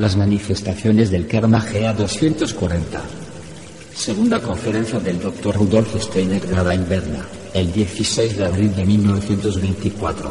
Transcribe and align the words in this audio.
Las 0.00 0.16
manifestaciones 0.16 1.10
del 1.10 1.26
Karma 1.26 1.58
GA 1.58 1.92
240. 1.92 3.02
Segunda 3.92 4.40
conferencia 4.40 5.00
del 5.00 5.18
Dr. 5.18 5.56
Rudolf 5.56 6.00
Steiner 6.00 6.40
grabada 6.46 6.72
en 6.72 6.88
Berna, 6.88 7.26
el 7.52 7.72
16 7.72 8.36
de 8.36 8.44
abril 8.44 8.76
de 8.76 8.86
1924. 8.86 10.30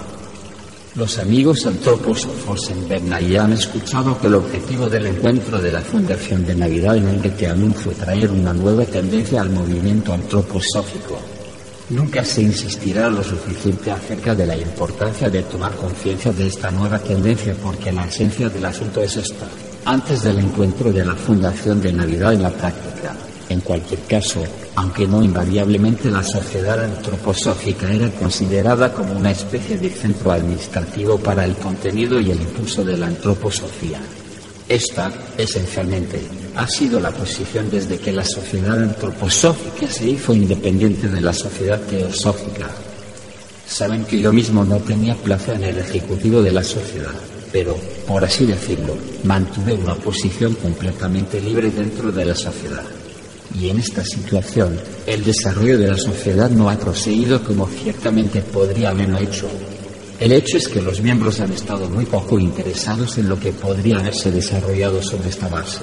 Los 0.96 1.20
amigos 1.20 1.66
antróposofos 1.66 2.70
en 2.70 2.88
Berna 2.88 3.20
ya 3.20 3.44
han 3.44 3.52
escuchado 3.52 4.18
que 4.18 4.28
el 4.28 4.36
objetivo 4.36 4.88
del 4.90 5.08
encuentro 5.08 5.60
de 5.60 5.74
la 5.74 5.82
Fundación 5.82 6.46
de 6.46 6.56
Navidad 6.56 6.96
en 6.96 7.10
el 7.10 7.22
Geteanum 7.22 7.74
fue 7.74 7.94
traer 7.94 8.32
una 8.32 8.54
nueva 8.54 8.86
tendencia 8.86 9.42
al 9.42 9.50
movimiento 9.50 10.14
antroposófico. 10.14 11.37
Nunca 11.90 12.22
se 12.26 12.42
insistirá 12.42 13.10
lo 13.10 13.24
suficiente 13.24 13.92
acerca 13.92 14.36
de 14.36 14.46
la 14.46 14.58
importancia 14.58 15.30
de 15.30 15.44
tomar 15.44 15.74
conciencia 15.76 16.34
de 16.34 16.48
esta 16.48 16.70
nueva 16.70 17.00
tendencia 17.00 17.56
porque 17.64 17.94
la 17.94 18.06
esencia 18.06 18.50
del 18.50 18.66
asunto 18.66 19.02
es 19.02 19.16
esta. 19.16 19.48
Antes 19.86 20.24
del 20.24 20.40
encuentro 20.40 20.92
de 20.92 21.06
la 21.06 21.16
Fundación 21.16 21.80
de 21.80 21.94
Navidad 21.94 22.34
en 22.34 22.44
la 22.44 22.50
práctica, 22.50 23.16
en 23.48 23.62
cualquier 23.62 24.02
caso, 24.02 24.44
aunque 24.76 25.08
no 25.08 25.24
invariablemente 25.24 26.12
la 26.12 26.24
sociedad 26.24 26.84
antroposófica 26.84 27.90
era 27.90 28.10
considerada 28.12 28.92
como 28.92 29.14
una 29.14 29.32
especie 29.32 29.78
de 29.78 29.90
centro 29.90 30.34
administrativo 30.34 31.18
para 31.18 31.46
el 31.46 31.56
contenido 31.56 32.20
y 32.20 32.32
el 32.32 32.42
impulso 32.42 32.84
de 32.84 32.98
la 32.98 33.08
antroposofía. 33.08 34.02
Esta, 34.68 35.10
esencialmente, 35.38 36.22
ha 36.58 36.68
sido 36.68 37.00
la 37.00 37.12
posición 37.12 37.70
desde 37.70 38.00
que 38.00 38.12
la 38.12 38.26
sociedad 38.26 38.82
antroposófica 38.82 39.88
se 39.88 40.10
hizo 40.10 40.34
independiente 40.34 41.08
de 41.08 41.22
la 41.22 41.32
sociedad 41.32 41.80
teosófica. 41.82 42.68
Saben 43.68 44.06
que 44.06 44.20
yo 44.20 44.34
mismo 44.34 44.66
no 44.66 44.78
tenía 44.78 45.14
plaza 45.14 45.54
en 45.54 45.66
el 45.66 45.78
ejecutivo 45.78 46.42
de 46.42 46.52
la 46.52 46.64
sociedad, 46.64 47.14
pero, 47.52 47.78
por 48.08 48.26
así 48.26 48.48
decirlo, 48.48 48.98
mantuve 49.24 49.74
una 49.74 49.94
posición 49.94 50.56
completamente 50.56 51.40
libre 51.40 51.70
dentro 51.70 52.12
de 52.12 52.26
la 52.26 52.36
sociedad. 52.36 52.86
Y 53.54 53.70
en 53.70 53.78
esta 53.78 54.04
situación, 54.04 54.80
el 55.06 55.24
desarrollo 55.24 55.78
de 55.78 55.88
la 55.90 55.98
sociedad 55.98 56.50
no 56.50 56.72
ha 56.72 56.80
proseguido 56.80 57.44
como 57.44 57.68
ciertamente 57.68 58.42
podría 58.42 58.90
haberlo 58.90 59.20
hecho. 59.20 59.48
El 60.20 60.32
hecho 60.32 60.58
es 60.58 60.68
que 60.68 60.82
los 60.82 61.02
miembros 61.02 61.40
han 61.40 61.54
estado 61.54 61.88
muy 61.88 62.06
poco 62.06 62.40
interesados 62.40 63.20
en 63.20 63.30
lo 63.30 63.40
que 63.40 63.52
podría 63.52 64.00
haberse 64.00 64.32
desarrollado 64.32 65.04
sobre 65.04 65.30
esta 65.30 65.48
base. 65.48 65.82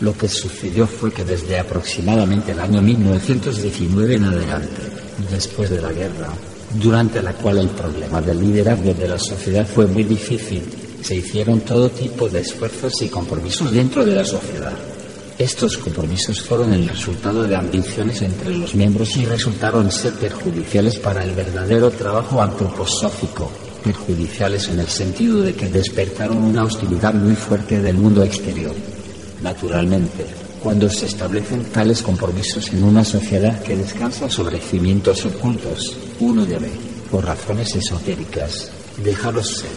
Lo 0.00 0.16
que 0.16 0.28
sucedió 0.28 0.86
fue 0.86 1.10
que 1.10 1.24
desde 1.24 1.58
aproximadamente 1.58 2.52
el 2.52 2.60
año 2.60 2.82
1919 2.82 4.16
en 4.16 4.24
adelante, 4.24 4.82
después 5.30 5.70
de 5.70 5.80
la 5.80 5.90
guerra, 5.90 6.28
durante 6.74 7.22
la 7.22 7.32
cual 7.32 7.58
el 7.58 7.70
problema 7.70 8.20
del 8.20 8.40
liderazgo 8.40 8.92
de 8.92 9.08
la 9.08 9.18
sociedad 9.18 9.66
fue 9.66 9.86
muy 9.86 10.04
difícil, 10.04 10.62
se 11.02 11.14
hicieron 11.14 11.60
todo 11.60 11.88
tipo 11.88 12.28
de 12.28 12.40
esfuerzos 12.40 13.00
y 13.00 13.08
compromisos 13.08 13.72
dentro 13.72 14.04
de 14.04 14.16
la 14.16 14.24
sociedad. 14.24 14.74
Estos 15.38 15.78
compromisos 15.78 16.42
fueron 16.42 16.74
el 16.74 16.88
resultado 16.88 17.44
de 17.44 17.56
ambiciones 17.56 18.20
entre 18.20 18.54
los 18.56 18.74
miembros 18.74 19.16
y 19.16 19.24
resultaron 19.24 19.90
ser 19.90 20.12
perjudiciales 20.14 20.98
para 20.98 21.24
el 21.24 21.32
verdadero 21.32 21.90
trabajo 21.90 22.42
antroposófico, 22.42 23.50
perjudiciales 23.82 24.68
en 24.68 24.80
el 24.80 24.88
sentido 24.88 25.42
de 25.42 25.54
que 25.54 25.68
despertaron 25.68 26.38
una 26.38 26.64
hostilidad 26.64 27.14
muy 27.14 27.34
fuerte 27.34 27.80
del 27.80 27.96
mundo 27.96 28.22
exterior. 28.22 28.74
Naturalmente, 29.46 30.26
cuando 30.60 30.90
se 30.90 31.06
establecen 31.06 31.66
tales 31.66 32.02
compromisos 32.02 32.68
en 32.72 32.82
una 32.82 33.04
sociedad 33.04 33.62
que 33.62 33.76
descansa 33.76 34.28
sobre 34.28 34.58
cimientos 34.58 35.24
ocultos, 35.24 35.96
uno 36.18 36.44
debe, 36.44 36.68
por 37.12 37.24
razones 37.24 37.76
esotéricas, 37.76 38.72
dejarlos 39.04 39.58
ser. 39.58 39.70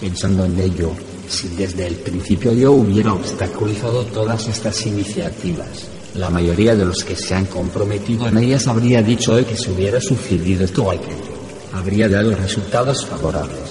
Pensando 0.00 0.46
en 0.46 0.58
ello, 0.58 0.92
si 1.28 1.48
desde 1.48 1.86
el 1.86 1.96
principio 1.96 2.54
yo 2.54 2.72
hubiera 2.72 3.12
obstaculizado 3.12 4.06
todas 4.06 4.48
estas 4.48 4.86
iniciativas, 4.86 5.84
la 6.14 6.30
mayoría 6.30 6.74
de 6.74 6.86
los 6.86 7.04
que 7.04 7.14
se 7.14 7.34
han 7.34 7.44
comprometido 7.44 8.26
en 8.28 8.38
ellas 8.38 8.66
habría 8.68 9.02
dicho 9.02 9.34
hoy 9.34 9.44
que 9.44 9.58
se 9.58 9.70
hubiera 9.70 10.00
sucedido 10.00 10.64
esto 10.64 10.84
o 10.84 10.90
aquello. 10.90 11.34
Habría 11.74 12.08
dado 12.08 12.34
resultados 12.34 13.04
favorables. 13.04 13.63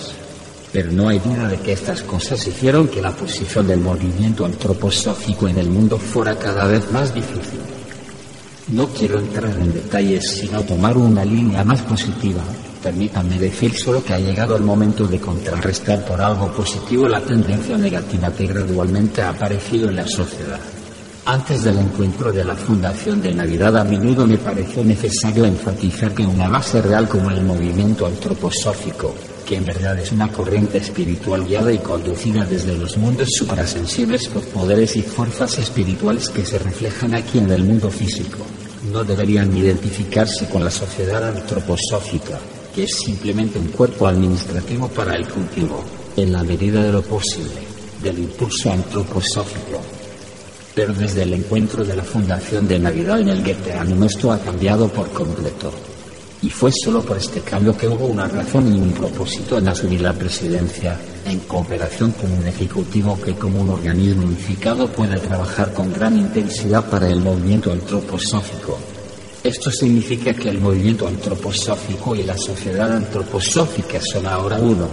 Pero 0.74 0.92
no 0.92 1.08
hay 1.08 1.20
duda 1.20 1.48
de 1.48 1.60
que 1.60 1.74
estas 1.74 2.02
cosas 2.02 2.48
hicieron 2.48 2.88
que 2.88 3.00
la 3.00 3.12
posición 3.12 3.68
del 3.68 3.80
movimiento 3.80 4.44
antroposófico 4.44 5.48
en 5.48 5.60
el 5.60 5.70
mundo 5.70 6.00
fuera 6.00 6.36
cada 6.36 6.66
vez 6.66 6.92
más 6.92 7.14
difícil. 7.14 7.60
No 8.70 8.88
quiero 8.88 9.20
entrar 9.20 9.52
en 9.52 9.72
detalles, 9.72 10.28
sino 10.28 10.64
tomar 10.64 10.98
una 10.98 11.24
línea 11.24 11.64
más 11.64 11.82
positiva. 11.82 12.42
Permítanme 12.82 13.38
decir 13.38 13.78
solo 13.78 14.04
que 14.04 14.14
ha 14.14 14.20
llegado 14.20 14.56
el 14.56 14.64
momento 14.64 15.06
de 15.06 15.20
contrarrestar 15.20 16.04
por 16.06 16.20
algo 16.20 16.52
positivo 16.52 17.08
la 17.08 17.22
tendencia 17.22 17.78
negativa 17.78 18.34
que 18.34 18.48
gradualmente 18.48 19.22
ha 19.22 19.30
aparecido 19.30 19.90
en 19.90 19.98
la 19.98 20.08
sociedad. 20.08 20.60
Antes 21.26 21.64
del 21.64 21.78
encuentro 21.78 22.34
de 22.34 22.44
la 22.44 22.56
Fundación 22.56 23.22
de 23.22 23.34
Navidad 23.34 23.78
a 23.78 23.84
menudo 23.84 24.26
me 24.26 24.38
pareció 24.38 24.84
necesario 24.84 25.46
enfatizar 25.46 26.14
que 26.14 26.26
una 26.26 26.50
base 26.50 26.82
real 26.82 27.08
como 27.08 27.30
el 27.30 27.44
movimiento 27.44 28.08
antroposófico, 28.08 29.14
que 29.46 29.58
en 29.58 29.66
verdad 29.66 30.00
es 30.00 30.12
una 30.12 30.32
corriente 30.32 30.78
espiritual 30.78 31.46
guiada 31.46 31.72
y 31.72 31.78
conducida 31.80 32.46
desde 32.46 32.78
los 32.78 32.98
mundos 32.98 33.30
suprasensibles 33.38 34.28
por 34.28 34.44
poderes 34.44 34.96
y 34.96 35.02
fuerzas 35.02 35.58
espirituales 35.60 36.30
que 36.30 36.46
se 36.46 36.60
reflejan 36.60 37.14
aquí 37.14 37.40
en 37.40 37.52
el 37.52 37.64
mundo 37.64 37.90
físico, 37.90 38.40
no 38.92 39.04
deberían 39.04 39.56
identificarse 39.56 40.48
con 40.50 40.64
la 40.64 40.72
sociedad 40.72 41.24
antroposófica, 41.28 42.40
que 42.74 42.84
es 42.84 42.98
simplemente 43.06 43.60
un 43.60 43.68
cuerpo 43.68 44.08
administrativo 44.08 44.88
para 44.88 45.16
el 45.16 45.28
cultivo, 45.28 45.84
en 46.16 46.32
la 46.32 46.44
medida 46.44 46.84
de 46.84 46.92
lo 46.92 47.02
posible, 47.02 47.62
del 48.02 48.20
impulso 48.20 48.72
antroposófico 48.72 49.82
pero 50.76 50.94
desde 50.94 51.24
el 51.24 51.34
encuentro 51.34 51.84
de 51.84 51.96
la 51.96 52.04
Fundación 52.04 52.68
de 52.68 52.80
Navidad 52.80 53.20
en 53.22 53.30
el 53.30 53.44
Goetheanum 53.44 54.04
esto 54.04 54.32
ha 54.32 54.40
cambiado 54.40 54.88
por 54.88 55.10
completo. 55.12 55.72
Y 56.44 56.50
fue 56.50 56.72
solo 56.74 57.02
por 57.02 57.16
este 57.16 57.40
cambio 57.40 57.76
que 57.76 57.88
hubo 57.88 58.06
una 58.06 58.28
razón 58.28 58.76
y 58.76 58.78
un 58.78 58.92
propósito 58.92 59.58
en 59.58 59.70
asumir 59.70 60.02
la 60.02 60.12
presidencia, 60.12 61.00
en 61.26 61.40
cooperación 61.40 62.12
con 62.12 62.30
un 62.34 62.46
ejecutivo 62.46 63.18
que 63.22 63.34
como 63.34 63.62
un 63.62 63.70
organismo 63.70 64.26
unificado 64.26 64.88
puede 64.88 65.18
trabajar 65.22 65.72
con 65.72 65.94
gran 65.94 66.18
intensidad 66.18 66.84
para 66.90 67.08
el 67.08 67.22
movimiento 67.22 67.72
antroposófico. 67.72 68.78
Esto 69.42 69.72
significa 69.72 70.34
que 70.34 70.50
el 70.50 70.60
movimiento 70.60 71.08
antroposófico 71.08 72.14
y 72.14 72.24
la 72.24 72.38
sociedad 72.38 72.92
antroposófica 72.92 74.02
son 74.02 74.28
ahora 74.28 74.58
uno. 74.58 74.90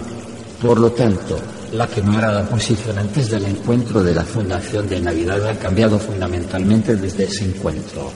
Por 0.61 0.79
lo 0.79 0.91
tanto, 0.93 1.37
la 1.73 1.85
que 1.85 2.01
no 2.01 2.17
era 2.17 2.31
la 2.31 2.45
posición 2.47 2.97
antes 2.97 3.29
del 3.29 3.43
encuentro 3.43 4.01
de 4.01 4.15
la 4.15 4.23
Fundación 4.23 4.87
de 4.87 5.01
Navidad 5.01 5.45
ha 5.49 5.59
cambiado 5.59 5.99
fundamentalmente 5.99 6.95
desde 6.95 7.25
ese 7.25 7.43
encuentro. 7.43 8.09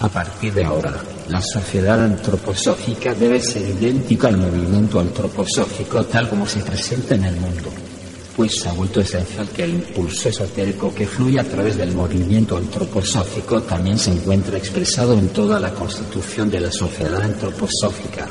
A 0.00 0.08
partir 0.08 0.52
de 0.52 0.64
ahora, 0.64 0.94
la 1.28 1.40
sociedad 1.40 2.02
antroposófica 2.04 3.14
debe 3.14 3.40
ser 3.40 3.62
idéntica 3.62 4.28
al 4.28 4.36
movimiento 4.36 5.00
antroposófico 5.00 6.04
tal 6.04 6.28
como 6.28 6.46
se 6.46 6.60
presenta 6.60 7.14
en 7.14 7.24
el 7.24 7.36
mundo, 7.36 7.70
pues 8.36 8.66
ha 8.66 8.72
vuelto 8.72 9.00
esencial 9.00 9.48
que 9.48 9.64
el 9.64 9.74
impulso 9.74 10.28
esotérico 10.28 10.94
que 10.94 11.06
fluye 11.06 11.40
a 11.40 11.44
través 11.44 11.76
del 11.76 11.92
movimiento 11.94 12.56
antroposófico 12.56 13.62
también 13.62 13.98
se 13.98 14.12
encuentre 14.12 14.58
expresado 14.58 15.14
en 15.14 15.28
toda 15.28 15.60
la 15.60 15.72
constitución 15.72 16.50
de 16.50 16.60
la 16.60 16.70
sociedad 16.70 17.22
antroposófica. 17.22 18.26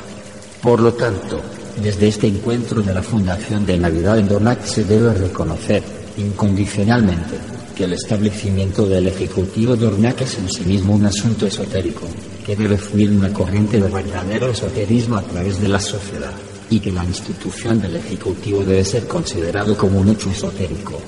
Por 0.62 0.80
lo 0.80 0.92
tanto, 0.92 1.40
desde 1.82 2.08
este 2.08 2.26
encuentro 2.28 2.82
de 2.82 2.94
la 2.94 3.02
Fundación 3.02 3.64
de 3.64 3.78
Navidad 3.78 4.18
en 4.18 4.28
Dornac 4.28 4.64
se 4.64 4.84
debe 4.84 5.14
reconocer 5.14 5.82
incondicionalmente 6.18 7.61
que 7.82 7.86
el 7.86 7.94
establecimiento 7.94 8.86
del 8.86 9.08
Ejecutivo 9.08 9.74
de 9.74 10.08
es 10.20 10.38
en 10.38 10.48
sí 10.48 10.62
mismo 10.62 10.94
un 10.94 11.04
asunto 11.04 11.48
esotérico, 11.48 12.06
que 12.46 12.54
debe 12.54 12.78
fluir 12.78 13.10
una 13.10 13.32
corriente 13.32 13.80
de 13.80 13.88
verdadero 13.88 14.50
esoterismo 14.50 15.16
a 15.16 15.22
través 15.22 15.60
de 15.60 15.66
la 15.66 15.80
sociedad 15.80 16.30
y 16.70 16.78
que 16.78 16.92
la 16.92 17.04
institución 17.04 17.80
del 17.80 17.96
Ejecutivo 17.96 18.62
debe 18.62 18.84
ser 18.84 19.08
considerado 19.08 19.76
como 19.76 19.98
un 19.98 20.10
hecho 20.10 20.30
esotérico. 20.30 21.00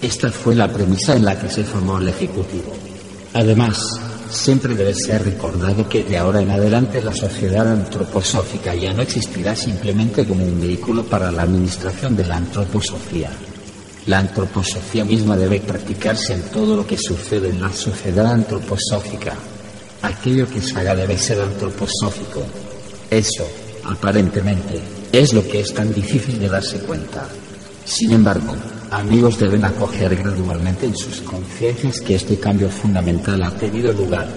Esta 0.00 0.32
fue 0.32 0.54
la 0.54 0.72
premisa 0.72 1.14
en 1.14 1.26
la 1.26 1.38
que 1.38 1.50
se 1.50 1.62
formó 1.62 1.98
el 1.98 2.08
Ejecutivo. 2.08 2.72
Además, 3.34 3.78
siempre 4.30 4.74
debe 4.74 4.94
ser 4.94 5.24
recordado 5.24 5.86
que 5.86 6.04
de 6.04 6.16
ahora 6.16 6.40
en 6.40 6.50
adelante 6.50 7.02
la 7.02 7.12
sociedad 7.14 7.70
antroposófica 7.70 8.74
ya 8.74 8.94
no 8.94 9.02
existirá 9.02 9.54
simplemente 9.54 10.26
como 10.26 10.42
un 10.42 10.58
vehículo 10.58 11.04
para 11.04 11.30
la 11.30 11.42
administración 11.42 12.16
de 12.16 12.24
la 12.24 12.38
antroposofía. 12.38 13.28
La 14.06 14.18
antroposofía 14.18 15.02
misma 15.02 15.34
debe 15.34 15.60
practicarse 15.60 16.34
en 16.34 16.42
todo 16.42 16.76
lo 16.76 16.86
que 16.86 16.98
sucede 16.98 17.48
en 17.48 17.62
la 17.62 17.72
sociedad 17.72 18.26
antroposófica. 18.26 19.34
Aquello 20.02 20.46
que 20.46 20.60
se 20.60 20.78
haga 20.78 20.94
debe 20.94 21.16
ser 21.16 21.40
antroposófico. 21.40 22.42
Eso, 23.10 23.48
aparentemente, 23.84 24.78
es 25.10 25.32
lo 25.32 25.42
que 25.42 25.60
es 25.60 25.72
tan 25.72 25.94
difícil 25.94 26.38
de 26.38 26.50
darse 26.50 26.80
cuenta. 26.80 27.26
Sin 27.86 28.12
embargo, 28.12 28.54
amigos 28.90 29.38
deben 29.38 29.64
acoger 29.64 30.14
gradualmente 30.16 30.84
en 30.84 30.96
sus 30.96 31.22
conciencias 31.22 32.00
que 32.02 32.16
este 32.16 32.38
cambio 32.38 32.68
fundamental 32.68 33.42
ha 33.42 33.50
tenido 33.52 33.90
lugar. 33.94 34.28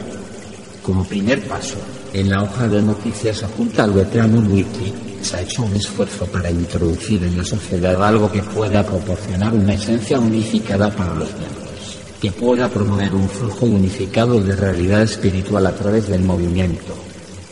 Como 0.82 1.04
primer 1.04 1.46
paso, 1.46 1.76
en 2.20 2.32
la 2.32 2.42
hoja 2.42 2.68
de 2.68 2.82
noticias 2.82 3.44
adjunta 3.44 3.84
al 3.84 3.92
veterano 3.92 4.40
Wiki, 4.40 4.92
se 5.22 5.36
ha 5.36 5.42
hecho 5.42 5.64
un 5.64 5.76
esfuerzo 5.76 6.26
para 6.26 6.50
introducir 6.50 7.24
en 7.24 7.38
la 7.38 7.44
sociedad 7.44 8.04
algo 8.04 8.32
que 8.32 8.42
pueda 8.42 8.84
proporcionar 8.84 9.54
una 9.54 9.76
esencia 9.76 10.20
unificada 10.20 10.90
para 10.90 11.14
los 11.14 11.30
miembros, 11.34 12.00
que 12.20 12.32
pueda 12.32 12.70
promover 12.70 13.14
un 13.14 13.30
flujo 13.30 13.68
unificado 13.68 14.40
de 14.42 14.56
realidad 14.56 15.04
espiritual 15.04 15.68
a 15.68 15.76
través 15.76 16.08
del 16.08 16.24
movimiento, 16.24 16.96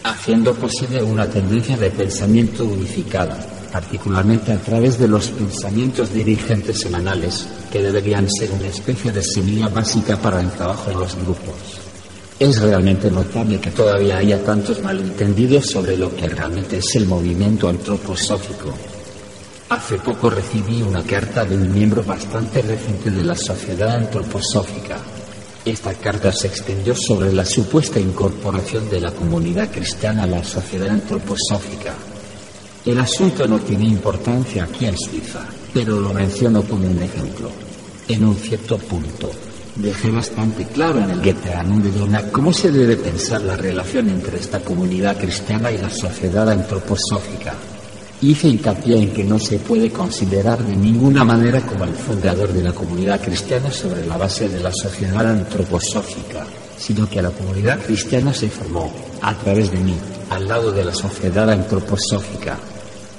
haciendo 0.03 0.55
posible 0.55 1.03
una 1.03 1.27
tendencia 1.27 1.77
de 1.77 1.91
pensamiento 1.91 2.65
unificada, 2.65 3.37
particularmente 3.71 4.51
a 4.51 4.57
través 4.57 4.97
de 4.97 5.07
los 5.07 5.27
pensamientos 5.27 6.11
dirigentes 6.11 6.79
semanales, 6.79 7.45
que 7.71 7.83
deberían 7.83 8.27
ser 8.31 8.51
una 8.51 8.67
especie 8.67 9.11
de 9.11 9.21
semilla 9.21 9.67
básica 9.67 10.17
para 10.17 10.41
el 10.41 10.49
trabajo 10.49 10.89
en 10.89 10.99
los 10.99 11.15
grupos. 11.15 11.44
Es 12.37 12.59
realmente 12.59 13.09
notable 13.09 13.61
que 13.61 13.71
todavía 13.71 14.17
haya 14.17 14.43
tantos 14.43 14.81
malentendidos 14.81 15.67
sobre 15.67 15.95
lo 15.95 16.13
que 16.13 16.27
realmente 16.27 16.79
es 16.79 16.95
el 16.95 17.07
movimiento 17.07 17.69
antroposófico. 17.69 18.73
Hace 19.69 19.97
poco 19.99 20.29
recibí 20.29 20.81
una 20.81 21.01
carta 21.01 21.45
de 21.45 21.55
un 21.55 21.73
miembro 21.73 22.03
bastante 22.03 22.61
reciente 22.61 23.09
de 23.09 23.23
la 23.23 23.35
Sociedad 23.35 23.95
Antroposófica. 23.95 24.97
Esta 25.63 25.93
carta 25.93 26.33
se 26.33 26.47
extendió 26.47 26.93
sobre 26.93 27.31
la 27.31 27.45
supuesta 27.45 28.01
incorporación 28.01 28.89
de 28.89 28.99
la 28.99 29.11
comunidad 29.11 29.71
cristiana 29.71 30.23
a 30.23 30.27
la 30.27 30.43
Sociedad 30.43 30.89
Antroposófica. 30.89 31.93
El 32.85 32.99
asunto 32.99 33.47
no 33.47 33.59
tiene 33.59 33.85
importancia 33.85 34.65
aquí 34.65 34.87
en 34.87 34.97
Suiza, 34.97 35.47
pero 35.73 36.01
lo 36.01 36.13
menciono 36.13 36.63
como 36.63 36.85
un 36.85 37.01
ejemplo. 37.01 37.49
En 38.09 38.25
un 38.25 38.35
cierto 38.35 38.77
punto, 38.77 39.31
dejé 39.75 40.09
bastante 40.09 40.65
claro 40.65 40.99
en 40.99 41.09
el 41.09 41.21
Geteanum 41.21 41.81
de 41.81 41.91
Dona 41.91 42.21
cómo 42.31 42.53
se 42.53 42.71
debe 42.71 42.95
pensar 42.95 43.41
la 43.41 43.57
relación 43.57 44.09
entre 44.09 44.37
esta 44.37 44.59
comunidad 44.59 45.17
cristiana 45.17 45.71
y 45.71 45.77
la 45.77 45.89
sociedad 45.89 46.49
antroposófica. 46.49 47.53
Hice 48.21 48.47
hincapié 48.47 48.97
en 48.97 49.13
que 49.13 49.23
no 49.23 49.37
se 49.37 49.59
puede 49.59 49.91
considerar 49.91 50.63
de 50.63 50.75
ninguna 50.75 51.25
manera 51.25 51.59
como 51.61 51.83
el 51.83 51.93
fundador 51.93 52.53
de 52.53 52.63
la 52.63 52.71
comunidad 52.71 53.21
cristiana 53.21 53.69
sobre 53.71 54.05
la 54.05 54.17
base 54.17 54.47
de 54.47 54.61
la 54.61 54.71
sociedad 54.71 55.27
antroposófica, 55.27 56.45
sino 56.77 57.09
que 57.09 57.21
la 57.21 57.29
comunidad 57.31 57.79
cristiana 57.79 58.33
se 58.33 58.49
formó 58.49 58.91
a 59.21 59.33
través 59.35 59.71
de 59.71 59.79
mí, 59.79 59.95
al 60.29 60.47
lado 60.47 60.71
de 60.71 60.85
la 60.85 60.93
sociedad 60.93 61.49
antroposófica. 61.49 62.57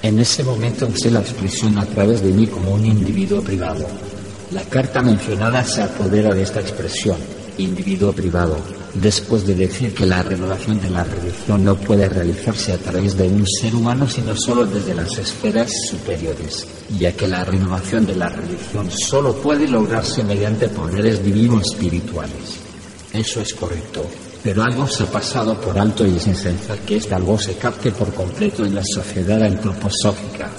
En 0.03 0.19
ese 0.19 0.43
momento 0.43 0.87
usé 0.87 1.11
la 1.11 1.21
expresión 1.21 1.79
a 1.79 1.85
través 1.85 2.23
de 2.23 2.33
mí 2.33 2.47
como 2.47 2.73
un 2.73 2.87
individuo 2.87 3.43
privado, 3.43 3.87
la 4.53 4.63
carta 4.63 5.03
mencionada 5.03 5.65
se 5.65 5.83
apodera 5.83 6.33
de 6.33 6.43
esta 6.43 6.61
expresión, 6.61 7.17
individuo 7.59 8.13
privado, 8.13 8.57
después 8.95 9.45
de 9.45 9.57
decir 9.57 9.93
que 9.93 10.07
la 10.07 10.23
renovación 10.23 10.81
de 10.81 10.91
la 10.91 11.03
religión 11.03 11.65
no 11.65 11.75
puede 11.75 12.09
realizarse 12.09 12.73
a 12.73 12.79
través 12.79 13.17
de 13.17 13.27
un 13.27 13.45
ser 13.47 13.75
humano, 13.75 14.09
sino 14.09 14.37
solo 14.37 14.65
desde 14.65 14.95
las 14.95 15.19
esferas 15.19 15.71
superiores, 15.91 16.67
ya 16.97 17.13
que 17.13 17.27
la 17.27 17.45
renovación 17.45 18.07
de 18.07 18.15
la 18.15 18.29
religión 18.29 18.89
solo 18.91 19.35
puede 19.35 19.67
lograrse 19.67 20.23
mediante 20.23 20.69
poderes 20.69 21.25
divinos 21.25 21.63
espirituales. 21.73 22.61
Eso 23.13 23.41
es 23.41 23.53
correcto, 23.53 24.07
pero 24.45 24.63
algo 24.63 24.87
se 24.87 25.03
ha 25.03 25.07
pasado 25.07 25.61
por 25.61 25.77
alto 25.77 26.07
y 26.07 26.17
es 26.17 26.27
esencial 26.29 26.79
que 26.87 26.99
este 26.99 27.15
algo 27.15 27.37
se 27.39 27.55
capte 27.55 27.91
por 27.91 28.13
completo 28.15 28.65
en 28.65 28.77
la 28.77 28.85
sociedad 28.85 29.43
antroposófica 29.43 30.51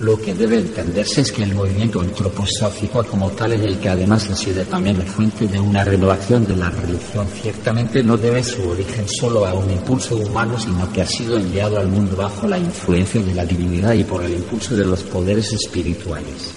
lo 0.00 0.18
que 0.18 0.34
debe 0.34 0.58
entenderse 0.58 1.20
es 1.20 1.30
que 1.30 1.42
el 1.42 1.54
movimiento 1.54 2.00
antroposófico 2.00 3.04
como 3.04 3.30
tal, 3.32 3.52
en 3.52 3.64
el 3.64 3.78
que 3.78 3.90
además 3.90 4.30
ha 4.30 4.36
sido 4.36 4.64
también 4.64 4.98
la 4.98 5.04
fuente 5.04 5.46
de 5.46 5.60
una 5.60 5.84
renovación 5.84 6.46
de 6.46 6.56
la 6.56 6.70
religión, 6.70 7.26
ciertamente 7.42 8.02
no 8.02 8.16
debe 8.16 8.42
su 8.42 8.66
origen 8.66 9.06
solo 9.06 9.44
a 9.44 9.52
un 9.52 9.70
impulso 9.70 10.16
humano, 10.16 10.58
sino 10.58 10.90
que 10.90 11.02
ha 11.02 11.06
sido 11.06 11.36
enviado 11.36 11.78
al 11.78 11.88
mundo 11.88 12.16
bajo 12.16 12.48
la 12.48 12.58
influencia 12.58 13.20
de 13.20 13.34
la 13.34 13.44
divinidad 13.44 13.92
y 13.92 14.04
por 14.04 14.24
el 14.24 14.32
impulso 14.32 14.74
de 14.74 14.86
los 14.86 15.02
poderes 15.02 15.52
espirituales. 15.52 16.54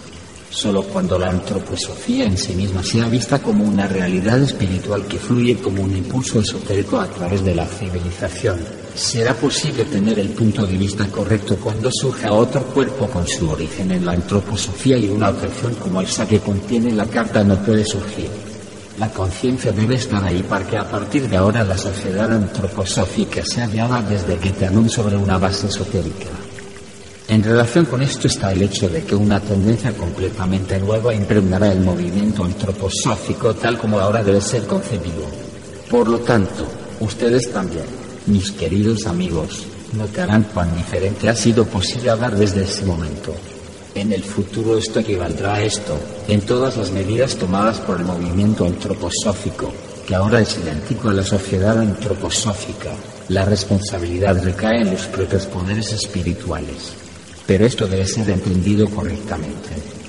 Solo 0.49 0.83
cuando 0.83 1.19
la 1.19 1.29
antroposofía 1.29 2.25
en 2.25 2.37
sí 2.37 2.53
misma 2.53 2.81
sea 2.81 3.09
vista 3.09 3.39
como 3.39 3.65
una 3.65 3.87
realidad 3.87 4.41
espiritual 4.41 5.05
que 5.05 5.17
fluye 5.17 5.57
como 5.57 5.83
un 5.83 5.97
impulso 5.97 6.39
esotérico 6.39 6.97
a 6.97 7.07
través 7.07 7.43
de 7.43 7.55
la 7.55 7.65
civilización, 7.65 8.82
será 8.95 9.33
posible 9.33 9.85
tener 9.85 10.19
el 10.19 10.29
punto 10.29 10.65
de 10.65 10.77
vista 10.77 11.07
correcto 11.07 11.57
cuando 11.57 11.89
surja 11.91 12.31
otro 12.31 12.61
cuerpo 12.65 13.07
con 13.07 13.27
su 13.27 13.49
origen 13.49 13.91
en 13.91 14.05
la 14.05 14.13
antroposofía 14.13 14.97
y 14.97 15.09
una 15.09 15.29
objeción 15.29 15.73
como 15.75 16.01
esa 16.01 16.27
que 16.27 16.39
contiene 16.39 16.91
la 16.91 17.05
carta 17.05 17.43
no 17.43 17.55
puede 17.57 17.85
surgir. 17.85 18.29
La 18.99 19.09
conciencia 19.09 19.71
debe 19.71 19.95
estar 19.95 20.23
ahí 20.23 20.43
para 20.43 20.67
que 20.67 20.77
a 20.77 20.87
partir 20.87 21.27
de 21.27 21.37
ahora 21.37 21.63
la 21.63 21.77
sociedad 21.77 22.31
antroposófica 22.31 23.43
sea 23.43 23.67
guiada 23.67 24.03
desde 24.03 24.35
te 24.35 24.89
sobre 24.89 25.17
una 25.17 25.39
base 25.39 25.67
esotérica. 25.67 26.29
En 27.27 27.41
relación 27.41 27.85
con 27.85 28.03
esto 28.03 28.27
está 28.27 28.51
el 28.51 28.61
hecho 28.61 28.87
de 28.89 29.03
que 29.03 29.15
una 29.15 29.39
tendencia 29.39 29.93
completamente 29.93 30.77
nueva 30.79 31.15
impregnará 31.15 31.71
el 31.71 31.79
movimiento 31.79 32.43
antroposófico 32.43 33.55
tal 33.55 33.77
como 33.79 33.99
ahora 33.99 34.23
debe 34.23 34.41
ser 34.41 34.67
concebido. 34.67 35.25
Por 35.89 36.07
lo 36.07 36.19
tanto, 36.19 36.67
ustedes 36.99 37.51
también, 37.51 37.85
mis 38.27 38.51
queridos 38.51 39.05
amigos, 39.05 39.65
notarán 39.93 40.43
cuán 40.53 40.75
diferente 40.75 41.29
ha 41.29 41.35
sido 41.35 41.65
posible 41.65 42.09
hablar 42.09 42.35
desde 42.35 42.63
ese 42.63 42.85
momento. 42.85 43.33
En 43.95 44.11
el 44.11 44.23
futuro 44.23 44.77
esto 44.77 44.99
equivaldrá 44.99 45.55
a 45.55 45.63
esto, 45.63 45.99
en 46.27 46.41
todas 46.41 46.77
las 46.77 46.91
medidas 46.91 47.35
tomadas 47.35 47.79
por 47.79 47.99
el 47.99 48.05
movimiento 48.05 48.65
antroposófico, 48.65 49.71
que 50.07 50.15
ahora 50.15 50.41
es 50.41 50.57
idéntico 50.57 51.09
a 51.09 51.13
la 51.13 51.23
sociedad 51.23 51.79
antroposófica. 51.79 52.89
La 53.29 53.45
responsabilidad 53.45 54.43
recae 54.43 54.81
en 54.81 54.91
los 54.91 55.05
propios 55.07 55.45
poderes 55.45 55.93
espirituales. 55.93 56.93
Pero 57.45 57.65
esto 57.65 57.87
debe 57.87 58.07
ser 58.07 58.29
entendido 58.29 58.89
correctamente. 58.89 60.02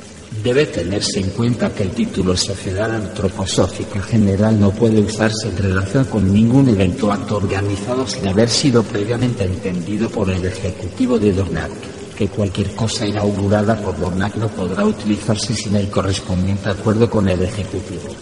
Debe 0.44 0.66
tenerse 0.66 1.20
en 1.20 1.30
cuenta 1.30 1.72
que 1.72 1.84
el 1.84 1.92
título 1.92 2.36
Sociedad 2.36 2.94
Antroposófica 2.94 4.02
General 4.02 4.60
no 4.60 4.72
puede 4.72 5.00
usarse 5.00 5.48
en 5.48 5.56
relación 5.56 6.04
con 6.04 6.30
ningún 6.30 6.68
evento 6.68 7.10
acto 7.10 7.38
organizado 7.38 8.06
sin 8.06 8.28
haber 8.28 8.50
sido 8.50 8.82
previamente 8.82 9.44
entendido 9.44 10.10
por 10.10 10.28
el 10.28 10.44
Ejecutivo 10.44 11.18
de 11.18 11.32
Dornac, 11.32 11.70
que 12.14 12.28
cualquier 12.28 12.74
cosa 12.74 13.06
inaugurada 13.06 13.74
por 13.80 13.98
Dornac 13.98 14.36
no 14.36 14.48
podrá 14.48 14.84
utilizarse 14.84 15.54
sin 15.54 15.76
el 15.76 15.88
correspondiente 15.88 16.68
acuerdo 16.68 17.08
con 17.08 17.26
el 17.26 17.40
Ejecutivo. 17.40 18.14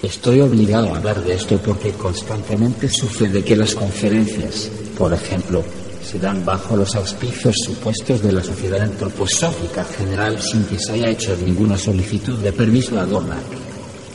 Estoy 0.00 0.42
obligado 0.42 0.94
a 0.94 0.98
hablar 0.98 1.24
de 1.24 1.34
esto 1.34 1.58
porque 1.58 1.90
constantemente 1.94 2.88
sucede 2.88 3.42
que 3.42 3.56
las 3.56 3.74
conferencias, 3.74 4.70
por 4.96 5.12
ejemplo, 5.12 5.64
se 6.04 6.18
dan 6.18 6.44
bajo 6.44 6.76
los 6.76 6.94
auspicios 6.96 7.56
supuestos 7.64 8.22
de 8.22 8.32
la 8.32 8.42
sociedad 8.42 8.82
antroposófica 8.82 9.84
general 9.84 10.40
sin 10.40 10.64
que 10.64 10.78
se 10.78 10.92
haya 10.92 11.08
hecho 11.08 11.36
ninguna 11.36 11.78
solicitud 11.78 12.38
de 12.38 12.52
permiso 12.52 12.98
a 13.00 13.06
Dornac. 13.06 13.42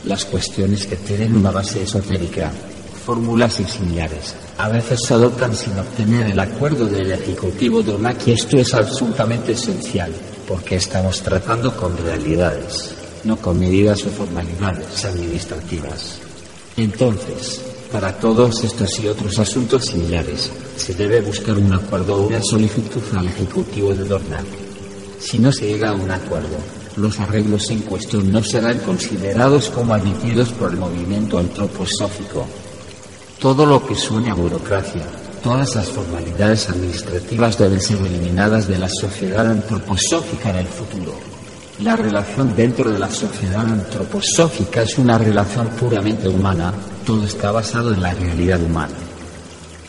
Las 0.04 0.24
cuestiones 0.24 0.86
que 0.86 0.96
tienen 0.96 1.36
una 1.36 1.50
base 1.50 1.82
esotérica, 1.82 2.52
fórmulas 3.04 3.58
y 3.60 3.64
similares, 3.64 4.34
a 4.56 4.68
veces 4.68 5.00
se 5.04 5.14
adoptan 5.14 5.56
sin 5.56 5.76
obtener 5.78 6.30
el 6.30 6.38
acuerdo 6.38 6.86
del 6.86 7.10
Ejecutivo 7.10 7.82
Dornac 7.82 8.26
y 8.26 8.32
esto 8.32 8.56
es 8.56 8.72
absolutamente 8.72 9.52
esencial, 9.52 10.12
porque 10.46 10.76
estamos 10.76 11.20
tratando 11.20 11.74
con 11.74 11.96
realidades, 11.98 12.94
no 13.24 13.36
con 13.36 13.58
medidas 13.58 14.04
o 14.04 14.10
formalidades 14.10 15.04
administrativas. 15.04 16.20
Entonces, 16.76 17.60
para 17.90 18.12
todos 18.12 18.62
estos 18.62 18.88
y 19.00 19.08
otros 19.08 19.38
asuntos 19.38 19.86
similares, 19.86 20.50
se 20.76 20.94
debe 20.94 21.20
buscar 21.20 21.58
un 21.58 21.72
acuerdo 21.72 22.14
o 22.16 22.26
una 22.26 22.40
solicitud 22.42 23.02
al 23.16 23.26
Ejecutivo 23.26 23.94
de 23.94 24.04
Dornat. 24.04 24.44
Si 25.18 25.38
no 25.38 25.52
se 25.52 25.66
llega 25.66 25.90
a 25.90 25.94
un 25.94 26.10
acuerdo, 26.10 26.56
los 26.96 27.18
arreglos 27.20 27.68
en 27.70 27.80
cuestión 27.80 28.30
no 28.30 28.42
serán 28.42 28.78
considerados 28.78 29.70
como 29.70 29.94
admitidos 29.94 30.50
por 30.50 30.70
el 30.70 30.78
movimiento 30.78 31.38
antroposófico. 31.38 32.46
Todo 33.38 33.66
lo 33.66 33.84
que 33.84 33.94
suene 33.94 34.30
a 34.30 34.34
burocracia, 34.34 35.02
todas 35.42 35.74
las 35.74 35.88
formalidades 35.88 36.68
administrativas 36.68 37.58
deben 37.58 37.80
ser 37.80 37.98
eliminadas 37.98 38.68
de 38.68 38.78
la 38.78 38.88
sociedad 38.88 39.50
antroposófica 39.50 40.50
en 40.50 40.56
el 40.56 40.66
futuro. 40.66 41.14
La 41.82 41.96
relación 41.96 42.54
dentro 42.54 42.90
de 42.90 42.98
la 42.98 43.10
sociedad 43.10 43.64
antroposófica 43.64 44.82
es 44.82 44.98
una 44.98 45.16
relación 45.16 45.68
puramente 45.68 46.28
humana 46.28 46.72
todo 47.10 47.24
está 47.24 47.50
basado 47.50 47.92
en 47.92 48.02
la 48.02 48.14
realidad 48.14 48.62
humana. 48.62 48.94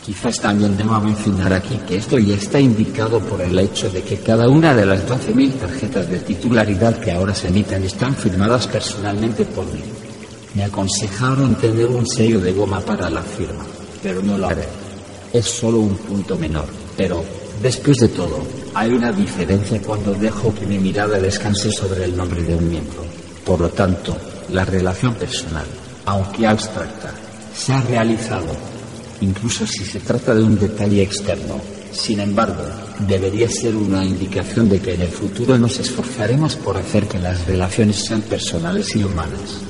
Quizás 0.04 0.40
también 0.40 0.76
deba 0.76 0.98
mencionar 0.98 1.52
aquí 1.52 1.78
que 1.86 1.94
esto 1.94 2.18
ya 2.18 2.34
está 2.34 2.58
indicado 2.58 3.20
por 3.20 3.40
el 3.40 3.56
hecho 3.60 3.88
de 3.90 4.02
que 4.02 4.16
cada 4.16 4.48
una 4.48 4.74
de 4.74 4.84
las 4.84 5.06
12.000 5.06 5.60
tarjetas 5.60 6.10
de 6.10 6.18
titularidad 6.18 6.98
que 6.98 7.12
ahora 7.12 7.32
se 7.32 7.46
emiten 7.46 7.84
están 7.84 8.16
firmadas 8.16 8.66
personalmente 8.66 9.44
por 9.44 9.64
mí. 9.66 9.84
Me 10.54 10.64
aconsejaron 10.64 11.54
tener 11.54 11.86
un 11.86 12.04
sello 12.08 12.40
de 12.40 12.52
goma 12.52 12.80
para 12.80 13.08
la 13.08 13.22
firma, 13.22 13.64
pero 14.02 14.20
no 14.20 14.36
lo 14.36 14.48
haré. 14.48 14.66
Es 15.32 15.46
solo 15.46 15.78
un 15.78 15.96
punto 15.96 16.36
menor, 16.36 16.66
pero 16.96 17.22
después 17.62 17.98
de 17.98 18.08
todo, 18.08 18.42
hay 18.74 18.90
una 18.90 19.12
diferencia 19.12 19.80
cuando 19.80 20.12
dejo 20.12 20.52
que 20.52 20.66
mi 20.66 20.78
mirada 20.78 21.20
descanse 21.20 21.70
sobre 21.70 22.04
el 22.04 22.16
nombre 22.16 22.42
de 22.42 22.56
un 22.56 22.68
miembro. 22.68 23.04
Por 23.44 23.60
lo 23.60 23.68
tanto, 23.68 24.16
la 24.50 24.64
relación 24.64 25.14
personal 25.14 25.66
aunque 26.06 26.46
abstracta, 26.46 27.12
se 27.54 27.72
ha 27.72 27.80
realizado 27.82 28.72
incluso 29.22 29.66
si 29.66 29.84
se 29.84 30.00
trata 30.00 30.34
de 30.34 30.42
un 30.42 30.58
detalle 30.58 31.02
externo. 31.02 31.60
Sin 31.92 32.20
embargo, 32.20 32.64
debería 33.06 33.48
ser 33.48 33.76
una 33.76 34.04
indicación 34.04 34.68
de 34.68 34.80
que 34.80 34.94
en 34.94 35.02
el 35.02 35.08
futuro 35.08 35.58
nos 35.58 35.78
esforzaremos 35.78 36.56
por 36.56 36.76
hacer 36.76 37.06
que 37.06 37.18
las 37.18 37.46
relaciones 37.46 38.04
sean 38.04 38.22
personales 38.22 38.94
y 38.96 39.04
humanas. 39.04 39.60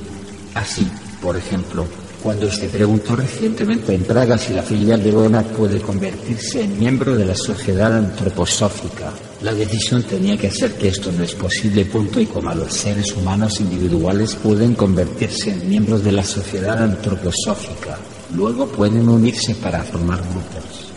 Así, 0.53 0.87
por 1.21 1.37
ejemplo, 1.37 1.85
cuando 2.23 2.49
se 2.49 2.69
preguntó 2.69 3.17
recientemente 3.17 3.93
en 3.93 4.03
Praga 4.03 4.37
si 4.37 4.53
la 4.53 4.63
filial 4.63 5.03
de 5.03 5.11
Bona 5.11 5.43
puede 5.43 5.81
convertirse 5.81 6.63
en 6.63 6.79
miembro 6.79 7.17
de 7.17 7.25
la 7.25 7.35
sociedad 7.35 7.97
antroposófica, 7.97 9.11
la 9.41 9.53
decisión 9.53 10.03
tenía 10.03 10.37
que 10.37 10.49
ser 10.49 10.71
que 10.75 10.87
esto 10.87 11.11
no 11.11 11.21
es 11.21 11.33
posible, 11.35 11.83
punto 11.83 12.21
y 12.21 12.25
coma. 12.25 12.55
Los 12.55 12.71
seres 12.71 13.11
humanos 13.11 13.59
individuales 13.59 14.35
pueden 14.35 14.73
convertirse 14.73 15.51
en 15.51 15.67
miembros 15.67 16.01
de 16.01 16.13
la 16.13 16.23
sociedad 16.23 16.81
antroposófica. 16.81 17.97
Luego 18.33 18.67
pueden 18.67 19.09
unirse 19.09 19.53
para 19.55 19.83
formar 19.83 20.19
grupos. 20.19 20.93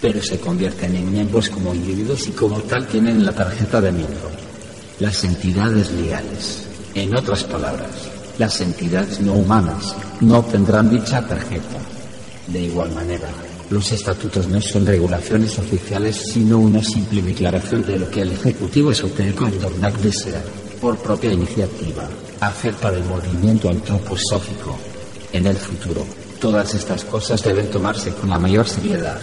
Pero 0.00 0.22
se 0.22 0.38
convierten 0.38 0.94
en 0.94 1.10
miembros 1.12 1.48
como 1.48 1.74
individuos 1.74 2.28
y 2.28 2.30
como 2.30 2.60
tal 2.60 2.86
tienen 2.86 3.26
la 3.26 3.32
tarjeta 3.32 3.80
de 3.80 3.90
miembro. 3.90 4.30
Las 5.00 5.24
entidades 5.24 5.90
legales. 5.90 6.68
En 6.94 7.16
otras 7.16 7.42
palabras, 7.42 7.90
las 8.38 8.60
entidades 8.60 9.20
no 9.20 9.32
humanas 9.32 9.96
no 10.20 10.38
obtendrán 10.38 10.90
dicha 10.90 11.26
tarjeta. 11.26 11.78
De 12.46 12.60
igual 12.60 12.90
manera, 12.92 13.28
los 13.70 13.92
estatutos 13.92 14.48
no 14.48 14.60
son 14.60 14.86
regulaciones 14.86 15.58
oficiales, 15.58 16.16
sino 16.32 16.58
una 16.58 16.82
simple 16.82 17.22
declaración 17.22 17.84
de 17.84 17.98
lo 17.98 18.10
que 18.10 18.22
el 18.22 18.32
Ejecutivo 18.32 18.90
Esotérico 18.90 19.46
en 19.46 19.60
Dornac 19.60 19.96
desea, 19.98 20.42
por 20.80 20.96
propia 20.98 21.32
iniciativa, 21.32 22.08
hacer 22.40 22.74
para 22.74 22.96
el 22.96 23.04
movimiento 23.04 23.68
antroposófico. 23.68 24.78
En 25.32 25.46
el 25.46 25.56
futuro, 25.56 26.06
todas 26.40 26.74
estas 26.74 27.04
cosas 27.04 27.42
deben 27.42 27.70
tomarse 27.70 28.12
con 28.12 28.30
la 28.30 28.38
mayor 28.38 28.66
seriedad. 28.66 29.20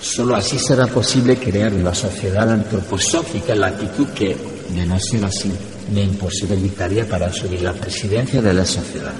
Solo 0.00 0.36
así 0.36 0.58
será 0.58 0.86
posible 0.88 1.36
crear 1.36 1.72
una 1.72 1.94
sociedad 1.94 2.50
antroposófica 2.50 3.54
en 3.54 3.60
la 3.60 3.68
actitud 3.68 4.08
que, 4.08 4.36
de 4.68 4.84
no 4.84 4.98
ser 4.98 5.24
así, 5.24 5.50
me 5.94 6.02
imposibilitaría 6.02 7.08
para 7.08 7.26
asumir 7.26 7.62
la 7.62 7.72
presidencia 7.72 8.42
de 8.42 8.52
la 8.52 8.66
sociedad. 8.66 9.14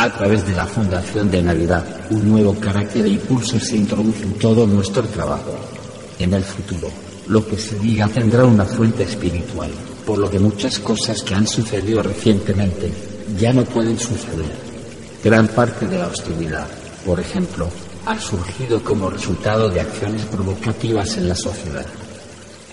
A 0.00 0.08
través 0.10 0.46
de 0.46 0.54
la 0.54 0.64
Fundación 0.64 1.28
de 1.28 1.42
Navidad, 1.42 1.84
un 2.10 2.30
nuevo 2.30 2.54
carácter 2.54 3.04
e 3.04 3.08
impulso 3.08 3.58
se 3.58 3.76
introduce 3.76 4.22
en 4.22 4.34
todo 4.34 4.64
nuestro 4.64 5.02
trabajo. 5.02 5.58
En 6.20 6.32
el 6.34 6.44
futuro, 6.44 6.88
lo 7.26 7.44
que 7.44 7.58
se 7.58 7.76
diga 7.80 8.06
tendrá 8.06 8.44
una 8.44 8.64
fuente 8.64 9.02
espiritual, 9.02 9.72
por 10.06 10.18
lo 10.18 10.30
que 10.30 10.38
muchas 10.38 10.78
cosas 10.78 11.20
que 11.24 11.34
han 11.34 11.48
sucedido 11.48 12.00
recientemente 12.00 12.92
ya 13.36 13.52
no 13.52 13.64
pueden 13.64 13.98
suceder. 13.98 14.52
Gran 15.24 15.48
parte 15.48 15.88
de 15.88 15.98
la 15.98 16.06
hostilidad, 16.06 16.68
por 17.04 17.18
ejemplo, 17.18 17.68
ha 18.06 18.16
surgido 18.20 18.80
como 18.84 19.10
resultado 19.10 19.68
de 19.68 19.80
acciones 19.80 20.22
provocativas 20.26 21.16
en 21.16 21.28
la 21.28 21.34
sociedad. 21.34 21.86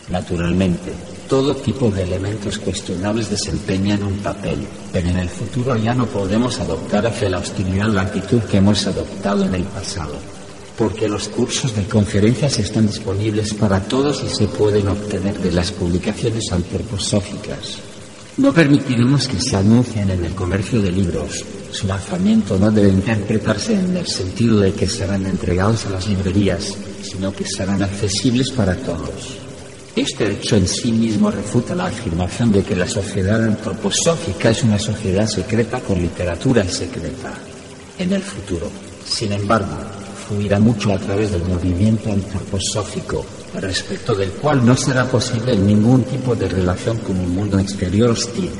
Naturalmente, 0.09 0.93
todo 1.27 1.55
tipo 1.55 1.89
de 1.89 2.03
elementos 2.03 2.59
cuestionables 2.59 3.29
desempeñan 3.29 4.03
un 4.03 4.17
papel, 4.17 4.59
pero 4.93 5.09
en 5.09 5.17
el 5.17 5.29
futuro 5.29 5.75
ya 5.75 5.93
no 5.93 6.05
podemos 6.05 6.59
adoptar 6.59 7.07
hacia 7.07 7.29
la 7.29 7.39
hostilidad 7.39 7.87
la 7.87 8.01
actitud 8.01 8.41
que 8.41 8.57
hemos 8.57 8.85
adoptado 8.85 9.43
en 9.43 9.55
el 9.55 9.63
pasado, 9.63 10.15
porque 10.77 11.09
los 11.09 11.27
cursos 11.29 11.75
de 11.75 11.85
conferencias 11.85 12.59
están 12.59 12.87
disponibles 12.87 13.53
para 13.55 13.81
todos 13.81 14.23
y 14.23 14.35
se 14.35 14.47
pueden 14.47 14.87
obtener 14.87 15.37
de 15.39 15.51
las 15.51 15.71
publicaciones 15.71 16.51
antroposóficas. 16.51 17.79
No 18.37 18.53
permitiremos 18.53 19.27
que 19.27 19.39
se 19.39 19.55
anuncien 19.55 20.09
en 20.09 20.25
el 20.25 20.35
comercio 20.35 20.81
de 20.81 20.91
libros. 20.91 21.43
Su 21.71 21.87
lanzamiento 21.87 22.59
no 22.59 22.69
debe 22.69 22.89
interpretarse 22.89 23.73
en 23.73 23.95
el 23.95 24.07
sentido 24.07 24.59
de 24.59 24.73
que 24.73 24.87
serán 24.87 25.25
entregados 25.25 25.85
a 25.85 25.91
las 25.91 26.07
librerías, 26.07 26.75
sino 27.01 27.33
que 27.33 27.45
serán 27.45 27.81
accesibles 27.81 28.51
para 28.51 28.75
todos. 28.75 29.44
Este 29.95 30.29
hecho 30.29 30.57
en 30.57 30.67
sí 30.67 30.91
mismo 30.91 31.31
refuta 31.31 31.73
la 31.73 31.85
afirmación 31.85 32.51
de 32.51 32.63
que 32.63 32.75
la 32.75 32.85
sociedad 32.85 33.41
antroposófica 33.41 34.49
es 34.49 34.61
una 34.63 34.77
sociedad 34.77 35.25
secreta 35.25 35.79
con 35.79 36.01
literatura 36.01 36.65
secreta. 36.67 37.33
En 37.97 38.11
el 38.11 38.21
futuro, 38.21 38.69
sin 39.05 39.31
embargo, 39.31 39.77
fluirá 40.27 40.59
mucho 40.59 40.91
a 40.91 40.97
través 40.97 41.31
del 41.31 41.45
movimiento 41.45 42.11
antroposófico, 42.11 43.25
respecto 43.53 44.13
del 44.13 44.31
cual 44.31 44.65
no 44.65 44.75
será 44.75 45.05
posible 45.05 45.55
ningún 45.55 46.03
tipo 46.03 46.35
de 46.35 46.49
relación 46.49 46.97
con 46.97 47.17
un 47.17 47.33
mundo 47.33 47.57
exterior 47.57 48.09
hostil. 48.09 48.51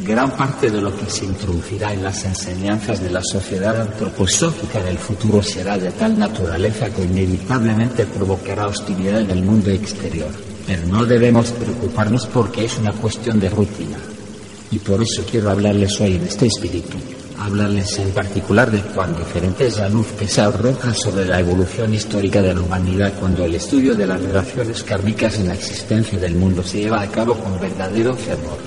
Gran 0.00 0.30
parte 0.36 0.70
de 0.70 0.82
lo 0.82 0.94
que 0.94 1.08
se 1.08 1.24
introducirá 1.24 1.94
en 1.94 2.04
las 2.04 2.22
enseñanzas 2.26 3.02
de 3.02 3.10
la 3.10 3.22
sociedad 3.22 3.80
antroposófica 3.80 4.80
en 4.80 4.88
el 4.88 4.98
futuro 4.98 5.42
será 5.42 5.78
de 5.78 5.90
tal 5.92 6.18
naturaleza 6.18 6.90
que 6.90 7.04
inevitablemente 7.04 8.04
provocará 8.04 8.66
hostilidad 8.66 9.22
en 9.22 9.30
el 9.30 9.42
mundo 9.42 9.70
exterior. 9.70 10.45
Pero 10.66 10.86
no 10.86 11.04
debemos 11.04 11.50
preocuparnos 11.50 12.26
porque 12.26 12.64
es 12.64 12.76
una 12.78 12.92
cuestión 12.92 13.38
de 13.38 13.48
rutina. 13.48 13.98
Y 14.70 14.78
por 14.78 15.00
eso 15.00 15.24
quiero 15.30 15.50
hablarles 15.50 16.00
hoy 16.00 16.18
de 16.18 16.26
este 16.26 16.46
espíritu. 16.46 16.98
Hablarles 17.38 17.98
en 17.98 18.10
particular 18.10 18.70
de 18.70 18.80
cuán 18.80 19.16
diferente 19.16 19.66
es 19.66 19.78
la 19.78 19.88
luz 19.88 20.06
que 20.18 20.26
se 20.26 20.40
arroja 20.40 20.92
sobre 20.92 21.26
la 21.26 21.38
evolución 21.38 21.94
histórica 21.94 22.42
de 22.42 22.54
la 22.54 22.60
humanidad 22.60 23.12
cuando 23.20 23.44
el 23.44 23.54
estudio 23.54 23.94
de 23.94 24.06
las 24.06 24.20
relaciones 24.20 24.82
kármicas 24.82 25.38
en 25.38 25.48
la 25.48 25.54
existencia 25.54 26.18
del 26.18 26.34
mundo 26.34 26.62
se 26.62 26.80
lleva 26.80 27.02
a 27.02 27.10
cabo 27.10 27.34
con 27.34 27.60
verdadero 27.60 28.16
fervor. 28.16 28.58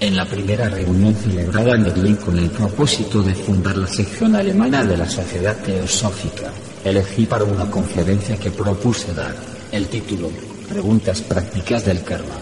En 0.00 0.14
la 0.14 0.24
primera 0.24 0.68
reunión 0.68 1.14
celebrada 1.14 1.74
en 1.74 1.82
Berlín 1.82 2.16
con 2.16 2.38
el 2.38 2.50
propósito 2.50 3.20
de 3.22 3.34
fundar 3.34 3.76
la 3.76 3.88
sección 3.88 4.36
alemana 4.36 4.84
de 4.84 4.96
la 4.96 5.08
Sociedad 5.08 5.56
Teosófica, 5.56 6.52
elegí 6.84 7.26
para 7.26 7.42
una 7.42 7.68
conferencia 7.68 8.36
que 8.36 8.52
propuse 8.52 9.12
dar 9.12 9.34
el 9.72 9.88
título 9.88 10.30
Preguntas 10.68 11.22
prácticas 11.22 11.86
del 11.86 12.02
karma. 12.02 12.34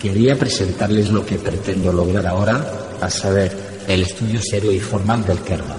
Quería 0.00 0.38
presentarles 0.38 1.10
lo 1.10 1.26
que 1.26 1.36
pretendo 1.36 1.92
lograr 1.92 2.26
ahora, 2.26 2.64
a 3.00 3.10
saber, 3.10 3.54
el 3.86 4.02
estudio 4.02 4.40
serio 4.40 4.72
y 4.72 4.80
formal 4.80 5.24
del 5.26 5.42
karma. 5.42 5.76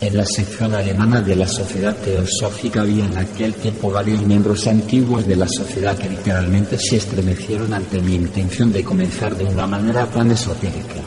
En 0.00 0.16
la 0.16 0.26
sección 0.26 0.74
alemana 0.74 1.22
de 1.22 1.36
la 1.36 1.48
Sociedad 1.48 1.96
Teosófica 1.96 2.82
había 2.82 3.06
en 3.06 3.16
aquel 3.16 3.54
tiempo 3.54 3.90
varios 3.90 4.22
miembros 4.26 4.66
antiguos 4.66 5.26
de 5.26 5.36
la 5.36 5.48
sociedad 5.48 5.96
que 5.96 6.10
literalmente 6.10 6.78
se 6.78 6.96
estremecieron 6.96 7.72
ante 7.72 8.00
mi 8.00 8.14
intención 8.14 8.70
de 8.72 8.84
comenzar 8.84 9.36
de 9.36 9.44
una 9.44 9.66
manera 9.66 10.06
tan 10.06 10.30
esotérica. 10.30 11.00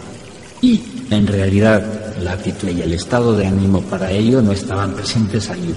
Y, 0.61 0.81
en 1.11 1.27
realidad, 1.27 1.83
la 2.21 2.33
actitud 2.33 2.69
y 2.69 2.81
el 2.81 2.93
estado 2.93 3.35
de 3.35 3.45
ánimo 3.45 3.81
para 3.81 4.11
ello 4.11 4.41
no 4.41 4.53
estaban 4.53 4.93
presentes 4.93 5.49
allí. 5.49 5.73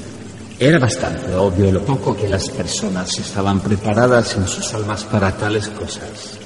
Era 0.59 0.79
bastante 0.79 1.35
obvio 1.35 1.71
lo 1.71 1.85
poco 1.85 2.17
que 2.17 2.27
las 2.27 2.49
personas 2.49 3.19
estaban 3.19 3.61
preparadas 3.61 4.37
en 4.37 4.49
sus 4.49 4.73
almas 4.73 5.05
para 5.05 5.37
tales 5.37 5.69
cosas. 5.69 6.39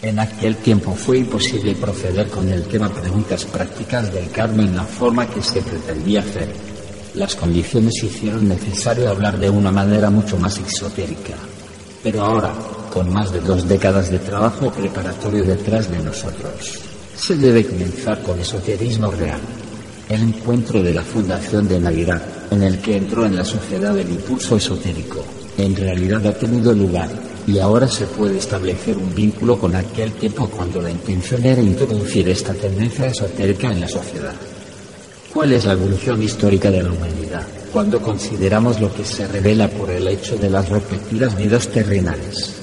En 0.00 0.20
aquel 0.20 0.54
tiempo 0.58 0.94
fue 0.94 1.18
imposible 1.18 1.74
proceder 1.74 2.28
con 2.28 2.48
el 2.48 2.62
tema 2.66 2.88
preguntas 2.88 3.44
prácticas 3.44 4.12
del 4.12 4.30
karma 4.30 4.62
en 4.62 4.76
la 4.76 4.84
forma 4.84 5.26
que 5.26 5.42
se 5.42 5.62
pretendía 5.62 6.20
hacer. 6.20 6.48
Las 7.14 7.34
condiciones 7.34 8.04
hicieron 8.04 8.46
necesario 8.46 9.10
hablar 9.10 9.36
de 9.36 9.50
una 9.50 9.72
manera 9.72 10.10
mucho 10.10 10.38
más 10.38 10.58
exotérica. 10.58 11.34
Pero 12.04 12.22
ahora, 12.24 12.54
con 12.92 13.12
más 13.12 13.32
de 13.32 13.40
dos 13.40 13.66
décadas 13.66 14.12
de 14.12 14.20
trabajo 14.20 14.70
preparatorio 14.70 15.42
detrás 15.42 15.90
de 15.90 15.98
nosotros, 15.98 16.78
se 17.16 17.34
debe 17.34 17.66
comenzar 17.66 18.22
con 18.22 18.38
esoterismo 18.38 19.10
real. 19.10 19.40
El 20.08 20.22
encuentro 20.22 20.80
de 20.84 20.94
la 20.94 21.02
Fundación 21.02 21.66
de 21.66 21.80
Navidad 21.80 22.35
en 22.50 22.62
el 22.62 22.78
que 22.78 22.96
entró 22.96 23.26
en 23.26 23.36
la 23.36 23.44
sociedad 23.44 23.94
del 23.94 24.10
impulso 24.10 24.56
esotérico. 24.56 25.24
En 25.58 25.74
realidad 25.74 26.26
ha 26.26 26.32
tenido 26.32 26.72
lugar 26.72 27.08
y 27.46 27.58
ahora 27.58 27.88
se 27.88 28.06
puede 28.06 28.38
establecer 28.38 28.96
un 28.96 29.14
vínculo 29.14 29.58
con 29.58 29.74
aquel 29.76 30.12
tiempo 30.12 30.48
cuando 30.48 30.82
la 30.82 30.90
intención 30.90 31.44
era 31.44 31.62
introducir 31.62 32.28
esta 32.28 32.52
tendencia 32.52 33.06
esotérica 33.06 33.70
en 33.70 33.80
la 33.80 33.88
sociedad. 33.88 34.34
¿Cuál 35.32 35.52
es 35.52 35.64
la 35.64 35.74
evolución 35.74 36.22
histórica 36.22 36.70
de 36.70 36.82
la 36.82 36.90
humanidad? 36.90 37.46
Cuando 37.72 38.00
consideramos 38.00 38.80
lo 38.80 38.92
que 38.92 39.04
se 39.04 39.28
revela 39.28 39.68
por 39.68 39.90
el 39.90 40.08
hecho 40.08 40.36
de 40.36 40.50
las 40.50 40.68
repetidas 40.68 41.36
vidas 41.36 41.68
terrenales. 41.68 42.54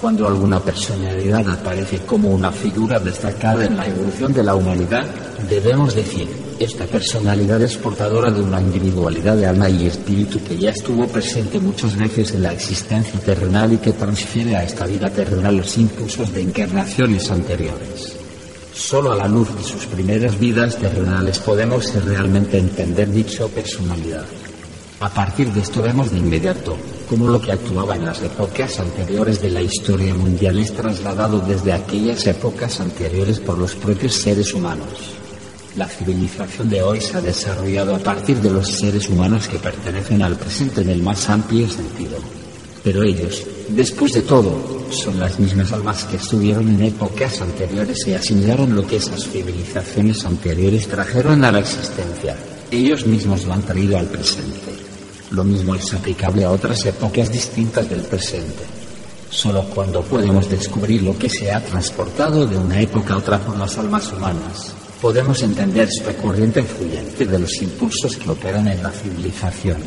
Cuando 0.00 0.26
alguna 0.26 0.60
personalidad 0.60 1.48
aparece 1.48 1.98
como 2.00 2.30
una 2.30 2.52
figura 2.52 2.98
destacada 2.98 3.64
en 3.64 3.76
la 3.76 3.86
evolución 3.86 4.32
de 4.32 4.42
la 4.42 4.54
humanidad, 4.54 5.06
debemos 5.48 5.94
decir, 5.94 6.28
esta 6.60 6.84
personalidad 6.84 7.62
es 7.62 7.78
portadora 7.78 8.30
de 8.30 8.42
una 8.42 8.60
individualidad 8.60 9.34
de 9.34 9.46
alma 9.46 9.70
y 9.70 9.86
espíritu 9.86 10.44
que 10.44 10.58
ya 10.58 10.70
estuvo 10.70 11.06
presente 11.08 11.58
muchas 11.58 11.96
veces 11.96 12.32
en 12.32 12.42
la 12.42 12.52
existencia 12.52 13.18
terrenal 13.18 13.72
y 13.72 13.78
que 13.78 13.92
transfiere 13.92 14.54
a 14.54 14.64
esta 14.64 14.84
vida 14.84 15.08
terrenal 15.08 15.56
los 15.56 15.78
impulsos 15.78 16.30
de 16.34 16.42
encarnaciones 16.42 17.30
anteriores. 17.30 18.14
Solo 18.74 19.12
a 19.12 19.16
la 19.16 19.26
luz 19.26 19.48
de 19.56 19.64
sus 19.64 19.86
primeras 19.86 20.38
vidas 20.38 20.76
terrenales 20.76 21.38
podemos 21.38 21.94
realmente 22.04 22.58
entender 22.58 23.10
dicha 23.10 23.46
personalidad. 23.48 24.26
A 25.00 25.08
partir 25.08 25.50
de 25.52 25.62
esto 25.62 25.80
vemos 25.80 26.10
de 26.10 26.18
inmediato 26.18 26.76
cómo 27.08 27.26
lo 27.26 27.40
que 27.40 27.52
actuaba 27.52 27.96
en 27.96 28.04
las 28.04 28.20
épocas 28.20 28.78
anteriores 28.80 29.40
de 29.40 29.50
la 29.50 29.62
historia 29.62 30.12
mundial 30.12 30.58
es 30.58 30.74
trasladado 30.74 31.40
desde 31.40 31.72
aquellas 31.72 32.26
épocas 32.26 32.80
anteriores 32.80 33.40
por 33.40 33.56
los 33.56 33.74
propios 33.74 34.12
seres 34.12 34.52
humanos. 34.52 35.19
La 35.76 35.86
civilización 35.86 36.68
de 36.68 36.82
hoy 36.82 37.00
se 37.00 37.16
ha 37.16 37.20
desarrollado 37.20 37.94
a 37.94 37.98
partir 38.00 38.38
de 38.38 38.50
los 38.50 38.66
seres 38.66 39.08
humanos 39.08 39.46
que 39.46 39.58
pertenecen 39.58 40.20
al 40.20 40.36
presente 40.36 40.80
en 40.80 40.90
el 40.90 41.02
más 41.02 41.30
amplio 41.30 41.68
sentido. 41.70 42.18
Pero 42.82 43.04
ellos, 43.04 43.46
después 43.68 44.12
de 44.14 44.22
todo, 44.22 44.80
son 44.90 45.20
las 45.20 45.38
mismas 45.38 45.70
almas 45.72 46.04
que 46.04 46.16
estuvieron 46.16 46.68
en 46.68 46.82
épocas 46.82 47.40
anteriores 47.40 48.04
y 48.08 48.14
asimilaron 48.14 48.74
lo 48.74 48.84
que 48.84 48.96
esas 48.96 49.28
civilizaciones 49.28 50.24
anteriores 50.24 50.88
trajeron 50.88 51.44
a 51.44 51.52
la 51.52 51.60
existencia. 51.60 52.36
Ellos 52.70 53.06
mismos 53.06 53.44
lo 53.44 53.52
han 53.52 53.62
traído 53.62 53.96
al 53.96 54.06
presente. 54.06 54.74
Lo 55.30 55.44
mismo 55.44 55.76
es 55.76 55.94
aplicable 55.94 56.44
a 56.44 56.50
otras 56.50 56.84
épocas 56.86 57.30
distintas 57.30 57.88
del 57.88 58.00
presente. 58.00 58.64
Solo 59.30 59.62
cuando 59.72 60.02
podemos 60.02 60.50
descubrir 60.50 61.02
lo 61.02 61.16
que 61.16 61.30
se 61.30 61.52
ha 61.52 61.64
transportado 61.64 62.44
de 62.44 62.58
una 62.58 62.80
época 62.80 63.14
a 63.14 63.18
otra 63.18 63.38
por 63.38 63.56
las 63.56 63.78
almas 63.78 64.12
humanas, 64.12 64.74
podemos 65.00 65.42
entender 65.42 65.88
esta 65.88 66.12
corriente 66.14 66.62
fluyente 66.62 67.24
de 67.24 67.38
los 67.38 67.62
impulsos 67.62 68.16
que 68.16 68.30
operan 68.30 68.68
en 68.68 68.82
la 68.82 68.90
civilización. 68.90 69.78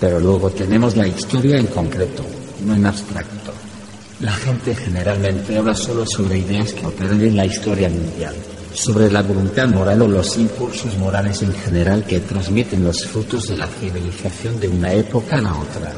Pero 0.00 0.20
luego 0.20 0.50
tenemos 0.50 0.96
la 0.96 1.06
historia 1.06 1.58
en 1.58 1.66
concreto, 1.66 2.24
no 2.64 2.74
en 2.74 2.86
abstracto. 2.86 3.52
La 4.20 4.32
gente 4.32 4.74
generalmente 4.74 5.56
habla 5.56 5.74
solo 5.74 6.04
sobre 6.06 6.38
ideas 6.38 6.72
que 6.72 6.86
operan 6.86 7.20
en 7.20 7.36
la 7.36 7.46
historia 7.46 7.88
mundial, 7.88 8.34
sobre 8.72 9.10
la 9.10 9.22
voluntad 9.22 9.68
moral 9.68 10.02
o 10.02 10.08
los 10.08 10.36
impulsos 10.38 10.96
morales 10.96 11.42
en 11.42 11.52
general 11.54 12.04
que 12.04 12.20
transmiten 12.20 12.84
los 12.84 13.06
frutos 13.06 13.48
de 13.48 13.58
la 13.58 13.66
civilización 13.66 14.58
de 14.60 14.68
una 14.68 14.92
época 14.92 15.36
a 15.36 15.42
la 15.42 15.52
otra. 15.52 15.92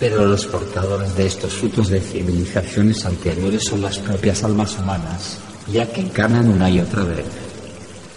Pero 0.00 0.26
los 0.26 0.46
portadores 0.46 1.16
de 1.16 1.26
estos 1.26 1.52
frutos 1.52 1.88
de 1.88 2.00
civilizaciones 2.00 3.04
anteriores 3.06 3.64
son 3.64 3.82
las 3.82 3.98
propias 3.98 4.42
almas 4.42 4.76
humanas, 4.78 5.38
ya 5.72 5.86
que 5.86 6.00
encarnan 6.00 6.48
una 6.48 6.68
y 6.68 6.80
otra 6.80 7.04
vez. 7.04 7.43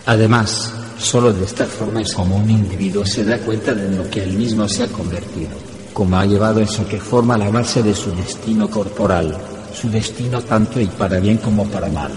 Además, 0.07 0.71
solo 0.97 1.33
de 1.33 1.43
esta 1.43 1.65
forma 1.65 2.01
es 2.01 2.13
como 2.13 2.37
un 2.37 2.49
individuo 2.49 3.05
se 3.05 3.25
da 3.25 3.37
cuenta 3.39 3.73
de 3.73 3.93
lo 3.93 4.09
que 4.09 4.23
él 4.23 4.37
mismo 4.37 4.65
se 4.69 4.83
ha 4.83 4.87
convertido, 4.87 5.49
como 5.91 6.17
ha 6.17 6.25
llevado 6.25 6.61
eso 6.61 6.87
que 6.87 6.97
forma 6.97 7.37
la 7.37 7.49
base 7.49 7.83
de 7.83 7.93
su 7.93 8.15
destino 8.15 8.69
corporal, 8.69 9.37
su 9.73 9.89
destino 9.89 10.41
tanto 10.41 10.79
y 10.79 10.87
para 10.87 11.19
bien 11.19 11.37
como 11.39 11.65
para 11.67 11.89
mal. 11.89 12.11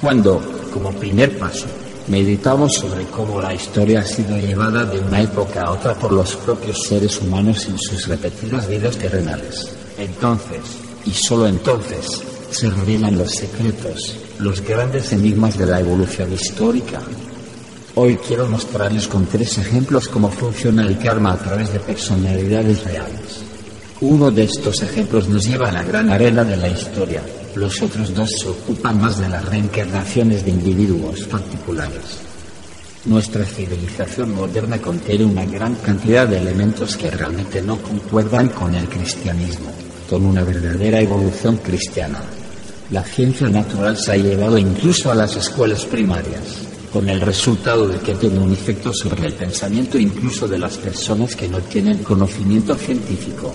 Cuando, 0.00 0.40
como 0.72 0.90
primer 0.90 1.38
paso, 1.38 1.66
meditamos 2.08 2.74
sobre 2.74 3.04
cómo 3.04 3.40
la 3.40 3.54
historia 3.54 4.00
ha 4.00 4.04
sido 4.04 4.36
llevada 4.36 4.84
de 4.84 4.98
una 4.98 5.22
época 5.22 5.62
a 5.62 5.70
otra 5.70 5.94
por 5.94 6.10
los 6.10 6.34
propios 6.34 6.82
seres 6.82 7.20
humanos 7.20 7.64
en 7.66 7.78
sus 7.78 8.08
repetidas 8.08 8.66
vidas 8.66 8.96
terrenales. 8.96 9.70
Entonces, 9.98 10.62
y 11.06 11.12
solo 11.12 11.46
entonces, 11.46 12.24
se 12.50 12.68
revelan 12.70 13.16
los 13.16 13.30
secretos, 13.30 14.16
los 14.38 14.60
grandes 14.60 15.12
enigmas 15.12 15.56
de 15.56 15.66
la 15.66 15.80
evolución 15.80 16.32
histórica. 16.32 17.00
Hoy 17.94 18.16
quiero 18.16 18.48
mostrarles 18.48 19.06
con 19.06 19.26
tres 19.26 19.58
ejemplos 19.58 20.08
cómo 20.08 20.30
funciona 20.30 20.84
el 20.84 20.98
karma 20.98 21.32
a 21.32 21.38
través 21.38 21.72
de 21.72 21.78
personalidades 21.78 22.84
reales. 22.84 23.42
Uno 24.00 24.30
de 24.30 24.44
estos 24.44 24.82
ejemplos 24.82 25.28
nos 25.28 25.46
lleva 25.46 25.68
a 25.68 25.72
la 25.72 25.84
gran 25.84 26.10
arena 26.10 26.42
de 26.42 26.56
la 26.56 26.68
historia. 26.68 27.22
Los 27.54 27.80
otros 27.80 28.12
dos 28.12 28.30
se 28.30 28.48
ocupan 28.48 29.00
más 29.00 29.18
de 29.18 29.28
las 29.28 29.44
reencarnaciones 29.44 30.44
de 30.44 30.50
individuos 30.50 31.22
particulares. 31.24 32.18
Nuestra 33.04 33.44
civilización 33.44 34.34
moderna 34.34 34.78
contiene 34.78 35.24
una 35.24 35.44
gran 35.44 35.76
cantidad 35.76 36.26
de 36.26 36.38
elementos 36.38 36.96
que 36.96 37.10
realmente 37.10 37.62
no 37.62 37.76
concuerdan 37.76 38.48
con 38.48 38.74
el 38.74 38.88
cristianismo, 38.88 39.70
con 40.10 40.26
una 40.26 40.42
verdadera 40.42 41.00
evolución 41.00 41.58
cristiana. 41.58 42.20
La 42.90 43.02
ciencia 43.02 43.48
natural 43.48 43.96
se 43.96 44.12
ha 44.12 44.16
llevado 44.16 44.58
incluso 44.58 45.10
a 45.10 45.14
las 45.14 45.34
escuelas 45.36 45.86
primarias, 45.86 46.42
con 46.92 47.08
el 47.08 47.20
resultado 47.20 47.88
de 47.88 47.98
que 47.98 48.14
tiene 48.14 48.38
un 48.38 48.52
efecto 48.52 48.92
sobre 48.92 49.26
el 49.26 49.32
pensamiento 49.32 49.98
incluso 49.98 50.46
de 50.46 50.58
las 50.58 50.76
personas 50.76 51.34
que 51.34 51.48
no 51.48 51.60
tienen 51.60 52.04
conocimiento 52.04 52.74
científico. 52.74 53.54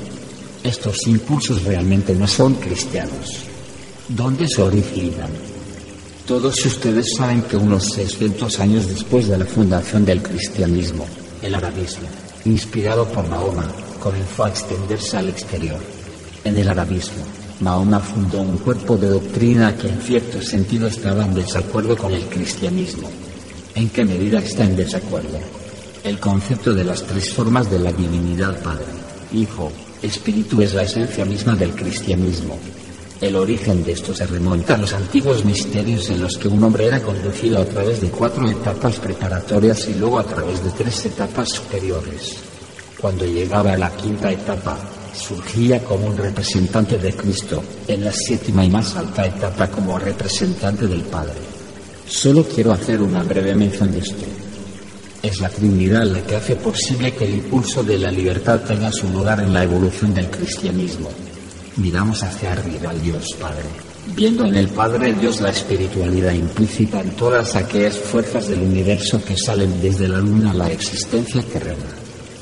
Estos 0.63 1.05
impulsos 1.05 1.63
realmente 1.63 2.15
no 2.15 2.27
son 2.27 2.55
cristianos. 2.55 3.45
¿Dónde 4.07 4.47
se 4.47 4.63
originan? 4.63 5.29
Todos 6.25 6.65
ustedes 6.65 7.13
saben 7.15 7.43
que 7.43 7.55
unos 7.55 7.85
600 7.93 8.59
años 8.59 8.87
después 8.87 9.27
de 9.27 9.37
la 9.37 9.45
fundación 9.45 10.05
del 10.05 10.23
cristianismo, 10.23 11.05
el 11.43 11.53
arabismo, 11.53 12.07
inspirado 12.45 13.07
por 13.07 13.27
Mahoma, 13.29 13.67
comenzó 14.01 14.45
a 14.45 14.49
extenderse 14.49 15.17
al 15.17 15.29
exterior. 15.29 15.79
En 16.43 16.57
el 16.57 16.67
arabismo, 16.67 17.23
Mahoma 17.61 17.99
fundó 17.99 18.41
un 18.41 18.57
cuerpo 18.57 18.95
de 18.95 19.09
doctrina 19.09 19.75
que 19.75 19.89
en 19.89 20.01
cierto 20.01 20.41
sentido 20.41 20.87
estaba 20.87 21.25
en 21.25 21.33
desacuerdo 21.33 21.97
con 21.97 22.13
el 22.13 22.23
cristianismo. 22.23 23.09
¿En 23.75 23.89
qué 23.89 24.05
medida 24.05 24.39
está 24.39 24.63
en 24.63 24.77
desacuerdo? 24.77 25.39
El 26.03 26.19
concepto 26.19 26.73
de 26.73 26.85
las 26.85 27.03
tres 27.03 27.33
formas 27.33 27.69
de 27.69 27.79
la 27.79 27.91
divinidad 27.91 28.61
Padre, 28.63 28.85
Hijo, 29.33 29.71
Espíritu 30.01 30.61
es 30.61 30.73
la 30.73 30.83
esencia 30.83 31.25
misma 31.25 31.55
del 31.55 31.71
cristianismo. 31.71 32.57
El 33.19 33.35
origen 33.35 33.83
de 33.83 33.91
esto 33.91 34.15
se 34.15 34.25
remonta 34.25 34.75
a 34.75 34.77
los 34.77 34.93
antiguos 34.93 35.43
misterios 35.43 36.09
en 36.09 36.21
los 36.21 36.37
que 36.37 36.47
un 36.47 36.63
hombre 36.63 36.85
era 36.85 37.01
conducido 37.01 37.59
a 37.59 37.65
través 37.65 37.99
de 37.99 38.09
cuatro 38.09 38.49
etapas 38.49 38.95
preparatorias 38.95 39.89
y 39.89 39.95
luego 39.95 40.19
a 40.19 40.23
través 40.23 40.63
de 40.63 40.71
tres 40.71 41.05
etapas 41.05 41.49
superiores. 41.49 42.37
Cuando 43.01 43.25
llegaba 43.25 43.73
a 43.73 43.77
la 43.77 43.91
quinta 43.91 44.31
etapa, 44.31 44.77
surgía 45.13 45.83
como 45.83 46.07
un 46.07 46.17
representante 46.17 46.97
de 46.97 47.13
Cristo, 47.13 47.63
en 47.87 48.05
la 48.05 48.11
séptima 48.11 48.65
y 48.65 48.69
más 48.69 48.95
alta 48.95 49.25
etapa 49.25 49.67
como 49.67 49.97
representante 49.97 50.87
del 50.87 51.01
Padre. 51.01 51.35
Solo 52.07 52.43
quiero 52.43 52.71
hacer 52.71 53.01
una 53.01 53.21
breve 53.23 53.53
mención 53.53 53.91
de 53.91 53.99
esto. 53.99 54.25
Es 55.21 55.39
la 55.41 55.49
Trinidad 55.49 56.05
la 56.05 56.21
que 56.21 56.37
hace 56.37 56.55
posible 56.55 57.13
que 57.13 57.25
el 57.25 57.35
impulso 57.35 57.83
de 57.83 57.99
la 57.99 58.09
libertad 58.09 58.61
tenga 58.61 58.91
su 58.91 59.09
lugar 59.09 59.39
en 59.41 59.53
la 59.53 59.63
evolución 59.63 60.13
del 60.13 60.29
cristianismo. 60.29 61.09
Miramos 61.75 62.23
hacia 62.23 62.53
arriba 62.53 62.89
al 62.89 63.01
Dios 63.01 63.25
Padre, 63.39 63.65
viendo 64.15 64.45
en 64.45 64.55
el 64.55 64.69
Padre 64.69 65.13
Dios 65.13 65.41
la 65.41 65.49
espiritualidad 65.49 66.31
implícita 66.31 67.01
en 67.01 67.11
todas 67.11 67.55
aquellas 67.55 67.97
fuerzas 67.97 68.47
del 68.47 68.61
universo 68.61 69.23
que 69.23 69.37
salen 69.37 69.81
desde 69.81 70.07
la 70.07 70.19
luna 70.19 70.51
a 70.51 70.55
la 70.55 70.71
existencia 70.71 71.41
terrena. 71.41 71.98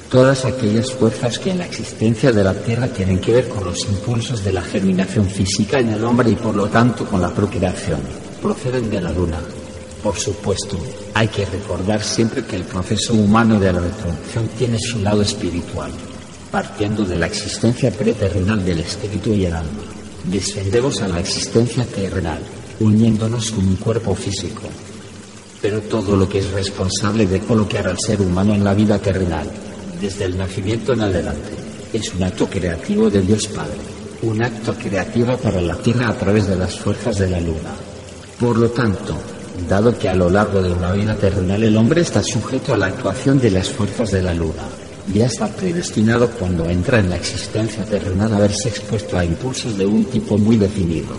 Todas 0.10 0.46
aquellas 0.46 0.92
fuerzas 0.94 1.38
que 1.38 1.52
en 1.52 1.58
la 1.58 1.66
existencia 1.66 2.32
de 2.32 2.44
la 2.44 2.54
Tierra 2.54 2.88
tienen 2.88 3.20
que 3.20 3.34
ver 3.34 3.50
con 3.50 3.66
los 3.66 3.84
impulsos 3.86 4.44
de 4.44 4.54
la 4.54 4.62
germinación 4.62 5.30
física 5.30 5.80
en 5.80 5.90
el 5.90 6.04
hombre 6.04 6.30
y 6.30 6.36
por 6.36 6.56
lo 6.56 6.68
tanto 6.68 7.06
con 7.06 7.22
la 7.22 7.30
procreación, 7.34 8.00
proceden 8.42 8.90
de 8.90 9.02
la 9.02 9.12
luna, 9.12 9.40
por 10.08 10.16
supuesto, 10.16 10.78
hay 11.16 11.28
que 11.28 11.46
recordar 11.46 12.02
siempre 12.02 12.46
que 12.46 12.56
el 12.56 12.64
proceso 12.64 13.14
humano 13.14 13.60
de 13.60 13.74
la 13.74 13.80
reproducción 13.80 14.48
tiene 14.58 14.78
su 14.80 15.00
lado 15.00 15.22
espiritual, 15.22 15.92
partiendo 16.52 17.04
de 17.04 17.18
la 17.18 17.26
existencia 17.26 17.92
preterrenal 17.92 18.64
del 18.64 18.80
espíritu 18.80 19.34
y 19.34 19.46
el 19.46 19.54
alma. 19.54 19.84
Descendemos 20.24 21.02
a 21.02 21.08
la 21.08 21.20
existencia 21.20 21.84
terrenal, 21.86 22.40
uniéndonos 22.80 23.52
con 23.52 23.68
un 23.68 23.76
cuerpo 23.76 24.14
físico. 24.14 24.62
Pero 25.62 25.82
todo 25.82 26.16
lo 26.16 26.30
que 26.30 26.40
es 26.40 26.52
responsable 26.52 27.26
de 27.26 27.40
colocar 27.40 27.88
al 27.88 28.00
ser 28.00 28.22
humano 28.22 28.54
en 28.54 28.64
la 28.64 28.76
vida 28.76 29.00
terrenal, 29.00 29.50
desde 30.00 30.26
el 30.26 30.38
nacimiento 30.38 30.94
en 30.94 31.02
adelante, 31.02 31.52
es 31.94 32.14
un 32.14 32.24
acto 32.24 32.48
creativo 32.48 33.10
de 33.10 33.22
Dios 33.22 33.48
Padre, 33.48 33.78
un 34.22 34.44
acto 34.44 34.74
creativo 34.74 35.38
para 35.38 35.62
la 35.62 35.76
Tierra 35.76 36.10
a 36.10 36.18
través 36.18 36.48
de 36.48 36.56
las 36.56 36.78
fuerzas 36.78 37.18
de 37.18 37.30
la 37.30 37.40
Luna. 37.40 37.76
Por 38.40 38.58
lo 38.58 38.70
tanto, 38.70 39.16
dado 39.68 39.98
que 39.98 40.10
a 40.10 40.16
lo 40.16 40.30
largo 40.30 40.62
de 40.62 40.72
una 40.72 40.92
vida 40.92 41.16
terrenal 41.16 41.64
el 41.64 41.76
hombre 41.76 42.02
está 42.02 42.22
sujeto 42.22 42.74
a 42.74 42.78
la 42.78 42.88
actuación 42.88 43.40
de 43.40 43.52
las 43.52 43.70
fuerzas 43.70 44.12
de 44.12 44.22
la 44.22 44.34
luna. 44.34 44.64
Ya 45.14 45.26
está 45.26 45.48
predestinado 45.48 46.30
cuando 46.32 46.70
entra 46.70 47.00
en 47.00 47.10
la 47.10 47.16
existencia 47.16 47.84
terrenal 47.86 48.34
a 48.34 48.40
verse 48.40 48.70
expuesto 48.70 49.18
a 49.18 49.26
impulsos 49.26 49.78
de 49.78 49.86
un 49.86 50.06
tipo 50.06 50.38
muy 50.38 50.58
definido. 50.58 51.16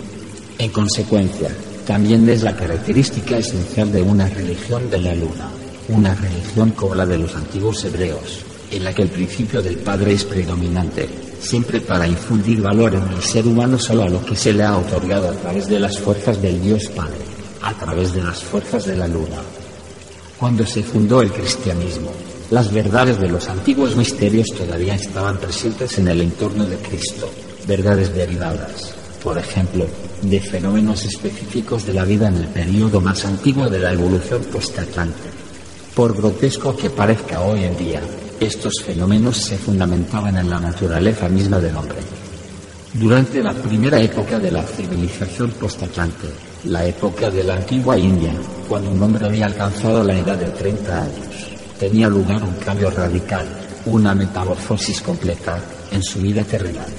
En 0.57 0.71
consecuencia, 0.71 1.49
también 1.85 2.29
es 2.29 2.43
la 2.43 2.55
característica 2.55 3.37
esencial 3.37 3.91
de 3.91 4.01
una 4.01 4.29
religión 4.29 4.89
de 4.89 4.99
la 4.99 5.15
luna, 5.15 5.49
una 5.89 6.13
religión 6.13 6.71
como 6.71 6.93
la 6.93 7.05
de 7.05 7.17
los 7.17 7.35
antiguos 7.35 7.83
hebreos, 7.83 8.45
en 8.71 8.83
la 8.83 8.93
que 8.93 9.03
el 9.03 9.09
principio 9.09 9.61
del 9.61 9.77
Padre 9.77 10.13
es 10.13 10.23
predominante, 10.23 11.09
siempre 11.41 11.81
para 11.81 12.07
infundir 12.07 12.61
valor 12.61 12.95
en 12.95 13.07
el 13.07 13.21
ser 13.21 13.47
humano 13.47 13.79
solo 13.79 14.03
a 14.03 14.09
lo 14.09 14.23
que 14.23 14.35
se 14.35 14.53
le 14.53 14.63
ha 14.63 14.77
otorgado 14.77 15.29
a 15.29 15.33
través 15.33 15.67
de 15.67 15.79
las 15.79 15.97
fuerzas 15.97 16.41
del 16.41 16.61
Dios 16.61 16.87
Padre 16.87 17.39
a 17.61 17.73
través 17.73 18.13
de 18.13 18.23
las 18.23 18.43
fuerzas 18.43 18.85
de 18.85 18.95
la 18.95 19.07
luna. 19.07 19.37
Cuando 20.37 20.65
se 20.65 20.83
fundó 20.83 21.21
el 21.21 21.31
cristianismo, 21.31 22.11
las 22.51 22.71
verdades 22.71 23.19
de 23.19 23.27
los 23.27 23.47
antiguos 23.49 23.95
misterios 23.95 24.47
todavía 24.57 24.95
estaban 24.95 25.37
presentes 25.37 25.97
en 25.97 26.07
el 26.07 26.21
entorno 26.21 26.65
de 26.65 26.77
Cristo, 26.77 27.29
verdades 27.67 28.13
derivadas, 28.15 28.93
por 29.23 29.37
ejemplo, 29.37 29.85
de 30.21 30.39
fenómenos 30.39 31.05
específicos 31.05 31.85
de 31.85 31.93
la 31.93 32.05
vida 32.05 32.29
en 32.29 32.37
el 32.37 32.47
periodo 32.47 33.01
más 33.01 33.25
antiguo 33.25 33.69
de 33.69 33.79
la 33.79 33.93
evolución 33.93 34.41
post-atlante. 34.45 35.29
Por 35.93 36.15
grotesco 36.15 36.75
que 36.75 36.89
parezca 36.89 37.41
hoy 37.41 37.65
en 37.65 37.77
día, 37.77 38.01
estos 38.39 38.73
fenómenos 38.83 39.37
se 39.37 39.57
fundamentaban 39.57 40.37
en 40.37 40.49
la 40.49 40.59
naturaleza 40.59 41.27
misma 41.27 41.59
del 41.59 41.75
hombre. 41.75 41.99
Durante 42.93 43.43
la 43.43 43.53
primera 43.53 44.01
época 44.01 44.39
de 44.39 44.51
la 44.51 44.63
civilización 44.63 45.51
post-atlante, 45.51 46.27
la 46.65 46.85
época 46.85 47.29
de 47.29 47.43
la 47.43 47.55
antigua 47.55 47.97
India, 47.97 48.33
cuando 48.67 48.91
un 48.91 49.03
hombre 49.03 49.25
había 49.25 49.45
alcanzado 49.45 50.03
la 50.03 50.17
edad 50.17 50.37
de 50.37 50.49
30 50.49 51.01
años. 51.01 51.27
Tenía 51.79 52.09
lugar 52.09 52.43
un 52.43 52.55
cambio 52.55 52.89
radical, 52.89 53.45
una 53.85 54.15
metamorfosis 54.15 55.01
completa 55.01 55.59
en 55.91 56.01
su 56.01 56.19
vida 56.19 56.43
terrenal. 56.43 56.89